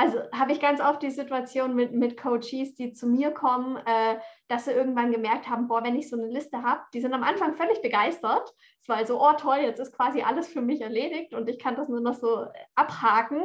also 0.00 0.18
habe 0.32 0.52
ich 0.52 0.60
ganz 0.60 0.80
oft 0.80 1.02
die 1.02 1.10
Situation 1.10 1.74
mit, 1.74 1.92
mit 1.92 2.16
Coaches, 2.16 2.74
die 2.74 2.94
zu 2.94 3.06
mir 3.06 3.32
kommen, 3.32 3.76
äh, 3.76 4.16
dass 4.48 4.64
sie 4.64 4.70
irgendwann 4.70 5.12
gemerkt 5.12 5.46
haben, 5.46 5.68
boah, 5.68 5.84
wenn 5.84 5.94
ich 5.94 6.08
so 6.08 6.16
eine 6.16 6.28
Liste 6.28 6.62
habe, 6.62 6.80
die 6.94 7.02
sind 7.02 7.12
am 7.12 7.22
Anfang 7.22 7.54
völlig 7.54 7.82
begeistert. 7.82 8.50
Es 8.80 8.88
war 8.88 8.96
also, 8.96 9.20
oh 9.20 9.34
toll, 9.34 9.58
jetzt 9.58 9.78
ist 9.78 9.94
quasi 9.94 10.22
alles 10.22 10.48
für 10.48 10.62
mich 10.62 10.80
erledigt 10.80 11.34
und 11.34 11.50
ich 11.50 11.58
kann 11.58 11.76
das 11.76 11.90
nur 11.90 12.00
noch 12.00 12.14
so 12.14 12.46
abhaken. 12.76 13.42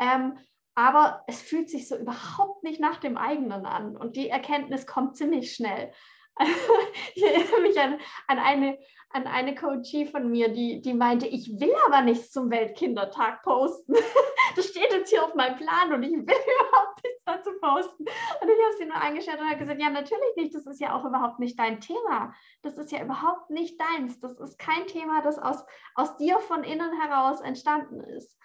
Ähm, 0.00 0.38
aber 0.74 1.22
es 1.28 1.40
fühlt 1.40 1.70
sich 1.70 1.86
so 1.86 1.96
überhaupt 1.96 2.64
nicht 2.64 2.80
nach 2.80 2.96
dem 2.96 3.16
eigenen 3.16 3.64
an 3.64 3.96
und 3.96 4.16
die 4.16 4.28
Erkenntnis 4.28 4.88
kommt 4.88 5.16
ziemlich 5.16 5.54
schnell. 5.54 5.92
ich 7.14 7.22
erinnere 7.22 7.60
mich 7.60 7.78
an, 7.78 7.98
an, 8.26 8.38
eine, 8.38 8.78
an 9.10 9.26
eine 9.26 9.54
Coachie 9.54 10.06
von 10.06 10.30
mir, 10.30 10.48
die, 10.48 10.80
die 10.80 10.94
meinte, 10.94 11.26
ich 11.26 11.60
will 11.60 11.74
aber 11.86 12.02
nichts 12.02 12.30
zum 12.30 12.50
Weltkindertag 12.50 13.42
posten. 13.42 13.94
das 14.56 14.66
steht 14.66 14.92
jetzt 14.92 15.10
hier 15.10 15.24
auf 15.24 15.34
meinem 15.34 15.56
Plan 15.56 15.92
und 15.92 16.02
ich 16.02 16.12
will 16.12 16.20
überhaupt 16.22 17.04
nichts 17.04 17.22
dazu 17.24 17.50
posten. 17.60 18.04
Und 18.04 18.48
ich 18.48 18.64
habe 18.64 18.76
sie 18.78 18.86
nur 18.86 18.96
eingestellt 18.96 19.40
und 19.40 19.46
habe 19.48 19.58
gesagt, 19.58 19.80
ja, 19.80 19.90
natürlich 19.90 20.36
nicht, 20.36 20.54
das 20.54 20.66
ist 20.66 20.80
ja 20.80 20.96
auch 20.96 21.04
überhaupt 21.04 21.38
nicht 21.38 21.58
dein 21.58 21.80
Thema. 21.80 22.32
Das 22.62 22.78
ist 22.78 22.92
ja 22.92 23.02
überhaupt 23.02 23.50
nicht 23.50 23.80
deins. 23.80 24.18
Das 24.20 24.38
ist 24.40 24.58
kein 24.58 24.86
Thema, 24.86 25.22
das 25.22 25.38
aus, 25.38 25.64
aus 25.94 26.16
dir 26.16 26.38
von 26.38 26.64
innen 26.64 27.00
heraus 27.00 27.40
entstanden 27.40 28.00
ist. 28.00 28.38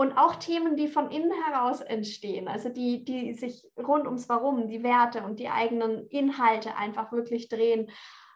Und 0.00 0.16
auch 0.16 0.36
Themen, 0.36 0.76
die 0.76 0.88
von 0.88 1.10
innen 1.10 1.30
heraus 1.44 1.82
entstehen, 1.82 2.48
also 2.48 2.70
die, 2.70 3.04
die 3.04 3.34
sich 3.34 3.66
rund 3.76 4.06
ums 4.06 4.30
Warum, 4.30 4.66
die 4.66 4.82
Werte 4.82 5.22
und 5.22 5.38
die 5.38 5.50
eigenen 5.50 6.06
Inhalte 6.06 6.74
einfach 6.74 7.12
wirklich 7.12 7.50
drehen, 7.50 7.90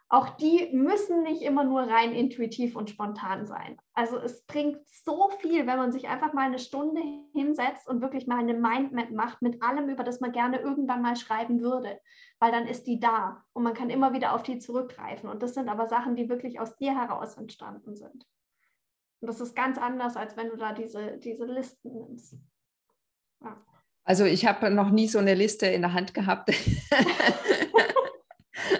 auch 0.07 0.29
die 0.37 0.69
müssen 0.73 1.23
nicht 1.23 1.41
immer 1.41 1.63
nur 1.63 1.81
rein 1.81 2.11
intuitiv 2.11 2.75
und 2.75 2.91
spontan 2.91 3.47
sein. 3.47 3.79
Also 3.95 4.19
es 4.19 4.45
bringt 4.45 4.77
so 4.87 5.31
viel, 5.39 5.65
wenn 5.65 5.79
man 5.79 5.91
sich 5.91 6.07
einfach 6.07 6.33
mal 6.33 6.45
eine 6.45 6.59
Stunde 6.59 7.01
hinsetzt 7.33 7.89
und 7.89 7.99
wirklich 7.99 8.27
mal 8.27 8.37
eine 8.37 8.53
Mindmap 8.53 9.09
macht 9.09 9.41
mit 9.41 9.63
allem, 9.63 9.89
über 9.89 10.03
das 10.03 10.19
man 10.19 10.33
gerne 10.33 10.59
irgendwann 10.59 11.01
mal 11.01 11.15
schreiben 11.15 11.61
würde, 11.61 11.99
weil 12.37 12.51
dann 12.51 12.67
ist 12.67 12.85
die 12.85 12.99
da 12.99 13.43
und 13.53 13.63
man 13.63 13.73
kann 13.73 13.89
immer 13.89 14.13
wieder 14.13 14.35
auf 14.35 14.43
die 14.43 14.59
zurückgreifen. 14.59 15.27
Und 15.27 15.41
das 15.41 15.55
sind 15.55 15.67
aber 15.67 15.87
Sachen, 15.87 16.15
die 16.15 16.29
wirklich 16.29 16.59
aus 16.59 16.75
dir 16.75 16.95
heraus 16.95 17.37
entstanden 17.37 17.95
sind. 17.95 18.23
Und 19.25 19.29
das 19.29 19.41
ist 19.41 19.55
ganz 19.55 19.79
anders, 19.79 20.15
als 20.15 20.37
wenn 20.37 20.49
du 20.49 20.55
da 20.55 20.71
diese, 20.71 21.17
diese 21.17 21.45
Listen 21.45 21.93
nimmst. 21.93 22.35
Ja. 23.41 23.57
Also 24.03 24.23
ich 24.23 24.45
habe 24.45 24.69
noch 24.69 24.91
nie 24.91 25.07
so 25.07 25.17
eine 25.17 25.33
Liste 25.33 25.65
in 25.65 25.81
der 25.81 25.93
Hand 25.93 26.13
gehabt. 26.13 26.49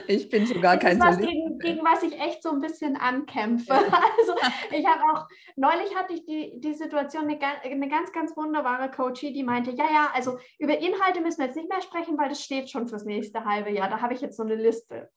ich 0.08 0.30
bin 0.30 0.46
sogar 0.46 0.78
kein 0.78 1.00
was 1.00 1.18
gegen, 1.18 1.58
gegen, 1.58 1.84
was 1.84 2.04
ich 2.04 2.14
echt 2.22 2.43
so 2.43 2.52
ein 2.52 2.62
bisschen 2.62 2.96
ankämpfe. 2.96 3.74
Also 4.20 4.36
ich 4.70 4.86
habe 4.86 5.02
auch, 5.12 5.28
neulich 5.56 5.96
hatte 5.96 6.14
ich 6.14 6.28
die, 6.28 6.62
die 6.62 6.76
Situation, 6.76 7.24
eine, 7.24 7.39
eine 7.64 7.89
ganz, 7.89 8.12
ganz 8.12 8.38
wunderbare 8.38 8.91
Coachie, 8.91 9.34
die 9.34 9.43
meinte, 9.43 9.72
ja, 9.72 9.86
ja, 9.86 10.12
also 10.14 10.38
über 10.60 10.78
Inhalte 10.78 11.22
müssen 11.22 11.39
wir 11.39 11.48
jetzt 11.48 11.56
nicht 11.56 11.70
mehr 11.70 11.82
sprechen, 11.82 12.20
weil 12.20 12.30
das 12.30 12.43
steht 12.43 12.70
schon 12.70 12.88
fürs 12.88 13.04
nächste 13.04 13.46
halbe 13.46 13.72
Jahr. 13.72 13.89
Da 13.89 14.00
habe 14.00 14.14
ich 14.14 14.22
jetzt 14.22 14.38
so 14.38 14.43
eine 14.43 14.54
Liste. 14.54 15.10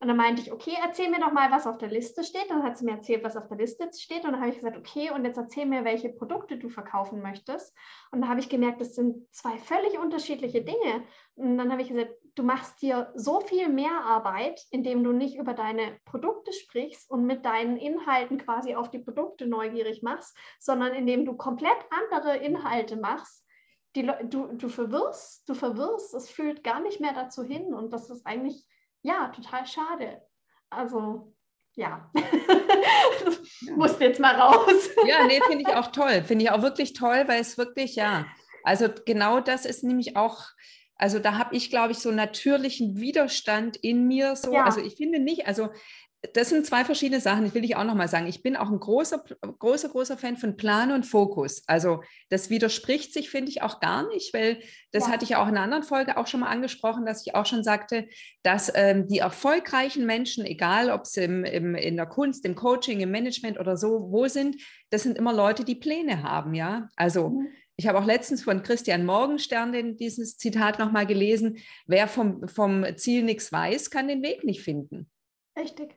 Und 0.00 0.06
dann 0.06 0.16
meinte 0.16 0.40
ich, 0.40 0.52
okay, 0.52 0.74
erzähl 0.80 1.10
mir 1.10 1.18
doch 1.18 1.32
mal, 1.32 1.50
was 1.50 1.66
auf 1.66 1.76
der 1.76 1.88
Liste 1.88 2.22
steht. 2.22 2.50
Dann 2.50 2.62
hat 2.62 2.78
sie 2.78 2.84
mir 2.84 2.92
erzählt, 2.92 3.24
was 3.24 3.36
auf 3.36 3.48
der 3.48 3.56
Liste 3.56 3.90
steht. 3.92 4.24
Und 4.24 4.30
dann 4.30 4.40
habe 4.40 4.50
ich 4.50 4.56
gesagt, 4.56 4.76
okay, 4.76 5.10
und 5.10 5.24
jetzt 5.24 5.38
erzähl 5.38 5.66
mir, 5.66 5.84
welche 5.84 6.08
Produkte 6.08 6.56
du 6.56 6.68
verkaufen 6.68 7.20
möchtest. 7.20 7.76
Und 8.12 8.20
dann 8.20 8.30
habe 8.30 8.38
ich 8.38 8.48
gemerkt, 8.48 8.80
das 8.80 8.94
sind 8.94 9.26
zwei 9.34 9.58
völlig 9.58 9.98
unterschiedliche 9.98 10.62
Dinge. 10.62 11.02
Und 11.34 11.58
dann 11.58 11.72
habe 11.72 11.82
ich 11.82 11.88
gesagt, 11.88 12.12
du 12.36 12.44
machst 12.44 12.80
dir 12.80 13.10
so 13.16 13.40
viel 13.40 13.68
mehr 13.68 14.04
Arbeit, 14.04 14.64
indem 14.70 15.02
du 15.02 15.12
nicht 15.12 15.36
über 15.36 15.52
deine 15.52 15.98
Produkte 16.04 16.52
sprichst 16.52 17.10
und 17.10 17.26
mit 17.26 17.44
deinen 17.44 17.76
Inhalten 17.76 18.38
quasi 18.38 18.76
auf 18.76 18.90
die 18.90 19.00
Produkte 19.00 19.48
neugierig 19.48 20.04
machst, 20.04 20.36
sondern 20.60 20.94
indem 20.94 21.24
du 21.24 21.36
komplett 21.36 21.78
andere 21.90 22.36
Inhalte 22.36 22.96
machst. 22.96 23.44
Die, 23.96 24.08
du, 24.24 24.46
du 24.52 24.68
verwirrst, 24.68 25.48
du 25.48 25.54
verwirrst, 25.54 26.14
es 26.14 26.30
fühlt 26.30 26.62
gar 26.62 26.78
nicht 26.78 27.00
mehr 27.00 27.14
dazu 27.14 27.42
hin. 27.42 27.74
Und 27.74 27.92
das 27.92 28.10
ist 28.10 28.24
eigentlich 28.24 28.64
ja, 29.02 29.28
total 29.28 29.66
schade. 29.66 30.22
Also 30.70 31.34
ja, 31.78 32.10
ja. 32.16 33.76
musste 33.76 34.04
jetzt 34.04 34.20
mal 34.20 34.34
raus. 34.34 34.90
ja, 35.06 35.24
nee, 35.26 35.40
finde 35.46 35.62
ich 35.68 35.76
auch 35.76 35.92
toll. 35.92 36.22
Finde 36.24 36.44
ich 36.44 36.50
auch 36.50 36.62
wirklich 36.62 36.92
toll, 36.92 37.24
weil 37.26 37.40
es 37.40 37.56
wirklich, 37.56 37.94
ja, 37.94 38.26
also 38.64 38.88
genau 39.06 39.40
das 39.40 39.64
ist 39.64 39.84
nämlich 39.84 40.16
auch, 40.16 40.46
also 40.96 41.20
da 41.20 41.38
habe 41.38 41.54
ich, 41.54 41.70
glaube 41.70 41.92
ich, 41.92 41.98
so 42.00 42.10
natürlichen 42.10 42.96
Widerstand 42.96 43.76
in 43.76 44.08
mir. 44.08 44.34
So, 44.34 44.52
ja. 44.52 44.64
also 44.64 44.80
ich 44.80 44.96
finde 44.96 45.20
nicht, 45.20 45.46
also 45.46 45.70
das 46.34 46.48
sind 46.48 46.66
zwei 46.66 46.84
verschiedene 46.84 47.20
Sachen. 47.20 47.46
Ich 47.46 47.54
will 47.54 47.62
dich 47.62 47.76
auch 47.76 47.84
nochmal 47.84 48.08
sagen. 48.08 48.26
Ich 48.26 48.42
bin 48.42 48.56
auch 48.56 48.70
ein 48.70 48.80
großer, 48.80 49.22
großer, 49.58 49.88
großer 49.88 50.18
Fan 50.18 50.36
von 50.36 50.56
Plan 50.56 50.90
und 50.90 51.06
Fokus. 51.06 51.62
Also 51.68 52.02
das 52.28 52.50
widerspricht 52.50 53.12
sich, 53.12 53.30
finde 53.30 53.50
ich, 53.50 53.62
auch 53.62 53.78
gar 53.78 54.08
nicht, 54.08 54.34
weil 54.34 54.60
das 54.90 55.06
ja. 55.06 55.12
hatte 55.12 55.24
ich 55.24 55.30
ja 55.30 55.42
auch 55.42 55.46
in 55.46 55.54
einer 55.56 55.62
anderen 55.62 55.84
Folge 55.84 56.16
auch 56.16 56.26
schon 56.26 56.40
mal 56.40 56.48
angesprochen, 56.48 57.06
dass 57.06 57.24
ich 57.24 57.36
auch 57.36 57.46
schon 57.46 57.62
sagte, 57.62 58.08
dass 58.42 58.72
ähm, 58.74 59.06
die 59.06 59.18
erfolgreichen 59.18 60.06
Menschen, 60.06 60.44
egal 60.44 60.90
ob 60.90 61.06
sie 61.06 61.22
im, 61.22 61.44
im, 61.44 61.76
in 61.76 61.96
der 61.96 62.06
Kunst, 62.06 62.44
im 62.44 62.56
Coaching, 62.56 62.98
im 62.98 63.12
Management 63.12 63.60
oder 63.60 63.76
so, 63.76 64.10
wo 64.10 64.26
sind, 64.26 64.56
das 64.90 65.04
sind 65.04 65.18
immer 65.18 65.32
Leute, 65.32 65.64
die 65.64 65.76
Pläne 65.76 66.24
haben, 66.24 66.54
ja. 66.54 66.88
Also 66.96 67.30
mhm. 67.30 67.48
Ich 67.80 67.86
habe 67.86 67.96
auch 68.00 68.04
letztens 68.04 68.42
von 68.42 68.64
Christian 68.64 69.06
Morgenstern 69.06 69.70
den, 69.70 69.96
dieses 69.96 70.36
Zitat 70.36 70.80
nochmal 70.80 71.06
gelesen, 71.06 71.58
wer 71.86 72.08
vom, 72.08 72.48
vom 72.48 72.84
Ziel 72.96 73.22
nichts 73.22 73.52
weiß, 73.52 73.90
kann 73.90 74.08
den 74.08 74.20
Weg 74.20 74.42
nicht 74.42 74.62
finden. 74.62 75.08
Richtig. 75.56 75.94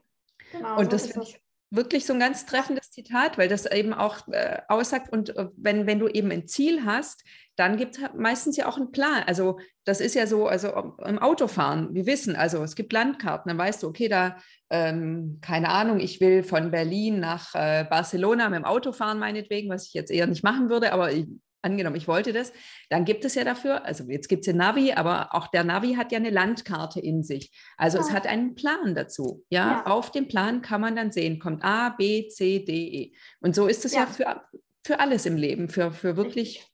Genau, 0.51 0.77
und 0.77 0.85
so 0.85 0.91
das 0.91 1.07
finde 1.07 1.27
ich 1.27 1.41
wirklich 1.71 2.05
so 2.05 2.13
ein 2.13 2.19
ganz 2.19 2.45
treffendes 2.45 2.91
Zitat, 2.91 3.37
weil 3.37 3.47
das 3.47 3.65
eben 3.65 3.93
auch 3.93 4.27
äh, 4.27 4.59
aussagt, 4.67 5.11
und 5.11 5.35
äh, 5.35 5.47
wenn, 5.55 5.87
wenn 5.87 5.99
du 5.99 6.09
eben 6.09 6.29
ein 6.31 6.45
Ziel 6.45 6.85
hast, 6.85 7.23
dann 7.55 7.77
gibt 7.77 7.97
es 7.97 8.03
meistens 8.15 8.57
ja 8.57 8.67
auch 8.67 8.77
einen 8.77 8.91
Plan. 8.91 9.23
Also 9.25 9.59
das 9.85 10.01
ist 10.01 10.15
ja 10.15 10.27
so, 10.27 10.47
also 10.47 10.95
im 11.05 11.19
Autofahren, 11.19 11.93
wir 11.93 12.05
wissen, 12.05 12.35
also 12.35 12.61
es 12.63 12.75
gibt 12.75 12.91
Landkarten, 12.91 13.49
dann 13.49 13.57
weißt 13.57 13.83
du, 13.83 13.87
okay, 13.87 14.09
da, 14.09 14.35
ähm, 14.69 15.39
keine 15.41 15.69
Ahnung, 15.69 15.99
ich 15.99 16.19
will 16.19 16.43
von 16.43 16.71
Berlin 16.71 17.19
nach 17.19 17.55
äh, 17.55 17.85
Barcelona 17.89 18.49
mit 18.49 18.57
dem 18.57 18.65
Auto 18.65 18.91
fahren, 18.91 19.19
meinetwegen, 19.19 19.69
was 19.69 19.87
ich 19.87 19.93
jetzt 19.93 20.11
eher 20.11 20.27
nicht 20.27 20.43
machen 20.43 20.69
würde, 20.69 20.91
aber 20.91 21.11
ich, 21.11 21.27
angenommen, 21.61 21.95
ich 21.95 22.07
wollte 22.07 22.33
das, 22.33 22.51
dann 22.89 23.05
gibt 23.05 23.25
es 23.25 23.35
ja 23.35 23.43
dafür, 23.43 23.85
also 23.85 24.03
jetzt 24.05 24.27
gibt 24.27 24.41
es 24.41 24.45
den 24.45 24.57
Navi, 24.57 24.93
aber 24.93 25.33
auch 25.33 25.47
der 25.47 25.63
Navi 25.63 25.93
hat 25.93 26.11
ja 26.11 26.17
eine 26.17 26.29
Landkarte 26.29 26.99
in 26.99 27.23
sich. 27.23 27.51
Also 27.77 27.97
ja. 27.97 28.03
es 28.03 28.11
hat 28.11 28.27
einen 28.27 28.55
Plan 28.55 28.95
dazu. 28.95 29.43
Ja? 29.49 29.71
ja? 29.71 29.85
auf 29.85 30.11
dem 30.11 30.27
Plan 30.27 30.61
kann 30.61 30.81
man 30.81 30.95
dann 30.95 31.11
sehen, 31.11 31.39
kommt 31.39 31.63
A, 31.63 31.89
B, 31.89 32.27
C, 32.27 32.63
D, 32.63 32.73
E. 32.73 33.15
Und 33.39 33.55
so 33.55 33.67
ist 33.67 33.85
es 33.85 33.93
ja, 33.93 34.01
ja 34.01 34.05
für, 34.07 34.41
für 34.85 34.99
alles 34.99 35.25
im 35.25 35.37
Leben, 35.37 35.69
für, 35.69 35.91
für 35.91 36.17
wirklich. 36.17 36.67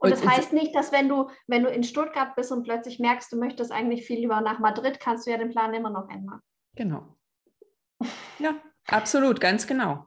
Und 0.00 0.12
das 0.12 0.24
heißt 0.24 0.52
nicht, 0.52 0.74
dass 0.76 0.92
wenn 0.92 1.08
du, 1.08 1.28
wenn 1.48 1.64
du 1.64 1.70
in 1.70 1.82
Stuttgart 1.82 2.36
bist 2.36 2.52
und 2.52 2.62
plötzlich 2.62 3.00
merkst, 3.00 3.32
du 3.32 3.36
möchtest 3.36 3.72
eigentlich 3.72 4.06
viel 4.06 4.20
lieber 4.20 4.40
nach 4.40 4.60
Madrid, 4.60 5.00
kannst 5.00 5.26
du 5.26 5.32
ja 5.32 5.38
den 5.38 5.50
Plan 5.50 5.74
immer 5.74 5.90
noch 5.90 6.08
ändern. 6.08 6.40
Genau. 6.76 7.16
Ja, 8.38 8.54
Absolut, 8.88 9.38
ganz 9.38 9.66
genau. 9.66 10.06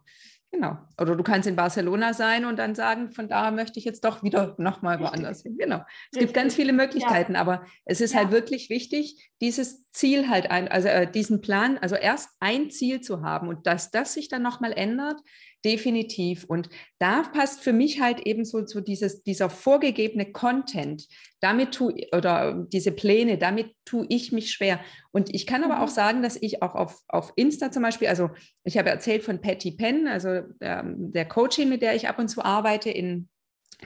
Genau. 0.51 0.77
Oder 0.99 1.15
du 1.15 1.23
kannst 1.23 1.47
in 1.47 1.55
Barcelona 1.55 2.13
sein 2.13 2.43
und 2.43 2.59
dann 2.59 2.75
sagen, 2.75 3.11
von 3.11 3.29
da 3.29 3.51
möchte 3.51 3.79
ich 3.79 3.85
jetzt 3.85 4.03
doch 4.03 4.21
wieder 4.21 4.53
nochmal 4.57 4.99
woanders 4.99 5.43
hin. 5.43 5.57
Genau. 5.57 5.77
Es 5.77 5.83
Richtig. 5.85 6.19
gibt 6.19 6.33
ganz 6.33 6.55
viele 6.55 6.73
Möglichkeiten, 6.73 7.35
ja. 7.35 7.41
aber 7.41 7.65
es 7.85 8.01
ist 8.01 8.13
halt 8.13 8.25
ja. 8.25 8.31
halt 8.31 8.41
wirklich 8.41 8.69
wichtig, 8.69 9.31
dieses 9.39 9.89
Ziel 9.91 10.27
halt, 10.27 10.51
ein, 10.51 10.67
also 10.67 10.89
äh, 10.89 11.09
diesen 11.09 11.39
Plan, 11.39 11.77
also 11.77 11.95
erst 11.95 12.31
ein 12.41 12.69
Ziel 12.69 12.99
zu 12.99 13.21
haben 13.21 13.47
und 13.47 13.65
dass 13.65 13.91
das 13.91 14.13
sich 14.13 14.27
dann 14.27 14.41
nochmal 14.41 14.73
ändert, 14.73 15.21
definitiv. 15.63 16.43
Und 16.45 16.69
da 16.99 17.23
passt 17.23 17.61
für 17.61 17.73
mich 17.73 18.01
halt 18.01 18.21
eben 18.21 18.45
so, 18.45 18.65
so 18.65 18.81
dieses, 18.81 19.23
dieser 19.23 19.49
vorgegebene 19.49 20.31
Content. 20.31 21.07
Damit 21.39 21.73
tue 21.73 22.07
oder 22.15 22.65
diese 22.71 22.91
Pläne, 22.91 23.37
damit 23.37 23.73
tue 23.85 24.05
ich 24.09 24.31
mich 24.31 24.51
schwer. 24.51 24.79
Und 25.11 25.33
ich 25.33 25.45
kann 25.45 25.63
aber 25.63 25.81
auch 25.81 25.89
mhm. 25.89 25.95
sagen, 25.95 26.21
dass 26.23 26.37
ich 26.41 26.61
auch 26.61 26.75
auf, 26.75 27.01
auf 27.07 27.33
Insta 27.35 27.71
zum 27.71 27.83
Beispiel, 27.83 28.07
also 28.07 28.29
ich 28.63 28.77
habe 28.77 28.89
erzählt 28.89 29.23
von 29.23 29.41
Patty 29.41 29.71
Penn, 29.71 30.07
also 30.07 30.41
ähm, 30.61 31.11
der 31.11 31.25
Coaching, 31.25 31.69
mit 31.69 31.81
der 31.81 31.95
ich 31.95 32.07
ab 32.07 32.19
und 32.19 32.27
zu 32.27 32.43
arbeite, 32.43 32.89
in, 32.89 33.29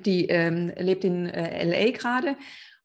die 0.05 0.27
ähm, 0.27 0.71
lebt 0.77 1.03
in 1.03 1.27
äh, 1.27 1.63
LA 1.63 1.91
gerade. 1.91 2.37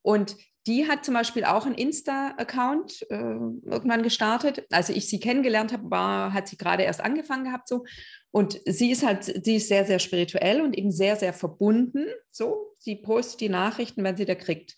Und 0.02 0.36
die 0.66 0.88
hat 0.88 1.04
zum 1.04 1.14
Beispiel 1.14 1.44
auch 1.44 1.64
einen 1.64 1.74
Insta-Account 1.74 3.06
äh, 3.10 3.14
irgendwann 3.14 4.02
gestartet. 4.02 4.66
Als 4.70 4.90
ich 4.90 5.08
sie 5.08 5.18
kennengelernt 5.18 5.72
habe, 5.72 5.90
war, 5.90 6.34
hat 6.34 6.48
sie 6.48 6.58
gerade 6.58 6.82
erst 6.82 7.00
angefangen 7.00 7.44
gehabt 7.44 7.68
so. 7.68 7.84
Und 8.30 8.60
sie 8.66 8.90
ist 8.90 9.04
halt, 9.04 9.24
sie 9.24 9.56
ist 9.56 9.68
sehr, 9.68 9.84
sehr 9.86 9.98
spirituell 9.98 10.60
und 10.60 10.76
eben 10.76 10.92
sehr, 10.92 11.16
sehr 11.16 11.32
verbunden. 11.32 12.06
So, 12.30 12.74
sie 12.78 12.96
postet 12.96 13.40
die 13.40 13.48
Nachrichten, 13.48 14.04
wenn 14.04 14.16
sie 14.16 14.26
da 14.26 14.34
kriegt. 14.34 14.74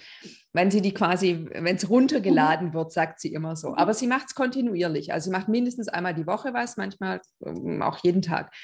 Wenn 0.53 0.71
sie 0.71 0.81
die 0.81 0.95
quasi, 0.95 1.47
wenn 1.51 1.77
es 1.77 1.91
runtergeladen 1.91 2.69
mhm. 2.69 2.75
wird, 2.75 2.93
sagt 2.93 3.21
sie 3.21 3.33
immer 3.33 3.57
so. 3.57 3.71
Mhm. 3.71 3.75
Aber 3.75 3.93
sie 3.93 4.07
macht 4.07 4.29
es 4.29 4.35
kontinuierlich. 4.35 5.13
Also 5.13 5.27
sie 5.27 5.37
macht 5.37 5.49
mindestens 5.49 5.89
einmal 5.89 6.15
die 6.15 6.27
Woche 6.27 6.55
was, 6.55 6.77
manchmal 6.77 7.21
ähm, 7.45 7.83
auch 7.83 7.99
jeden 8.03 8.23
Tag. 8.23 8.55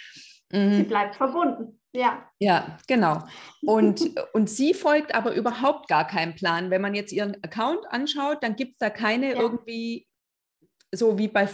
Mhm. 0.52 0.74
Sie 0.74 0.82
bleibt 0.84 1.16
verbunden. 1.16 1.77
Ja. 1.92 2.30
Ja, 2.38 2.78
genau. 2.86 3.24
Und, 3.62 4.00
und 4.32 4.50
sie 4.50 4.74
folgt 4.74 5.14
aber 5.14 5.34
überhaupt 5.34 5.88
gar 5.88 6.06
keinem 6.06 6.34
Plan. 6.34 6.70
Wenn 6.70 6.82
man 6.82 6.94
jetzt 6.94 7.12
ihren 7.12 7.42
Account 7.42 7.86
anschaut, 7.90 8.42
dann 8.42 8.56
gibt 8.56 8.72
es 8.72 8.78
da 8.78 8.90
keine 8.90 9.34
ja. 9.34 9.40
irgendwie, 9.40 10.06
so 10.92 11.18
wie 11.18 11.28
bei, 11.28 11.48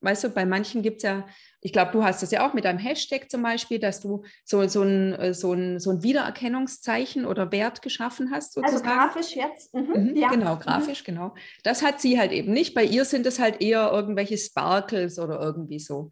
weißt 0.00 0.24
du, 0.24 0.30
bei 0.30 0.46
manchen 0.46 0.82
gibt 0.82 0.98
es 0.98 1.02
ja, 1.02 1.26
ich 1.60 1.72
glaube, 1.72 1.92
du 1.92 2.04
hast 2.04 2.22
das 2.22 2.30
ja 2.30 2.46
auch 2.46 2.54
mit 2.54 2.64
einem 2.64 2.78
Hashtag 2.78 3.30
zum 3.30 3.42
Beispiel, 3.42 3.78
dass 3.78 4.00
du 4.00 4.24
so, 4.44 4.66
so, 4.68 4.82
ein, 4.82 5.34
so, 5.34 5.52
ein, 5.52 5.80
so 5.80 5.90
ein 5.90 6.02
Wiedererkennungszeichen 6.02 7.26
oder 7.26 7.50
Wert 7.50 7.82
geschaffen 7.82 8.30
hast. 8.30 8.56
Also 8.56 8.76
sozusagen. 8.76 9.00
Also 9.00 9.12
grafisch 9.12 9.36
jetzt? 9.36 9.74
Mhm, 9.74 10.10
mhm, 10.10 10.16
ja. 10.16 10.28
Genau, 10.28 10.54
mhm. 10.54 10.60
grafisch, 10.60 11.02
mhm. 11.02 11.06
genau. 11.06 11.34
Das 11.64 11.82
hat 11.82 12.00
sie 12.00 12.18
halt 12.18 12.32
eben 12.32 12.52
nicht. 12.52 12.74
Bei 12.74 12.84
ihr 12.84 13.04
sind 13.04 13.26
es 13.26 13.38
halt 13.38 13.60
eher 13.60 13.90
irgendwelche 13.90 14.38
Sparkles 14.38 15.18
oder 15.18 15.40
irgendwie 15.40 15.80
so. 15.80 16.10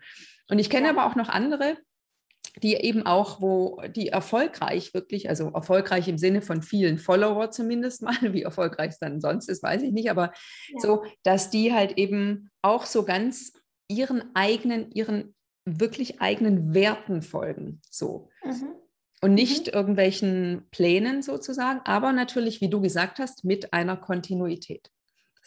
Und 0.49 0.59
ich 0.59 0.71
kenne 0.71 0.87
ja. 0.87 0.93
aber 0.93 1.07
auch 1.07 1.15
noch 1.15 1.29
andere, 1.29 1.77
die 2.63 2.75
eben 2.75 3.05
auch, 3.05 3.41
wo 3.41 3.81
die 3.95 4.09
erfolgreich 4.09 4.95
wirklich, 4.95 5.29
also 5.29 5.51
erfolgreich 5.51 6.09
im 6.09 6.19
Sinne 6.19 6.43
von 6.43 6.63
vielen 6.63 6.99
Follower 6.99 7.51
zumindest 7.51 8.03
mal, 8.03 8.17
wie 8.33 8.43
erfolgreich 8.43 8.91
es 8.91 8.99
dann 8.99 9.21
sonst 9.21 9.49
ist, 9.49 9.63
weiß 9.63 9.83
ich 9.83 9.93
nicht, 9.93 10.11
aber 10.11 10.33
ja. 10.73 10.81
so, 10.81 11.05
dass 11.23 11.51
die 11.51 11.73
halt 11.73 11.99
eben 11.99 12.51
auch 12.63 12.87
so 12.87 13.05
ganz 13.05 13.53
ihren 13.89 14.25
eigenen, 14.35 14.91
ihren 14.93 15.35
wirklich 15.65 16.21
eigenen 16.21 16.75
Werten 16.75 17.23
folgen, 17.23 17.81
so. 17.91 18.29
Mhm. 18.45 18.75
Und 19.23 19.35
nicht 19.35 19.69
mhm. 19.69 19.73
irgendwelchen 19.73 20.67
Plänen 20.71 21.23
sozusagen, 21.23 21.81
aber 21.85 22.13
natürlich, 22.13 22.61
wie 22.61 22.69
du 22.69 22.81
gesagt 22.81 23.19
hast, 23.19 23.45
mit 23.45 23.73
einer 23.73 23.97
Kontinuität. 23.97 24.91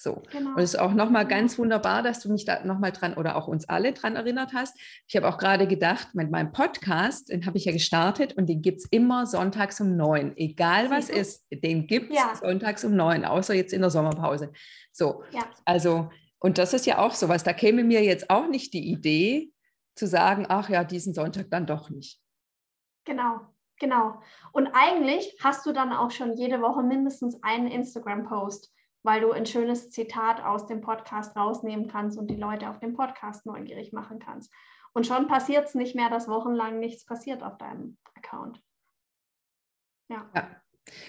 So. 0.01 0.23
Genau. 0.31 0.51
Und 0.51 0.59
es 0.59 0.75
ist 0.75 0.79
auch 0.79 0.93
nochmal 0.93 1.27
ganz 1.27 1.59
wunderbar, 1.59 2.03
dass 2.03 2.21
du 2.21 2.31
mich 2.31 2.45
da 2.45 2.63
nochmal 2.63 2.93
dran 2.93 3.15
oder 3.15 3.35
auch 3.35 3.49
uns 3.49 3.67
alle 3.67 3.91
dran 3.91 4.15
erinnert 4.15 4.53
hast. 4.53 4.79
Ich 5.07 5.17
habe 5.17 5.27
auch 5.27 5.37
gerade 5.37 5.67
gedacht, 5.67 6.15
mit 6.15 6.31
meinem 6.31 6.53
Podcast, 6.53 7.27
den 7.27 7.45
habe 7.45 7.57
ich 7.57 7.65
ja 7.65 7.73
gestartet 7.73 8.37
und 8.37 8.47
den 8.47 8.61
gibt 8.61 8.79
es 8.79 8.85
immer 8.91 9.25
sonntags 9.25 9.81
um 9.81 9.97
neun. 9.97 10.37
Egal 10.37 10.89
was 10.89 11.09
ist, 11.09 11.45
den 11.51 11.85
gibt 11.85 12.11
es 12.11 12.17
ja. 12.17 12.33
sonntags 12.33 12.85
um 12.85 12.95
neun, 12.95 13.25
außer 13.25 13.53
jetzt 13.53 13.73
in 13.73 13.81
der 13.81 13.89
Sommerpause. 13.89 14.53
So. 14.93 15.21
Ja. 15.31 15.41
Also, 15.65 16.09
und 16.39 16.57
das 16.57 16.73
ist 16.73 16.85
ja 16.85 16.99
auch 16.99 17.13
sowas. 17.13 17.43
Da 17.43 17.51
käme 17.51 17.83
mir 17.83 18.01
jetzt 18.01 18.29
auch 18.29 18.47
nicht 18.47 18.73
die 18.73 18.89
Idee 18.89 19.51
zu 19.95 20.07
sagen, 20.07 20.45
ach 20.47 20.69
ja, 20.69 20.85
diesen 20.85 21.13
Sonntag 21.13 21.51
dann 21.51 21.65
doch 21.65 21.89
nicht. 21.89 22.21
Genau. 23.03 23.41
Genau. 23.81 24.21
Und 24.53 24.67
eigentlich 24.67 25.37
hast 25.43 25.65
du 25.65 25.73
dann 25.73 25.91
auch 25.91 26.11
schon 26.11 26.37
jede 26.37 26.61
Woche 26.61 26.83
mindestens 26.83 27.43
einen 27.43 27.67
Instagram-Post 27.67 28.73
weil 29.03 29.21
du 29.21 29.31
ein 29.31 29.45
schönes 29.45 29.89
Zitat 29.89 30.43
aus 30.43 30.65
dem 30.65 30.81
Podcast 30.81 31.35
rausnehmen 31.35 31.87
kannst 31.87 32.17
und 32.17 32.27
die 32.27 32.35
Leute 32.35 32.69
auf 32.69 32.79
dem 32.79 32.93
Podcast 32.93 33.45
neugierig 33.45 33.93
machen 33.93 34.19
kannst. 34.19 34.53
Und 34.93 35.07
schon 35.07 35.27
passiert 35.27 35.67
es 35.67 35.75
nicht 35.75 35.95
mehr, 35.95 36.09
dass 36.09 36.27
wochenlang 36.27 36.79
nichts 36.79 37.05
passiert 37.05 37.43
auf 37.43 37.57
deinem 37.57 37.97
Account. 38.15 38.61
Ja. 40.09 40.29
ja. 40.35 40.49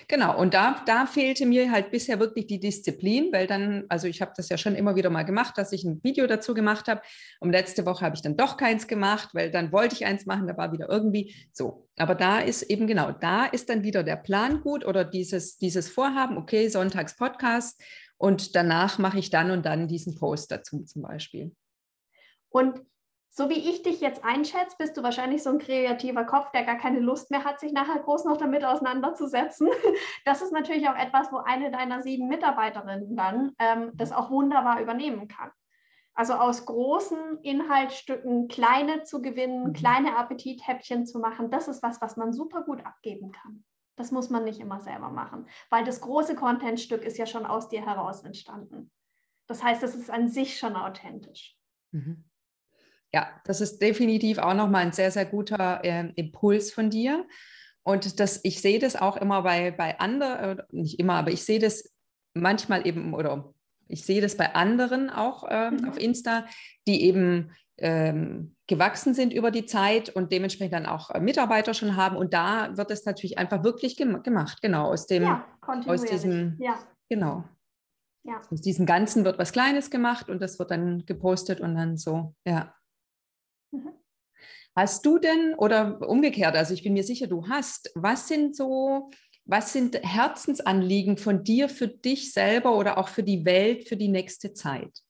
Genau, 0.09 0.39
und 0.39 0.55
da, 0.55 0.83
da 0.87 1.07
fehlte 1.07 1.47
mir 1.47 1.71
halt 1.71 1.91
bisher 1.91 2.19
wirklich 2.19 2.47
die 2.47 2.61
Disziplin, 2.61 3.33
weil 3.33 3.47
dann, 3.47 3.85
also 3.89 4.07
ich 4.07 4.21
habe 4.21 4.33
das 4.37 4.49
ja 4.49 4.59
schon 4.59 4.75
immer 4.75 4.97
wieder 4.97 5.11
mal 5.11 5.25
gemacht, 5.25 5.57
dass 5.59 5.73
ich 5.73 5.85
ein 5.85 6.03
Video 6.03 6.27
dazu 6.27 6.55
gemacht 6.55 6.89
habe. 6.89 7.03
Und 7.41 7.53
letzte 7.53 7.87
Woche 7.87 8.05
habe 8.05 8.15
ich 8.15 8.23
dann 8.23 8.37
doch 8.37 8.57
keins 8.57 8.87
gemacht, 8.87 9.31
weil 9.33 9.51
dann 9.51 9.73
wollte 9.73 9.95
ich 9.95 10.07
eins 10.07 10.27
machen, 10.27 10.47
da 10.47 10.57
war 10.57 10.73
wieder 10.73 10.89
irgendwie 10.89 11.35
so. 11.53 11.89
Aber 11.97 12.15
da 12.15 12.41
ist 12.41 12.63
eben 12.63 12.87
genau, 12.87 13.13
da 13.13 13.47
ist 13.47 13.69
dann 13.69 13.83
wieder 13.83 14.03
der 14.03 14.17
Plan 14.17 14.61
gut 14.61 14.87
oder 14.87 15.05
dieses, 15.05 15.59
dieses 15.59 15.89
Vorhaben, 15.89 16.37
okay, 16.37 16.69
Sonntags 16.69 17.17
Podcast 17.17 17.81
und 18.17 18.55
danach 18.55 18.99
mache 18.99 19.19
ich 19.19 19.31
dann 19.31 19.51
und 19.51 19.65
dann 19.65 19.89
diesen 19.89 20.19
Post 20.19 20.51
dazu 20.51 20.85
zum 20.85 21.03
Beispiel. 21.03 21.55
Und 22.51 22.81
so 23.33 23.49
wie 23.49 23.71
ich 23.71 23.83
dich 23.83 24.01
jetzt 24.01 24.25
einschätze, 24.25 24.77
bist 24.77 24.97
du 24.97 25.03
wahrscheinlich 25.05 25.43
so 25.43 25.51
ein 25.51 25.61
kreativer 25.61 26.25
Kopf, 26.25 26.51
der 26.51 26.65
gar 26.65 26.77
keine 26.77 26.99
Lust 26.99 27.31
mehr 27.31 27.45
hat, 27.45 27.61
sich 27.61 27.73
nachher 27.73 28.01
groß 28.01 28.25
noch 28.25 28.37
damit 28.37 28.65
auseinanderzusetzen. 28.65 29.69
Das 30.25 30.43
ist 30.43 30.53
natürlich 30.53 30.89
auch 30.89 30.97
etwas, 30.97 31.33
wo 31.33 31.39
eine 31.39 31.71
deiner 31.71 32.03
sieben 32.03 32.29
Mitarbeiterinnen 32.29 33.17
dann 33.17 33.53
ähm, 33.59 33.93
das 33.95 34.13
auch 34.13 34.31
wunderbar 34.31 34.81
übernehmen 34.81 35.29
kann. 35.29 35.51
Also 36.13 36.35
aus 36.35 36.67
großen 36.67 37.39
Inhaltsstücken 37.43 38.49
kleine 38.49 39.05
zu 39.05 39.23
gewinnen, 39.23 39.69
mhm. 39.69 39.73
kleine 39.73 40.17
Appetithäppchen 40.17 41.07
zu 41.07 41.21
machen, 41.21 41.51
das 41.51 41.69
ist 41.69 41.83
was, 41.83 42.01
was 42.01 42.17
man 42.17 42.33
super 42.33 42.63
gut 42.63 42.85
abgeben 42.85 43.31
kann. 43.33 43.65
Das 43.97 44.11
muss 44.11 44.29
man 44.29 44.45
nicht 44.45 44.61
immer 44.61 44.81
selber 44.81 45.11
machen, 45.11 45.47
weil 45.71 45.85
das 45.85 46.01
große 46.01 46.35
Contentstück 46.35 47.05
ist 47.05 47.17
ja 47.17 47.27
schon 47.27 47.47
aus 47.47 47.69
dir 47.69 47.85
heraus 47.85 48.23
entstanden. 48.25 48.91
Das 49.47 49.63
heißt, 49.63 49.83
es 49.83 49.95
ist 49.95 50.11
an 50.11 50.29
sich 50.29 50.59
schon 50.59 50.77
authentisch. 50.77 51.57
Mhm. 51.93 52.25
Ja, 53.13 53.29
das 53.45 53.61
ist 53.61 53.81
definitiv 53.83 54.39
auch 54.39 54.55
nochmal 54.55 54.87
ein 54.87 54.93
sehr, 54.93 55.11
sehr 55.11 55.27
guter 55.27 55.85
äh, 55.85 56.13
Impuls 56.15 56.73
von 56.73 56.91
dir. 56.91 57.27
Und 57.83 58.21
das, 58.21 58.41
ich 58.45 58.61
sehe 58.61 58.79
das 58.79 58.95
auch 58.95 59.17
immer 59.17 59.43
bei, 59.43 59.71
bei 59.71 59.99
anderen, 59.99 60.59
äh, 60.59 60.63
nicht 60.71 61.01
immer, 61.01 61.15
aber 61.15 61.31
ich 61.31 61.45
sehe 61.45 61.59
das 61.59 61.93
manchmal 62.35 62.87
eben, 62.87 63.15
oder 63.15 63.53
ich 63.89 64.05
sehe 64.05 64.21
das 64.21 64.37
bei 64.37 64.55
anderen 64.55 65.11
auch 65.11 65.49
äh, 65.49 65.71
mhm. 65.71 65.89
auf 65.89 65.99
Insta, 65.99 66.47
die 66.87 67.03
eben 67.03 67.51
ähm, 67.79 68.55
gewachsen 68.67 69.15
sind 69.15 69.33
über 69.33 69.51
die 69.51 69.65
Zeit 69.65 70.11
und 70.11 70.31
dementsprechend 70.31 70.75
dann 70.75 70.87
auch 70.87 71.11
äh, 71.11 71.21
Mitarbeiter 71.21 71.75
schon 71.75 71.97
haben. 71.97 72.17
Und 72.17 72.35
da 72.35 72.77
wird 72.77 72.91
es 72.91 73.05
natürlich 73.05 73.39
einfach 73.39 73.65
wirklich 73.65 73.97
gem 73.97 74.23
gemacht, 74.23 74.61
genau, 74.63 74.91
aus 74.93 75.07
dem, 75.07 75.25
ja, 75.25 75.45
aus 75.87 76.05
diesem, 76.05 76.57
ja. 76.61 76.79
genau. 77.09 77.45
Ja. 78.23 78.43
Aus 78.51 78.61
diesem 78.61 78.85
Ganzen 78.85 79.25
wird 79.25 79.39
was 79.39 79.51
Kleines 79.51 79.91
gemacht 79.91 80.29
und 80.29 80.43
das 80.43 80.59
wird 80.59 80.71
dann 80.71 81.07
gepostet 81.07 81.61
und 81.61 81.75
dann 81.75 81.97
so, 81.97 82.35
ja. 82.45 82.75
Mhm. 83.71 83.93
Hast 84.77 85.05
du 85.05 85.19
denn, 85.19 85.55
oder 85.57 86.09
umgekehrt, 86.09 86.57
also 86.57 86.75
ich 86.75 86.83
bin 86.83 86.93
mir 86.93 87.05
sicher, 87.05 87.27
du 87.27 87.49
hast, 87.49 87.91
was 87.95 88.29
sind 88.29 88.55
so, 88.55 89.11
was 89.45 89.73
sind 89.73 89.97
Herzensanliegen 89.97 91.17
von 91.17 91.43
dir 91.43 91.69
für 91.69 91.89
dich 91.89 92.33
selber 92.33 92.77
oder 92.77 92.99
auch 92.99 93.09
für 93.09 93.23
die 93.23 93.45
Welt 93.45 93.89
für 93.89 93.97
die 93.97 94.09
nächste 94.09 94.53
Zeit? 94.53 95.03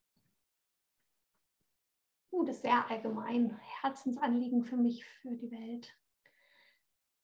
Uh, 2.32 2.44
das 2.44 2.56
ist 2.56 2.62
sehr 2.62 2.88
allgemein. 2.88 3.58
Herzensanliegen 3.82 4.64
für 4.64 4.76
mich, 4.76 5.04
für 5.04 5.36
die 5.36 5.50
Welt. 5.50 5.94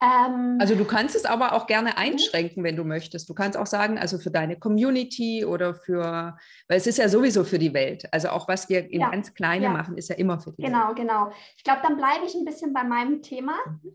Ähm, 0.03 0.59
also 0.61 0.75
du 0.75 0.85
kannst 0.85 1.17
es 1.17 1.25
aber 1.25 1.55
auch 1.55 1.67
gerne 1.67 1.91
mhm. 1.91 1.97
einschränken, 1.97 2.63
wenn 2.65 2.77
du 2.77 2.85
möchtest. 2.85 3.29
Du 3.29 3.35
kannst 3.35 3.57
auch 3.57 3.67
sagen, 3.67 3.99
also 3.99 4.19
für 4.19 4.31
deine 4.31 4.59
Community 4.59 5.45
oder 5.45 5.75
für, 5.75 6.37
weil 6.69 6.77
es 6.77 6.87
ist 6.87 6.99
ja 6.99 7.09
sowieso 7.09 7.45
für 7.45 7.59
die 7.59 7.73
Welt. 7.73 8.07
Also 8.13 8.29
auch 8.29 8.47
was 8.49 8.69
wir 8.69 8.91
in 8.91 9.01
ja, 9.01 9.11
ganz 9.11 9.33
Kleine 9.33 9.65
ja. 9.65 9.71
machen, 9.71 9.97
ist 9.97 10.11
ja 10.11 10.17
immer 10.17 10.39
für 10.39 10.53
die 10.53 10.63
genau, 10.63 10.89
Welt. 10.89 10.97
Genau, 10.97 11.25
genau. 11.27 11.37
Ich 11.57 11.65
glaube, 11.65 11.81
dann 11.83 11.97
bleibe 11.97 12.27
ich 12.27 12.35
ein 12.35 12.45
bisschen 12.45 12.73
bei 12.73 12.85
meinem 12.85 13.23
Thema. 13.23 13.55
Mhm. 13.67 13.93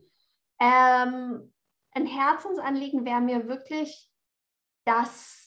Ähm, 0.60 1.54
ein 1.94 2.06
Herzensanliegen 2.08 3.06
wäre 3.06 3.22
mir 3.22 3.48
wirklich, 3.48 4.10
dass 4.86 5.41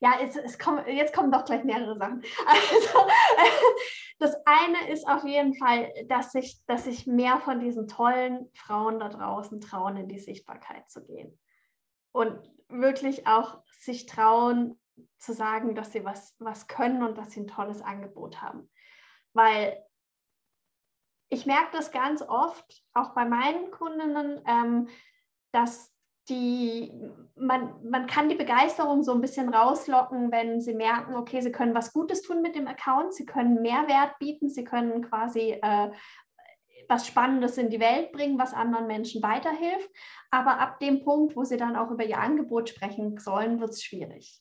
ja, 0.00 0.20
es, 0.20 0.36
es 0.36 0.58
kommen, 0.58 0.86
jetzt 0.86 1.14
kommen 1.14 1.32
doch 1.32 1.44
gleich 1.44 1.64
mehrere 1.64 1.96
Sachen. 1.98 2.22
Also, 2.46 2.98
das 4.18 4.36
eine 4.44 4.90
ist 4.90 5.08
auf 5.08 5.24
jeden 5.24 5.54
Fall, 5.54 5.92
dass 6.06 6.32
sich, 6.32 6.60
dass 6.66 6.84
sich 6.84 7.06
mehr 7.06 7.38
von 7.40 7.60
diesen 7.60 7.88
tollen 7.88 8.50
Frauen 8.54 9.00
da 9.00 9.08
draußen 9.08 9.60
trauen, 9.60 9.96
in 9.96 10.08
die 10.08 10.20
Sichtbarkeit 10.20 10.88
zu 10.90 11.04
gehen. 11.04 11.38
Und 12.12 12.38
wirklich 12.68 13.26
auch 13.26 13.62
sich 13.80 14.06
trauen 14.06 14.78
zu 15.18 15.32
sagen, 15.32 15.74
dass 15.74 15.92
sie 15.92 16.04
was, 16.04 16.34
was 16.38 16.66
können 16.66 17.02
und 17.02 17.18
dass 17.18 17.32
sie 17.32 17.40
ein 17.40 17.46
tolles 17.46 17.82
Angebot 17.82 18.40
haben. 18.40 18.70
weil 19.32 19.84
ich 21.30 21.46
merke 21.46 21.76
das 21.76 21.90
ganz 21.90 22.22
oft, 22.22 22.82
auch 22.94 23.10
bei 23.10 23.26
meinen 23.26 23.70
Kundinnen, 23.70 24.40
ähm, 24.46 24.88
dass 25.52 25.92
die, 26.28 26.92
man, 27.36 27.74
man 27.88 28.06
kann 28.06 28.28
die 28.28 28.34
Begeisterung 28.34 29.02
so 29.02 29.12
ein 29.12 29.20
bisschen 29.20 29.48
rauslocken, 29.48 30.30
wenn 30.30 30.60
sie 30.60 30.74
merken, 30.74 31.16
okay, 31.16 31.40
sie 31.40 31.52
können 31.52 31.74
was 31.74 31.92
Gutes 31.92 32.22
tun 32.22 32.42
mit 32.42 32.54
dem 32.54 32.66
Account, 32.66 33.14
sie 33.14 33.26
können 33.26 33.62
Mehrwert 33.62 34.18
bieten, 34.18 34.48
sie 34.48 34.64
können 34.64 35.02
quasi 35.02 35.58
äh, 35.62 35.90
was 36.88 37.06
Spannendes 37.06 37.58
in 37.58 37.70
die 37.70 37.80
Welt 37.80 38.12
bringen, 38.12 38.38
was 38.38 38.54
anderen 38.54 38.86
Menschen 38.86 39.22
weiterhilft. 39.22 39.90
Aber 40.30 40.58
ab 40.58 40.80
dem 40.80 41.04
Punkt, 41.04 41.36
wo 41.36 41.44
sie 41.44 41.56
dann 41.56 41.76
auch 41.76 41.90
über 41.90 42.04
ihr 42.04 42.18
Angebot 42.18 42.68
sprechen 42.68 43.18
sollen, 43.18 43.60
wird 43.60 43.70
es 43.70 43.82
schwierig. 43.82 44.40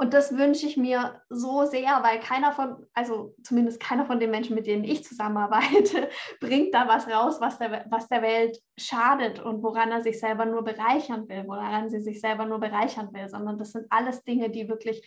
Und 0.00 0.14
das 0.14 0.34
wünsche 0.34 0.66
ich 0.66 0.78
mir 0.78 1.20
so 1.28 1.66
sehr, 1.66 2.02
weil 2.02 2.20
keiner 2.20 2.52
von, 2.52 2.86
also 2.94 3.34
zumindest 3.42 3.80
keiner 3.80 4.06
von 4.06 4.18
den 4.18 4.30
Menschen, 4.30 4.54
mit 4.54 4.66
denen 4.66 4.82
ich 4.82 5.04
zusammenarbeite, 5.04 6.08
bringt 6.40 6.72
da 6.72 6.88
was 6.88 7.06
raus, 7.06 7.38
was 7.38 7.58
der, 7.58 7.84
was 7.90 8.08
der 8.08 8.22
Welt 8.22 8.58
schadet 8.78 9.40
und 9.40 9.62
woran 9.62 9.92
er 9.92 10.00
sich 10.00 10.18
selber 10.18 10.46
nur 10.46 10.64
bereichern 10.64 11.28
will, 11.28 11.44
woran 11.46 11.90
sie 11.90 12.00
sich 12.00 12.18
selber 12.18 12.46
nur 12.46 12.60
bereichern 12.60 13.12
will, 13.12 13.28
sondern 13.28 13.58
das 13.58 13.72
sind 13.72 13.88
alles 13.90 14.24
Dinge, 14.24 14.48
die 14.48 14.70
wirklich 14.70 15.06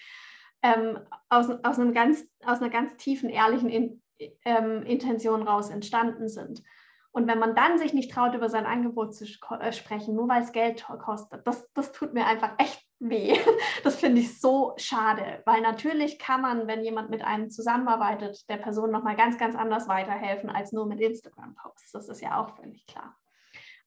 ähm, 0.62 1.00
aus, 1.28 1.50
aus, 1.64 1.80
einem 1.80 1.96
ganz, 1.96 2.24
aus 2.46 2.62
einer 2.62 2.70
ganz 2.70 2.96
tiefen, 2.98 3.30
ehrlichen 3.30 3.70
In, 3.70 4.04
ähm, 4.46 4.84
Intention 4.84 5.42
raus 5.42 5.72
entstanden 5.72 6.30
sind. 6.30 6.62
Und 7.12 7.28
wenn 7.28 7.40
man 7.40 7.56
dann 7.56 7.80
sich 7.80 7.96
nicht 7.96 8.12
traut, 8.12 8.36
über 8.36 8.48
sein 8.48 8.68
Angebot 8.68 9.16
zu 9.16 9.26
äh, 9.60 9.72
sprechen, 9.72 10.14
nur 10.14 10.28
weil 10.28 10.44
es 10.44 10.52
Geld 10.52 10.86
kostet, 10.86 11.48
das, 11.48 11.68
das 11.74 11.92
tut 11.94 12.14
mir 12.14 12.28
einfach 12.28 12.54
echt 12.60 12.80
weh. 13.10 13.38
Das 13.84 13.98
finde 13.98 14.22
ich 14.22 14.40
so 14.40 14.74
schade, 14.78 15.42
weil 15.46 15.62
natürlich 15.62 16.18
kann 16.18 16.42
man, 16.42 16.68
wenn 16.68 16.84
jemand 16.84 17.10
mit 17.10 17.22
einem 17.22 17.50
zusammenarbeitet, 17.50 18.48
der 18.50 18.56
Person 18.56 18.92
nochmal 18.92 19.18
ganz, 19.18 19.38
ganz 19.38 19.56
anders 19.56 19.90
weiterhelfen 19.90 20.50
als 20.50 20.72
nur 20.72 20.86
mit 20.86 21.02
Instagram-Posts. 21.02 21.92
Das 21.92 22.08
ist 22.08 22.22
ja 22.22 22.42
auch 22.42 22.56
völlig 22.56 22.86
klar. 22.88 23.18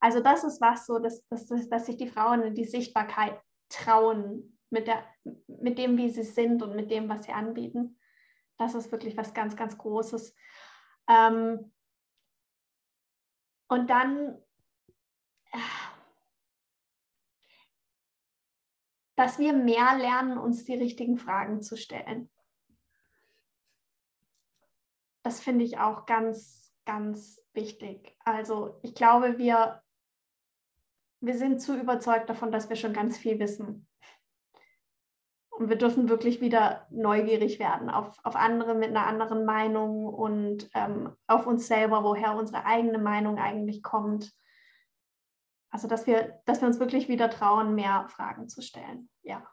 Also 0.00 0.20
das 0.20 0.44
ist 0.44 0.60
was 0.60 0.84
so, 0.84 0.98
dass, 0.98 1.26
dass, 1.28 1.46
dass 1.46 1.86
sich 1.86 1.96
die 1.96 2.08
Frauen 2.08 2.42
in 2.42 2.54
die 2.54 2.64
Sichtbarkeit 2.64 3.40
trauen 3.70 4.58
mit, 4.68 4.86
der, 4.86 5.02
mit 5.46 5.78
dem, 5.78 5.96
wie 5.96 6.10
sie 6.10 6.22
sind 6.22 6.62
und 6.62 6.76
mit 6.76 6.90
dem, 6.90 7.08
was 7.08 7.24
sie 7.24 7.32
anbieten. 7.32 7.98
Das 8.58 8.74
ist 8.74 8.92
wirklich 8.92 9.16
was 9.16 9.32
ganz, 9.32 9.56
ganz 9.56 9.78
Großes. 9.78 10.34
Ähm, 11.08 11.72
und 13.68 13.88
dann 13.88 14.38
dass 19.16 19.38
wir 19.38 19.52
mehr 19.52 19.96
lernen, 19.98 20.38
uns 20.38 20.64
die 20.64 20.74
richtigen 20.74 21.16
Fragen 21.16 21.62
zu 21.62 21.76
stellen. 21.76 22.30
Das 25.22 25.40
finde 25.40 25.64
ich 25.64 25.78
auch 25.78 26.06
ganz, 26.06 26.72
ganz 26.84 27.42
wichtig. 27.52 28.16
Also 28.24 28.78
ich 28.82 28.94
glaube, 28.94 29.38
wir, 29.38 29.82
wir 31.20 31.36
sind 31.36 31.60
zu 31.60 31.76
überzeugt 31.76 32.30
davon, 32.30 32.52
dass 32.52 32.68
wir 32.68 32.76
schon 32.76 32.92
ganz 32.92 33.18
viel 33.18 33.38
wissen. 33.40 33.88
Und 35.50 35.70
wir 35.70 35.76
dürfen 35.76 36.10
wirklich 36.10 36.42
wieder 36.42 36.86
neugierig 36.90 37.58
werden 37.58 37.88
auf, 37.88 38.18
auf 38.22 38.36
andere 38.36 38.74
mit 38.74 38.90
einer 38.90 39.06
anderen 39.06 39.46
Meinung 39.46 40.04
und 40.04 40.68
ähm, 40.74 41.16
auf 41.26 41.46
uns 41.46 41.66
selber, 41.66 42.04
woher 42.04 42.36
unsere 42.36 42.66
eigene 42.66 42.98
Meinung 42.98 43.38
eigentlich 43.38 43.82
kommt. 43.82 44.34
Also, 45.70 45.88
dass 45.88 46.06
wir, 46.06 46.40
dass 46.44 46.60
wir 46.60 46.68
uns 46.68 46.78
wirklich 46.78 47.08
wieder 47.08 47.28
trauen, 47.30 47.74
mehr 47.74 48.06
Fragen 48.08 48.48
zu 48.48 48.62
stellen. 48.62 49.08
Ja, 49.22 49.46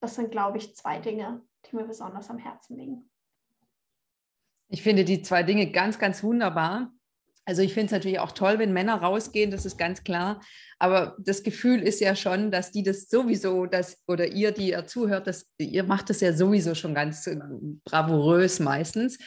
das 0.00 0.14
sind, 0.14 0.30
glaube 0.30 0.58
ich, 0.58 0.76
zwei 0.76 0.98
Dinge, 0.98 1.42
die 1.66 1.76
mir 1.76 1.84
besonders 1.84 2.30
am 2.30 2.38
Herzen 2.38 2.76
liegen. 2.76 3.10
Ich 4.68 4.82
finde 4.82 5.04
die 5.04 5.22
zwei 5.22 5.42
Dinge 5.42 5.70
ganz, 5.70 5.98
ganz 5.98 6.22
wunderbar. 6.22 6.92
Also 7.44 7.62
ich 7.62 7.74
finde 7.74 7.86
es 7.86 7.92
natürlich 7.92 8.18
auch 8.18 8.32
toll, 8.32 8.58
wenn 8.58 8.72
Männer 8.72 8.96
rausgehen, 8.96 9.52
das 9.52 9.64
ist 9.64 9.78
ganz 9.78 10.02
klar. 10.02 10.40
Aber 10.80 11.16
das 11.20 11.44
Gefühl 11.44 11.80
ist 11.80 12.00
ja 12.00 12.16
schon, 12.16 12.50
dass 12.50 12.72
die 12.72 12.82
das 12.82 13.08
sowieso, 13.08 13.66
dass, 13.66 14.02
oder 14.08 14.26
ihr, 14.26 14.50
die 14.50 14.70
ihr 14.70 14.86
zuhört, 14.86 15.28
das, 15.28 15.48
ihr 15.58 15.84
macht 15.84 16.10
das 16.10 16.20
ja 16.20 16.32
sowieso 16.32 16.74
schon 16.74 16.92
ganz 16.92 17.30
bravourös 17.84 18.58
meistens. 18.58 19.18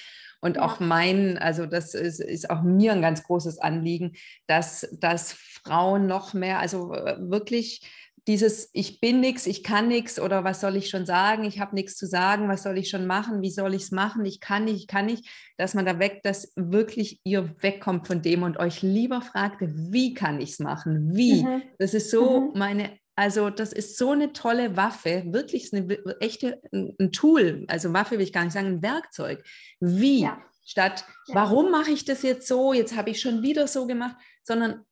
Und 0.41 0.55
ja. 0.55 0.65
auch 0.65 0.79
mein, 0.79 1.37
also 1.37 1.65
das 1.65 1.93
ist, 1.93 2.19
ist 2.19 2.49
auch 2.49 2.61
mir 2.61 2.93
ein 2.93 3.01
ganz 3.01 3.23
großes 3.23 3.59
Anliegen, 3.59 4.13
dass, 4.47 4.87
dass 4.99 5.33
Frauen 5.33 6.07
noch 6.07 6.33
mehr, 6.33 6.59
also 6.59 6.93
äh, 6.93 7.17
wirklich 7.19 7.81
dieses 8.27 8.69
Ich 8.73 8.99
bin 8.99 9.21
nichts, 9.21 9.47
ich 9.47 9.63
kann 9.63 9.87
nichts 9.87 10.19
oder 10.19 10.43
was 10.43 10.61
soll 10.61 10.75
ich 10.75 10.89
schon 10.89 11.05
sagen, 11.05 11.45
ich 11.45 11.59
habe 11.59 11.73
nichts 11.73 11.95
zu 11.95 12.05
sagen, 12.05 12.47
was 12.47 12.61
soll 12.61 12.77
ich 12.77 12.89
schon 12.89 13.07
machen, 13.07 13.41
wie 13.41 13.49
soll 13.49 13.73
ich 13.73 13.83
es 13.83 13.91
machen, 13.91 14.23
ich 14.23 14.39
kann 14.39 14.65
nicht, 14.65 14.75
ich 14.75 14.87
kann 14.87 15.07
nicht, 15.07 15.27
dass 15.57 15.73
man 15.73 15.85
da 15.85 15.97
weg, 15.97 16.21
dass 16.21 16.53
wirklich 16.55 17.21
ihr 17.23 17.55
wegkommt 17.61 18.05
von 18.05 18.21
dem 18.21 18.43
und 18.43 18.57
euch 18.57 18.83
lieber 18.83 19.21
fragt, 19.21 19.61
wie 19.61 20.13
kann 20.13 20.39
ich 20.41 20.51
es 20.51 20.59
machen, 20.59 21.15
wie. 21.15 21.43
Mhm. 21.43 21.63
Das 21.79 21.95
ist 21.95 22.11
so 22.11 22.41
mhm. 22.41 22.59
meine 22.59 22.98
also 23.19 23.49
das 23.49 23.73
ist 23.73 23.97
so 23.97 24.11
eine 24.11 24.31
tolle 24.31 24.77
Waffe, 24.77 25.25
wirklich 25.27 25.73
eine 25.73 25.89
echte 26.21 26.61
ein 26.71 27.11
Tool. 27.11 27.65
Also 27.67 27.91
Waffe 27.91 28.11
will 28.11 28.21
ich 28.21 28.31
gar 28.31 28.45
nicht 28.45 28.53
sagen, 28.53 28.67
ein 28.67 28.81
Werkzeug. 28.81 29.43
Wie? 29.81 30.21
Ja. 30.21 30.41
Statt, 30.65 31.03
ja. 31.27 31.35
warum 31.35 31.69
mache 31.69 31.91
ich 31.91 32.05
das 32.05 32.21
jetzt 32.21 32.47
so? 32.47 32.71
Jetzt 32.71 32.95
habe 32.95 33.09
ich 33.09 33.19
schon 33.19 33.41
wieder 33.41 33.67
so 33.67 33.87
gemacht, 33.87 34.15
sondern 34.43 34.85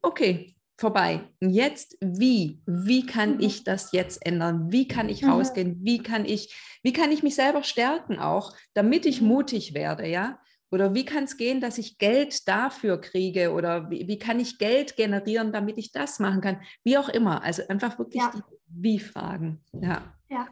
okay, 0.00 0.54
vorbei. 0.78 1.28
Jetzt 1.40 1.96
wie? 2.00 2.62
Wie 2.66 3.04
kann 3.04 3.38
mhm. 3.38 3.40
ich 3.40 3.64
das 3.64 3.90
jetzt 3.90 4.24
ändern? 4.24 4.70
Wie 4.70 4.86
kann 4.86 5.08
ich 5.08 5.22
mhm. 5.22 5.30
rausgehen? 5.30 5.78
Wie 5.82 6.04
kann 6.04 6.24
ich, 6.24 6.54
wie 6.84 6.92
kann 6.92 7.10
ich 7.10 7.24
mich 7.24 7.34
selber 7.34 7.64
stärken 7.64 8.20
auch, 8.20 8.56
damit 8.74 9.06
ich 9.06 9.20
mhm. 9.20 9.26
mutig 9.26 9.74
werde, 9.74 10.06
ja? 10.06 10.38
Oder 10.72 10.94
wie 10.94 11.04
kann 11.04 11.24
es 11.24 11.36
gehen, 11.36 11.60
dass 11.60 11.76
ich 11.76 11.98
Geld 11.98 12.48
dafür 12.48 12.98
kriege? 12.98 13.52
Oder 13.52 13.90
wie, 13.90 14.08
wie, 14.08 14.18
kann 14.18 14.40
ich 14.40 14.58
Geld 14.58 14.96
generieren, 14.96 15.52
damit 15.52 15.76
ich 15.76 15.92
das 15.92 16.18
machen 16.18 16.40
kann? 16.40 16.62
Wie 16.82 16.96
auch 16.96 17.10
immer. 17.10 17.42
Also 17.42 17.62
einfach 17.68 17.98
wirklich 17.98 18.22
ja. 18.22 18.32
die 18.34 18.42
Wie-Fragen. 18.68 19.62
Ja. 19.72 20.14
Ja, 20.30 20.48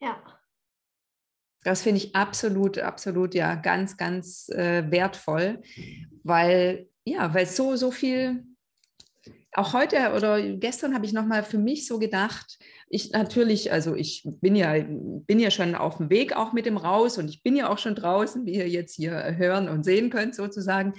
ja. 0.00 0.22
Das 1.64 1.82
finde 1.82 1.98
ich 1.98 2.14
absolut, 2.14 2.78
absolut, 2.78 3.34
ja, 3.34 3.54
ganz, 3.54 3.96
ganz 3.96 4.48
äh, 4.50 4.90
wertvoll, 4.90 5.62
weil, 6.22 6.88
ja, 7.04 7.32
weil 7.32 7.46
so, 7.46 7.76
so 7.76 7.90
viel, 7.90 8.44
auch 9.54 9.74
heute 9.74 10.12
oder 10.14 10.40
gestern 10.56 10.94
habe 10.94 11.04
ich 11.04 11.12
nochmal 11.12 11.42
für 11.42 11.58
mich 11.58 11.86
so 11.86 11.98
gedacht, 11.98 12.58
ich 12.88 13.10
natürlich, 13.10 13.70
also 13.70 13.94
ich 13.94 14.26
bin 14.40 14.56
ja, 14.56 14.74
bin 14.78 15.38
ja 15.38 15.50
schon 15.50 15.74
auf 15.74 15.98
dem 15.98 16.10
Weg 16.10 16.34
auch 16.34 16.52
mit 16.52 16.64
dem 16.64 16.78
raus 16.78 17.18
und 17.18 17.28
ich 17.28 17.42
bin 17.42 17.56
ja 17.56 17.68
auch 17.68 17.78
schon 17.78 17.94
draußen, 17.94 18.46
wie 18.46 18.54
ihr 18.54 18.68
jetzt 18.68 18.96
hier 18.96 19.36
hören 19.36 19.68
und 19.68 19.84
sehen 19.84 20.10
könnt 20.10 20.34
sozusagen. 20.34 20.94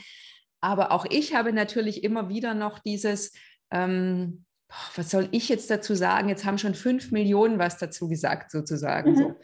Aber 0.61 0.91
auch 0.91 1.05
ich 1.09 1.35
habe 1.35 1.51
natürlich 1.51 2.03
immer 2.03 2.29
wieder 2.29 2.53
noch 2.53 2.79
dieses, 2.79 3.33
ähm, 3.71 4.45
was 4.95 5.09
soll 5.09 5.27
ich 5.31 5.49
jetzt 5.49 5.69
dazu 5.69 5.95
sagen? 5.95 6.29
Jetzt 6.29 6.45
haben 6.45 6.57
schon 6.57 6.75
fünf 6.75 7.11
Millionen 7.11 7.59
was 7.59 7.77
dazu 7.77 8.07
gesagt 8.07 8.51
sozusagen. 8.51 9.11
Mhm. 9.11 9.17
So. 9.17 9.35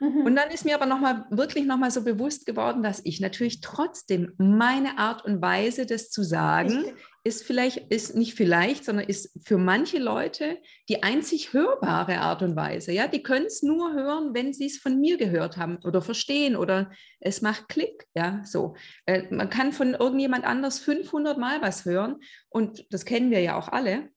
Mhm. 0.00 0.26
Und 0.26 0.36
dann 0.36 0.50
ist 0.50 0.64
mir 0.64 0.74
aber 0.74 0.86
noch 0.86 1.00
mal, 1.00 1.26
wirklich 1.30 1.64
nochmal 1.64 1.90
so 1.90 2.02
bewusst 2.02 2.46
geworden, 2.46 2.82
dass 2.82 3.00
ich 3.04 3.20
natürlich 3.20 3.60
trotzdem 3.60 4.32
meine 4.38 4.98
Art 4.98 5.24
und 5.24 5.40
Weise, 5.40 5.86
das 5.86 6.10
zu 6.10 6.22
sagen, 6.22 6.84
ist 7.22 7.42
vielleicht, 7.44 7.78
ist 7.90 8.14
nicht 8.14 8.34
vielleicht, 8.34 8.84
sondern 8.84 9.06
ist 9.06 9.32
für 9.46 9.56
manche 9.56 9.98
Leute 9.98 10.58
die 10.90 11.02
einzig 11.02 11.54
hörbare 11.54 12.18
Art 12.20 12.42
und 12.42 12.54
Weise. 12.54 12.92
Ja, 12.92 13.08
die 13.08 13.22
können 13.22 13.46
es 13.46 13.62
nur 13.62 13.94
hören, 13.94 14.34
wenn 14.34 14.52
sie 14.52 14.66
es 14.66 14.78
von 14.78 15.00
mir 15.00 15.16
gehört 15.16 15.56
haben 15.56 15.78
oder 15.84 16.02
verstehen 16.02 16.54
oder 16.54 16.90
es 17.20 17.40
macht 17.40 17.68
Klick. 17.68 18.06
Ja, 18.14 18.42
so. 18.44 18.76
Äh, 19.06 19.22
man 19.30 19.48
kann 19.48 19.72
von 19.72 19.94
irgendjemand 19.94 20.44
anders 20.44 20.80
500 20.80 21.38
Mal 21.38 21.62
was 21.62 21.86
hören 21.86 22.16
und 22.50 22.84
das 22.90 23.06
kennen 23.06 23.30
wir 23.30 23.40
ja 23.40 23.56
auch 23.56 23.68
alle. 23.68 24.10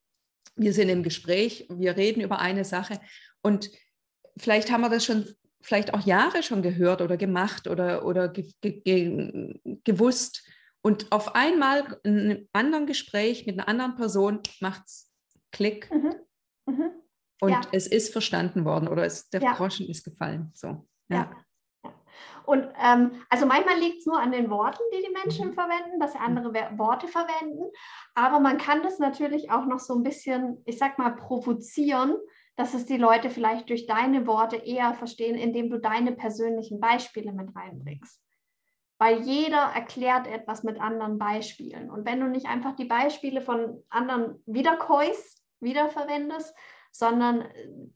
Wir 0.56 0.74
sind 0.74 0.90
im 0.90 1.04
Gespräch, 1.04 1.68
wir 1.70 1.96
reden 1.96 2.20
über 2.20 2.40
eine 2.40 2.66
Sache 2.66 3.00
und 3.42 3.70
vielleicht 4.38 4.70
haben 4.72 4.82
wir 4.82 4.90
das 4.90 5.06
schon 5.06 5.28
vielleicht 5.68 5.94
auch 5.94 6.00
Jahre 6.00 6.44
schon 6.44 6.62
gehört 6.62 7.02
oder 7.02 7.18
gemacht 7.18 7.68
oder, 7.68 8.06
oder 8.06 8.30
ge, 8.30 8.54
ge, 8.62 9.60
gewusst. 9.84 10.48
Und 10.82 11.12
auf 11.12 11.36
einmal 11.36 12.00
in 12.04 12.20
einem 12.20 12.48
anderen 12.54 12.86
Gespräch 12.86 13.46
mit 13.46 13.60
einer 13.60 13.68
anderen 13.68 13.96
Person 13.96 14.40
macht 14.62 14.84
es 14.86 15.12
Klick. 15.52 15.92
Mhm. 15.92 16.16
Mhm. 16.68 16.92
Und 17.42 17.52
ja. 17.52 17.62
es 17.74 17.86
ist 17.86 18.14
verstanden 18.14 18.64
worden 18.64 18.88
oder 18.88 19.04
es, 19.06 19.30
der 19.30 19.42
ja. 19.42 19.54
Groschen 19.54 19.88
ist 19.90 20.06
gefallen. 20.06 20.52
So. 20.56 20.88
Ja. 21.10 21.30
ja. 21.84 21.94
Und 22.46 22.66
ähm, 22.82 23.22
also 23.30 23.46
manchmal 23.46 23.78
liegt 23.78 24.00
es 24.00 24.06
nur 24.06 24.22
an 24.22 24.32
den 24.32 24.50
Worten, 24.50 24.82
die 24.94 25.06
die 25.06 25.12
Menschen 25.12 25.50
mhm. 25.50 25.54
verwenden, 25.54 26.00
dass 26.00 26.14
sie 26.14 26.20
andere 26.20 26.54
Worte 26.78 27.10
verwenden. 27.10 27.66
Aber 28.16 28.40
man 28.40 28.58
kann 28.58 28.84
das 28.84 29.00
natürlich 29.00 29.52
auch 29.52 29.66
noch 29.66 29.80
so 29.80 29.96
ein 29.96 30.04
bisschen, 30.04 30.62
ich 30.66 30.78
sag 30.78 30.98
mal, 30.98 31.10
provozieren, 31.10 32.16
dass 32.58 32.74
es 32.74 32.86
die 32.86 32.98
Leute 32.98 33.30
vielleicht 33.30 33.70
durch 33.70 33.86
deine 33.86 34.26
Worte 34.26 34.58
eher 34.58 34.94
verstehen, 34.96 35.36
indem 35.36 35.70
du 35.70 35.80
deine 35.80 36.12
persönlichen 36.12 36.80
Beispiele 36.80 37.32
mit 37.32 37.56
reinbringst. 37.56 38.20
Weil 38.98 39.22
jeder 39.22 39.72
erklärt 39.76 40.26
etwas 40.26 40.64
mit 40.64 40.82
anderen 40.82 41.20
Beispielen. 41.20 41.92
Und 41.92 42.06
wenn 42.08 42.20
du 42.20 42.28
nicht 42.28 42.48
einfach 42.48 42.76
die 42.76 42.86
Beispiele 42.86 43.42
von 43.42 43.84
anderen 43.90 44.42
wiederkäust, 44.48 45.44
wiederverwendest, 45.60 46.56
sondern 46.92 47.46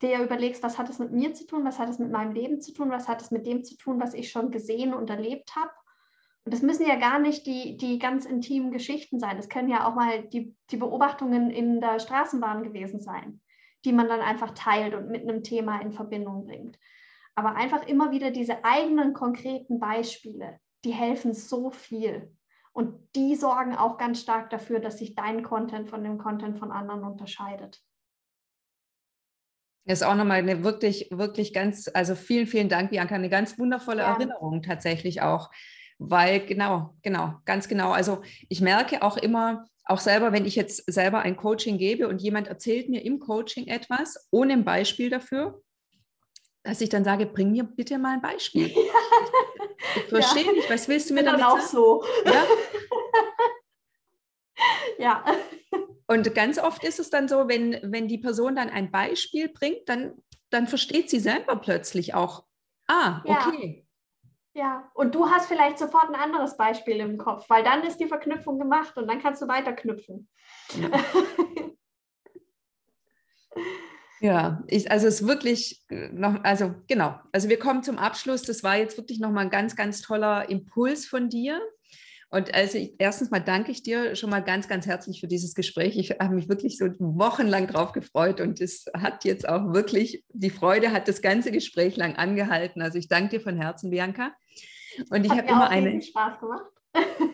dir 0.00 0.20
überlegst, 0.20 0.62
was 0.62 0.78
hat 0.78 0.88
es 0.88 1.00
mit 1.00 1.10
mir 1.10 1.34
zu 1.34 1.44
tun, 1.44 1.64
was 1.64 1.80
hat 1.80 1.88
es 1.88 1.98
mit 1.98 2.12
meinem 2.12 2.30
Leben 2.30 2.60
zu 2.60 2.72
tun, 2.72 2.90
was 2.90 3.08
hat 3.08 3.20
es 3.20 3.32
mit 3.32 3.46
dem 3.48 3.64
zu 3.64 3.76
tun, 3.76 4.00
was 4.00 4.14
ich 4.14 4.30
schon 4.30 4.52
gesehen 4.52 4.94
und 4.94 5.10
erlebt 5.10 5.56
habe. 5.56 5.72
Und 6.44 6.54
das 6.54 6.62
müssen 6.62 6.86
ja 6.86 6.94
gar 6.94 7.18
nicht 7.18 7.46
die, 7.46 7.76
die 7.76 7.98
ganz 7.98 8.26
intimen 8.26 8.70
Geschichten 8.70 9.18
sein. 9.18 9.36
Das 9.36 9.48
können 9.48 9.68
ja 9.68 9.88
auch 9.88 9.96
mal 9.96 10.22
die, 10.28 10.54
die 10.70 10.76
Beobachtungen 10.76 11.50
in 11.50 11.80
der 11.80 11.98
Straßenbahn 11.98 12.62
gewesen 12.62 13.00
sein, 13.00 13.40
die 13.84 13.92
man 13.92 14.08
dann 14.08 14.20
einfach 14.20 14.52
teilt 14.54 14.94
und 14.94 15.08
mit 15.08 15.22
einem 15.22 15.42
Thema 15.42 15.80
in 15.80 15.92
Verbindung 15.92 16.46
bringt. 16.46 16.78
Aber 17.34 17.54
einfach 17.54 17.86
immer 17.86 18.10
wieder 18.10 18.30
diese 18.30 18.64
eigenen 18.64 19.14
konkreten 19.14 19.80
Beispiele, 19.80 20.58
die 20.84 20.92
helfen 20.92 21.34
so 21.34 21.70
viel. 21.70 22.34
Und 22.72 22.94
die 23.14 23.36
sorgen 23.36 23.76
auch 23.76 23.98
ganz 23.98 24.20
stark 24.20 24.50
dafür, 24.50 24.80
dass 24.80 24.98
sich 24.98 25.14
dein 25.14 25.42
Content 25.42 25.90
von 25.90 26.02
dem 26.02 26.18
Content 26.18 26.58
von 26.58 26.72
anderen 26.72 27.04
unterscheidet. 27.04 27.82
Das 29.84 30.00
ist 30.00 30.06
auch 30.06 30.14
nochmal 30.14 30.38
eine 30.38 30.62
wirklich, 30.62 31.08
wirklich 31.10 31.52
ganz, 31.52 31.90
also 31.92 32.14
vielen, 32.14 32.46
vielen 32.46 32.68
Dank, 32.68 32.90
Bianca, 32.90 33.14
eine 33.14 33.28
ganz 33.28 33.58
wundervolle 33.58 34.02
ja. 34.02 34.14
Erinnerung 34.14 34.62
tatsächlich 34.62 35.22
auch, 35.22 35.50
weil 35.98 36.46
genau, 36.46 36.94
genau, 37.02 37.34
ganz 37.44 37.68
genau. 37.68 37.90
Also 37.90 38.22
ich 38.48 38.60
merke 38.60 39.02
auch 39.02 39.16
immer, 39.16 39.64
auch 39.84 40.00
selber, 40.00 40.32
wenn 40.32 40.44
ich 40.44 40.56
jetzt 40.56 40.90
selber 40.92 41.20
ein 41.20 41.36
Coaching 41.36 41.78
gebe 41.78 42.08
und 42.08 42.22
jemand 42.22 42.48
erzählt 42.48 42.88
mir 42.88 43.04
im 43.04 43.18
Coaching 43.18 43.66
etwas 43.66 44.28
ohne 44.30 44.52
ein 44.52 44.64
Beispiel 44.64 45.10
dafür, 45.10 45.62
dass 46.62 46.80
ich 46.80 46.88
dann 46.88 47.04
sage, 47.04 47.26
bring 47.26 47.50
mir 47.50 47.64
bitte 47.64 47.98
mal 47.98 48.14
ein 48.14 48.22
Beispiel. 48.22 48.66
ich 49.96 50.04
verstehe 50.08 50.46
ja. 50.46 50.52
nicht, 50.52 50.70
was 50.70 50.88
willst 50.88 51.10
du 51.10 51.14
mir 51.14 51.24
damit 51.24 51.40
dann 51.40 51.48
auch 51.48 51.58
sagen? 51.58 51.70
so. 51.72 52.04
Ja. 52.24 52.46
ja. 55.24 55.24
Und 56.06 56.34
ganz 56.34 56.58
oft 56.58 56.84
ist 56.84 57.00
es 57.00 57.10
dann 57.10 57.26
so, 57.26 57.48
wenn, 57.48 57.78
wenn 57.82 58.06
die 58.06 58.18
Person 58.18 58.54
dann 58.54 58.70
ein 58.70 58.90
Beispiel 58.92 59.48
bringt, 59.48 59.88
dann, 59.88 60.12
dann 60.50 60.68
versteht 60.68 61.10
sie 61.10 61.20
selber 61.20 61.56
plötzlich 61.56 62.14
auch, 62.14 62.44
ah, 62.86 63.22
okay. 63.24 63.78
Ja. 63.78 63.81
Ja, 64.54 64.90
und 64.94 65.14
du 65.14 65.30
hast 65.30 65.46
vielleicht 65.46 65.78
sofort 65.78 66.08
ein 66.08 66.14
anderes 66.14 66.56
Beispiel 66.56 66.96
im 66.96 67.18
Kopf, 67.18 67.48
weil 67.48 67.64
dann 67.64 67.84
ist 67.84 67.98
die 67.98 68.08
Verknüpfung 68.08 68.58
gemacht 68.58 68.96
und 68.96 69.08
dann 69.08 69.20
kannst 69.20 69.40
du 69.42 69.48
weiterknüpfen. 69.48 70.28
Ja. 70.74 70.90
Ja, 74.22 74.62
ich, 74.68 74.88
also 74.88 75.08
es 75.08 75.20
ist 75.20 75.26
wirklich 75.26 75.82
äh, 75.88 76.08
noch, 76.12 76.44
also 76.44 76.76
genau, 76.86 77.18
also 77.32 77.48
wir 77.48 77.58
kommen 77.58 77.82
zum 77.82 77.98
Abschluss. 77.98 78.42
Das 78.42 78.62
war 78.62 78.76
jetzt 78.76 78.96
wirklich 78.96 79.18
nochmal 79.18 79.46
ein 79.46 79.50
ganz, 79.50 79.74
ganz 79.74 80.00
toller 80.00 80.48
Impuls 80.48 81.06
von 81.06 81.28
dir. 81.28 81.60
Und 82.32 82.54
also 82.54 82.78
ich, 82.78 82.94
erstens 82.98 83.30
mal 83.30 83.40
danke 83.40 83.70
ich 83.70 83.82
dir 83.82 84.16
schon 84.16 84.30
mal 84.30 84.40
ganz, 84.40 84.66
ganz 84.66 84.86
herzlich 84.86 85.20
für 85.20 85.28
dieses 85.28 85.54
Gespräch. 85.54 85.98
Ich 85.98 86.12
habe 86.12 86.34
mich 86.34 86.48
wirklich 86.48 86.78
so 86.78 86.86
wochenlang 86.98 87.66
drauf 87.66 87.92
gefreut 87.92 88.40
und 88.40 88.58
es 88.58 88.86
hat 88.96 89.26
jetzt 89.26 89.46
auch 89.46 89.74
wirklich, 89.74 90.24
die 90.32 90.48
Freude 90.48 90.92
hat 90.92 91.08
das 91.08 91.20
ganze 91.20 91.52
Gespräch 91.52 91.94
lang 91.96 92.16
angehalten. 92.16 92.80
Also 92.80 92.96
ich 92.96 93.06
danke 93.06 93.36
dir 93.36 93.40
von 93.42 93.56
Herzen, 93.58 93.90
Bianca. 93.90 94.32
Und 95.10 95.26
ich 95.26 95.30
habe 95.30 95.46
immer 95.46 95.68
eine. 95.68 96.00
Spaß 96.00 96.40
gemacht. 96.40 96.64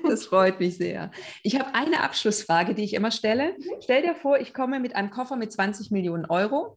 Das 0.09 0.27
freut 0.27 0.59
mich 0.59 0.79
sehr. 0.79 1.13
Ich 1.45 1.59
habe 1.59 1.75
eine 1.75 2.03
Abschlussfrage, 2.03 2.75
die 2.75 2.83
ich 2.83 2.95
immer 2.95 3.13
stelle. 3.13 3.53
Mhm. 3.53 3.81
Stell 3.81 4.03
dir 4.03 4.17
vor, 4.17 4.41
ich 4.41 4.53
komme 4.53 4.81
mit 4.81 4.97
einem 4.97 5.11
Koffer 5.11 5.37
mit 5.37 5.53
20 5.53 5.93
Millionen 5.93 6.27
Euro, 6.27 6.77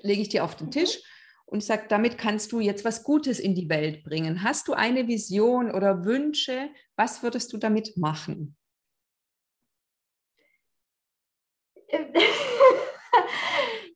lege 0.00 0.22
ich 0.22 0.30
dir 0.30 0.42
auf 0.42 0.56
den 0.56 0.70
Tisch 0.70 1.02
und 1.46 1.62
sage, 1.62 1.86
damit 1.88 2.18
kannst 2.18 2.52
du 2.52 2.60
jetzt 2.60 2.84
was 2.84 3.04
Gutes 3.04 3.38
in 3.38 3.54
die 3.54 3.68
Welt 3.68 4.04
bringen. 4.04 4.42
Hast 4.42 4.68
du 4.68 4.74
eine 4.74 5.06
Vision 5.08 5.70
oder 5.70 6.04
Wünsche? 6.04 6.70
Was 6.96 7.22
würdest 7.22 7.52
du 7.52 7.56
damit 7.56 7.96
machen? 7.96 8.56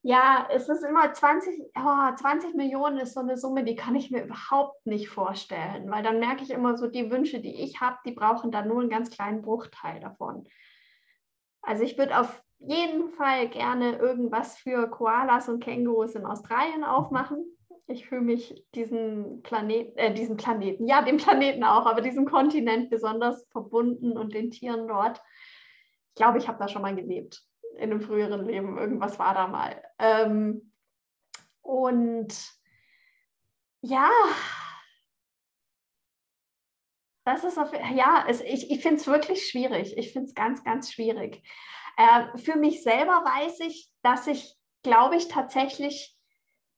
Ja, 0.02 0.48
es 0.50 0.66
ist 0.68 0.82
immer 0.82 1.12
20, 1.12 1.60
oh, 1.76 2.14
20 2.16 2.54
Millionen 2.54 2.98
ist 2.98 3.12
so 3.12 3.20
eine 3.20 3.36
Summe, 3.36 3.64
die 3.64 3.76
kann 3.76 3.94
ich 3.94 4.10
mir 4.10 4.24
überhaupt 4.24 4.86
nicht 4.86 5.10
vorstellen, 5.10 5.90
weil 5.90 6.02
dann 6.02 6.20
merke 6.20 6.42
ich 6.42 6.50
immer 6.50 6.78
so, 6.78 6.86
die 6.86 7.10
Wünsche, 7.10 7.40
die 7.40 7.62
ich 7.62 7.82
habe, 7.82 7.98
die 8.06 8.12
brauchen 8.12 8.50
dann 8.50 8.66
nur 8.66 8.80
einen 8.80 8.88
ganz 8.88 9.10
kleinen 9.10 9.42
Bruchteil 9.42 10.00
davon. 10.00 10.48
Also 11.60 11.84
ich 11.84 11.98
würde 11.98 12.18
auf 12.18 12.42
jeden 12.60 13.08
Fall 13.10 13.48
gerne 13.48 13.96
irgendwas 13.96 14.58
für 14.58 14.88
Koalas 14.88 15.48
und 15.48 15.62
Kängurus 15.62 16.14
in 16.14 16.26
Australien 16.26 16.84
aufmachen. 16.84 17.44
Ich 17.86 18.06
fühle 18.06 18.20
mich 18.20 18.64
diesen 18.74 19.42
Planeten, 19.42 19.98
äh, 19.98 20.14
diesen 20.14 20.36
Planeten, 20.36 20.86
ja, 20.86 21.02
dem 21.02 21.16
Planeten 21.16 21.64
auch, 21.64 21.86
aber 21.86 22.02
diesem 22.02 22.26
Kontinent 22.26 22.90
besonders 22.90 23.48
verbunden 23.50 24.16
und 24.16 24.34
den 24.34 24.50
Tieren 24.50 24.86
dort. 24.86 25.20
Ich 26.10 26.14
glaube, 26.14 26.38
ich 26.38 26.48
habe 26.48 26.58
da 26.58 26.68
schon 26.68 26.82
mal 26.82 26.94
gelebt 26.94 27.42
in 27.76 27.90
einem 27.90 28.00
früheren 28.00 28.46
Leben. 28.46 28.78
Irgendwas 28.78 29.18
war 29.18 29.34
da 29.34 29.48
mal. 29.48 29.82
Ähm, 29.98 30.72
und 31.62 32.34
ja, 33.80 34.10
das 37.24 37.44
ist 37.44 37.58
auf, 37.58 37.72
ja, 37.94 38.24
es, 38.28 38.40
ich, 38.42 38.70
ich 38.70 38.82
finde 38.82 38.96
es 38.96 39.06
wirklich 39.06 39.48
schwierig. 39.48 39.96
Ich 39.96 40.12
finde 40.12 40.28
es 40.28 40.34
ganz, 40.34 40.62
ganz 40.62 40.92
schwierig. 40.92 41.42
Äh, 42.00 42.38
für 42.38 42.56
mich 42.56 42.82
selber 42.82 43.12
weiß 43.12 43.60
ich, 43.60 43.92
dass 44.02 44.26
ich, 44.26 44.56
glaube 44.82 45.16
ich, 45.16 45.28
tatsächlich, 45.28 46.16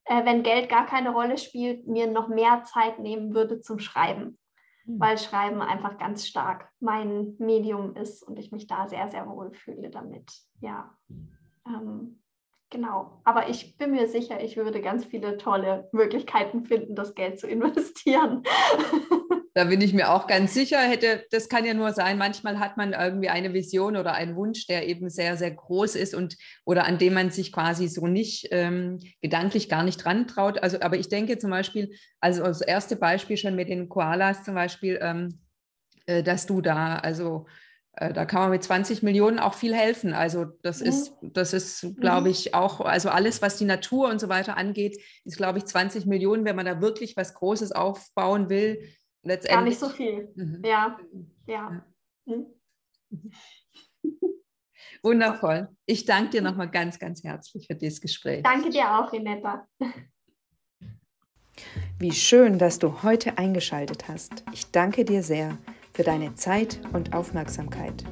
äh, 0.05 0.25
wenn 0.25 0.43
Geld 0.43 0.69
gar 0.69 0.87
keine 0.87 1.11
Rolle 1.11 1.39
spielt, 1.39 1.87
mir 1.87 2.09
noch 2.09 2.27
mehr 2.27 2.65
Zeit 2.65 2.99
nehmen 2.99 3.33
würde 3.33 3.61
zum 3.61 3.79
Schreiben. 3.79 4.39
Mhm. 4.85 4.99
weil 4.99 5.17
Schreiben 5.17 5.63
einfach 5.63 5.97
ganz 5.97 6.27
stark 6.27 6.69
mein 6.81 7.37
Medium 7.39 7.95
ist 7.95 8.25
und 8.25 8.37
ich 8.41 8.51
mich 8.51 8.67
da 8.67 8.89
sehr, 8.89 9.09
sehr 9.09 9.29
wohl 9.29 9.53
fühle 9.53 9.91
damit. 9.91 10.29
Ja. 10.61 10.99
Ähm, 11.67 12.19
Genau, 12.73 13.21
aber 13.25 13.51
ich 13.51 13.77
bin 13.77 13.91
mir 13.91 14.09
sicher, 14.09 14.43
ich 14.43 14.57
würde 14.57 14.81
ganz 14.81 15.05
viele 15.05 15.37
tolle 15.37 15.91
Möglichkeiten 15.93 16.65
finden, 16.65 16.95
das 16.95 17.15
Geld 17.15 17.39
zu 17.39 17.47
investieren. 17.49 18.43
Da 19.55 19.65
bin 19.65 19.83
ich 19.83 19.93
mir 19.93 20.11
auch 20.11 20.27
ganz 20.27 20.55
sicher, 20.55 20.79
hätte, 20.79 21.27
das 21.31 21.49
kann 21.51 21.67
ja 21.67 21.75
nur 21.75 21.93
sein, 21.93 22.17
manchmal 22.17 22.59
hat 22.59 22.79
man 22.79 22.95
irgendwie 22.95 23.29
eine 23.29 23.53
Vision 23.53 23.97
oder 23.97 24.15
einen 24.15 24.35
Wunsch, 24.35 24.67
der 24.67 24.89
eben 24.89 25.11
sehr, 25.11 25.37
sehr 25.37 25.51
groß 25.51 25.95
ist 25.95 26.15
und 26.15 26.37
oder 26.65 26.85
an 26.87 26.97
dem 26.97 27.13
man 27.13 27.31
sich 27.31 27.53
quasi 27.53 27.89
so 27.89 28.07
nicht 28.07 28.49
ähm, 28.51 28.99
gedanklich 29.21 29.69
gar 29.69 29.83
nicht 29.83 30.03
dran 30.03 30.27
traut. 30.27 30.63
Also, 30.63 30.81
aber 30.81 30.97
ich 30.97 31.09
denke 31.09 31.37
zum 31.37 31.51
Beispiel, 31.51 31.95
also 32.21 32.45
das 32.45 32.63
erste 32.63 32.97
Beispiel 32.97 33.37
schon 33.37 33.55
mit 33.55 33.69
den 33.69 33.91
Koalas 33.91 34.43
zum 34.43 34.55
Beispiel, 34.55 34.99
ähm, 35.03 35.41
äh, 36.07 36.23
dass 36.23 36.47
du 36.47 36.63
da, 36.63 36.97
also 36.97 37.47
äh, 37.95 38.13
da 38.13 38.25
kann 38.25 38.41
man 38.41 38.51
mit 38.51 38.63
20 38.63 39.03
Millionen 39.03 39.39
auch 39.39 39.55
viel 39.55 39.75
helfen. 39.75 40.15
Also 40.15 40.47
das 40.63 40.81
mhm. 40.81 40.87
ist, 40.87 41.13
das 41.21 41.53
ist, 41.53 41.87
glaube 42.01 42.29
mhm. 42.29 42.33
ich, 42.33 42.55
auch, 42.55 42.81
also 42.81 43.11
alles, 43.11 43.43
was 43.43 43.59
die 43.59 43.65
Natur 43.65 44.09
und 44.09 44.21
so 44.21 44.29
weiter 44.29 44.57
angeht, 44.57 44.99
ist, 45.25 45.37
glaube 45.37 45.59
ich, 45.59 45.67
20 45.67 46.07
Millionen, 46.07 46.45
wenn 46.45 46.57
man 46.57 46.67
da 46.67 46.81
wirklich 46.81 47.17
was 47.17 47.35
Großes 47.35 47.73
aufbauen 47.73 48.49
will. 48.49 48.83
Letztendlich. 49.23 49.55
Gar 49.55 49.65
nicht 49.65 49.79
so 49.79 49.89
viel. 49.89 50.33
Mhm. 50.35 50.63
Ja, 50.65 50.99
ja. 51.47 51.85
Mhm. 52.27 52.47
Wundervoll. 55.03 55.69
Ich 55.87 56.05
danke 56.05 56.31
dir 56.31 56.43
nochmal 56.43 56.71
ganz, 56.71 56.99
ganz 56.99 57.23
herzlich 57.25 57.67
für 57.67 57.75
dieses 57.75 58.01
Gespräch. 58.01 58.43
Danke 58.43 58.71
dir 58.71 58.99
auch, 58.99 59.13
Renetta. 59.13 59.67
Wie 61.99 62.13
schön, 62.13 62.59
dass 62.59 62.79
du 62.79 63.03
heute 63.03 63.39
eingeschaltet 63.39 64.09
hast. 64.09 64.45
Ich 64.53 64.71
danke 64.71 65.05
dir 65.05 65.23
sehr 65.23 65.59
für 65.93 66.03
deine 66.03 66.35
Zeit 66.35 66.81
und 66.93 67.13
Aufmerksamkeit. 67.13 68.05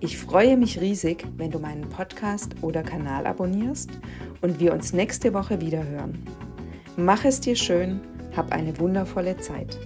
Ich 0.00 0.18
freue 0.18 0.56
mich 0.56 0.80
riesig, 0.80 1.24
wenn 1.36 1.50
du 1.50 1.58
meinen 1.58 1.88
Podcast 1.88 2.54
oder 2.62 2.82
Kanal 2.82 3.26
abonnierst 3.26 3.90
und 4.42 4.60
wir 4.60 4.72
uns 4.72 4.92
nächste 4.92 5.32
Woche 5.32 5.60
wieder 5.60 5.84
hören. 5.84 6.22
Mach 6.96 7.24
es 7.24 7.40
dir 7.40 7.56
schön, 7.56 8.00
hab 8.36 8.52
eine 8.52 8.78
wundervolle 8.78 9.36
Zeit. 9.38 9.78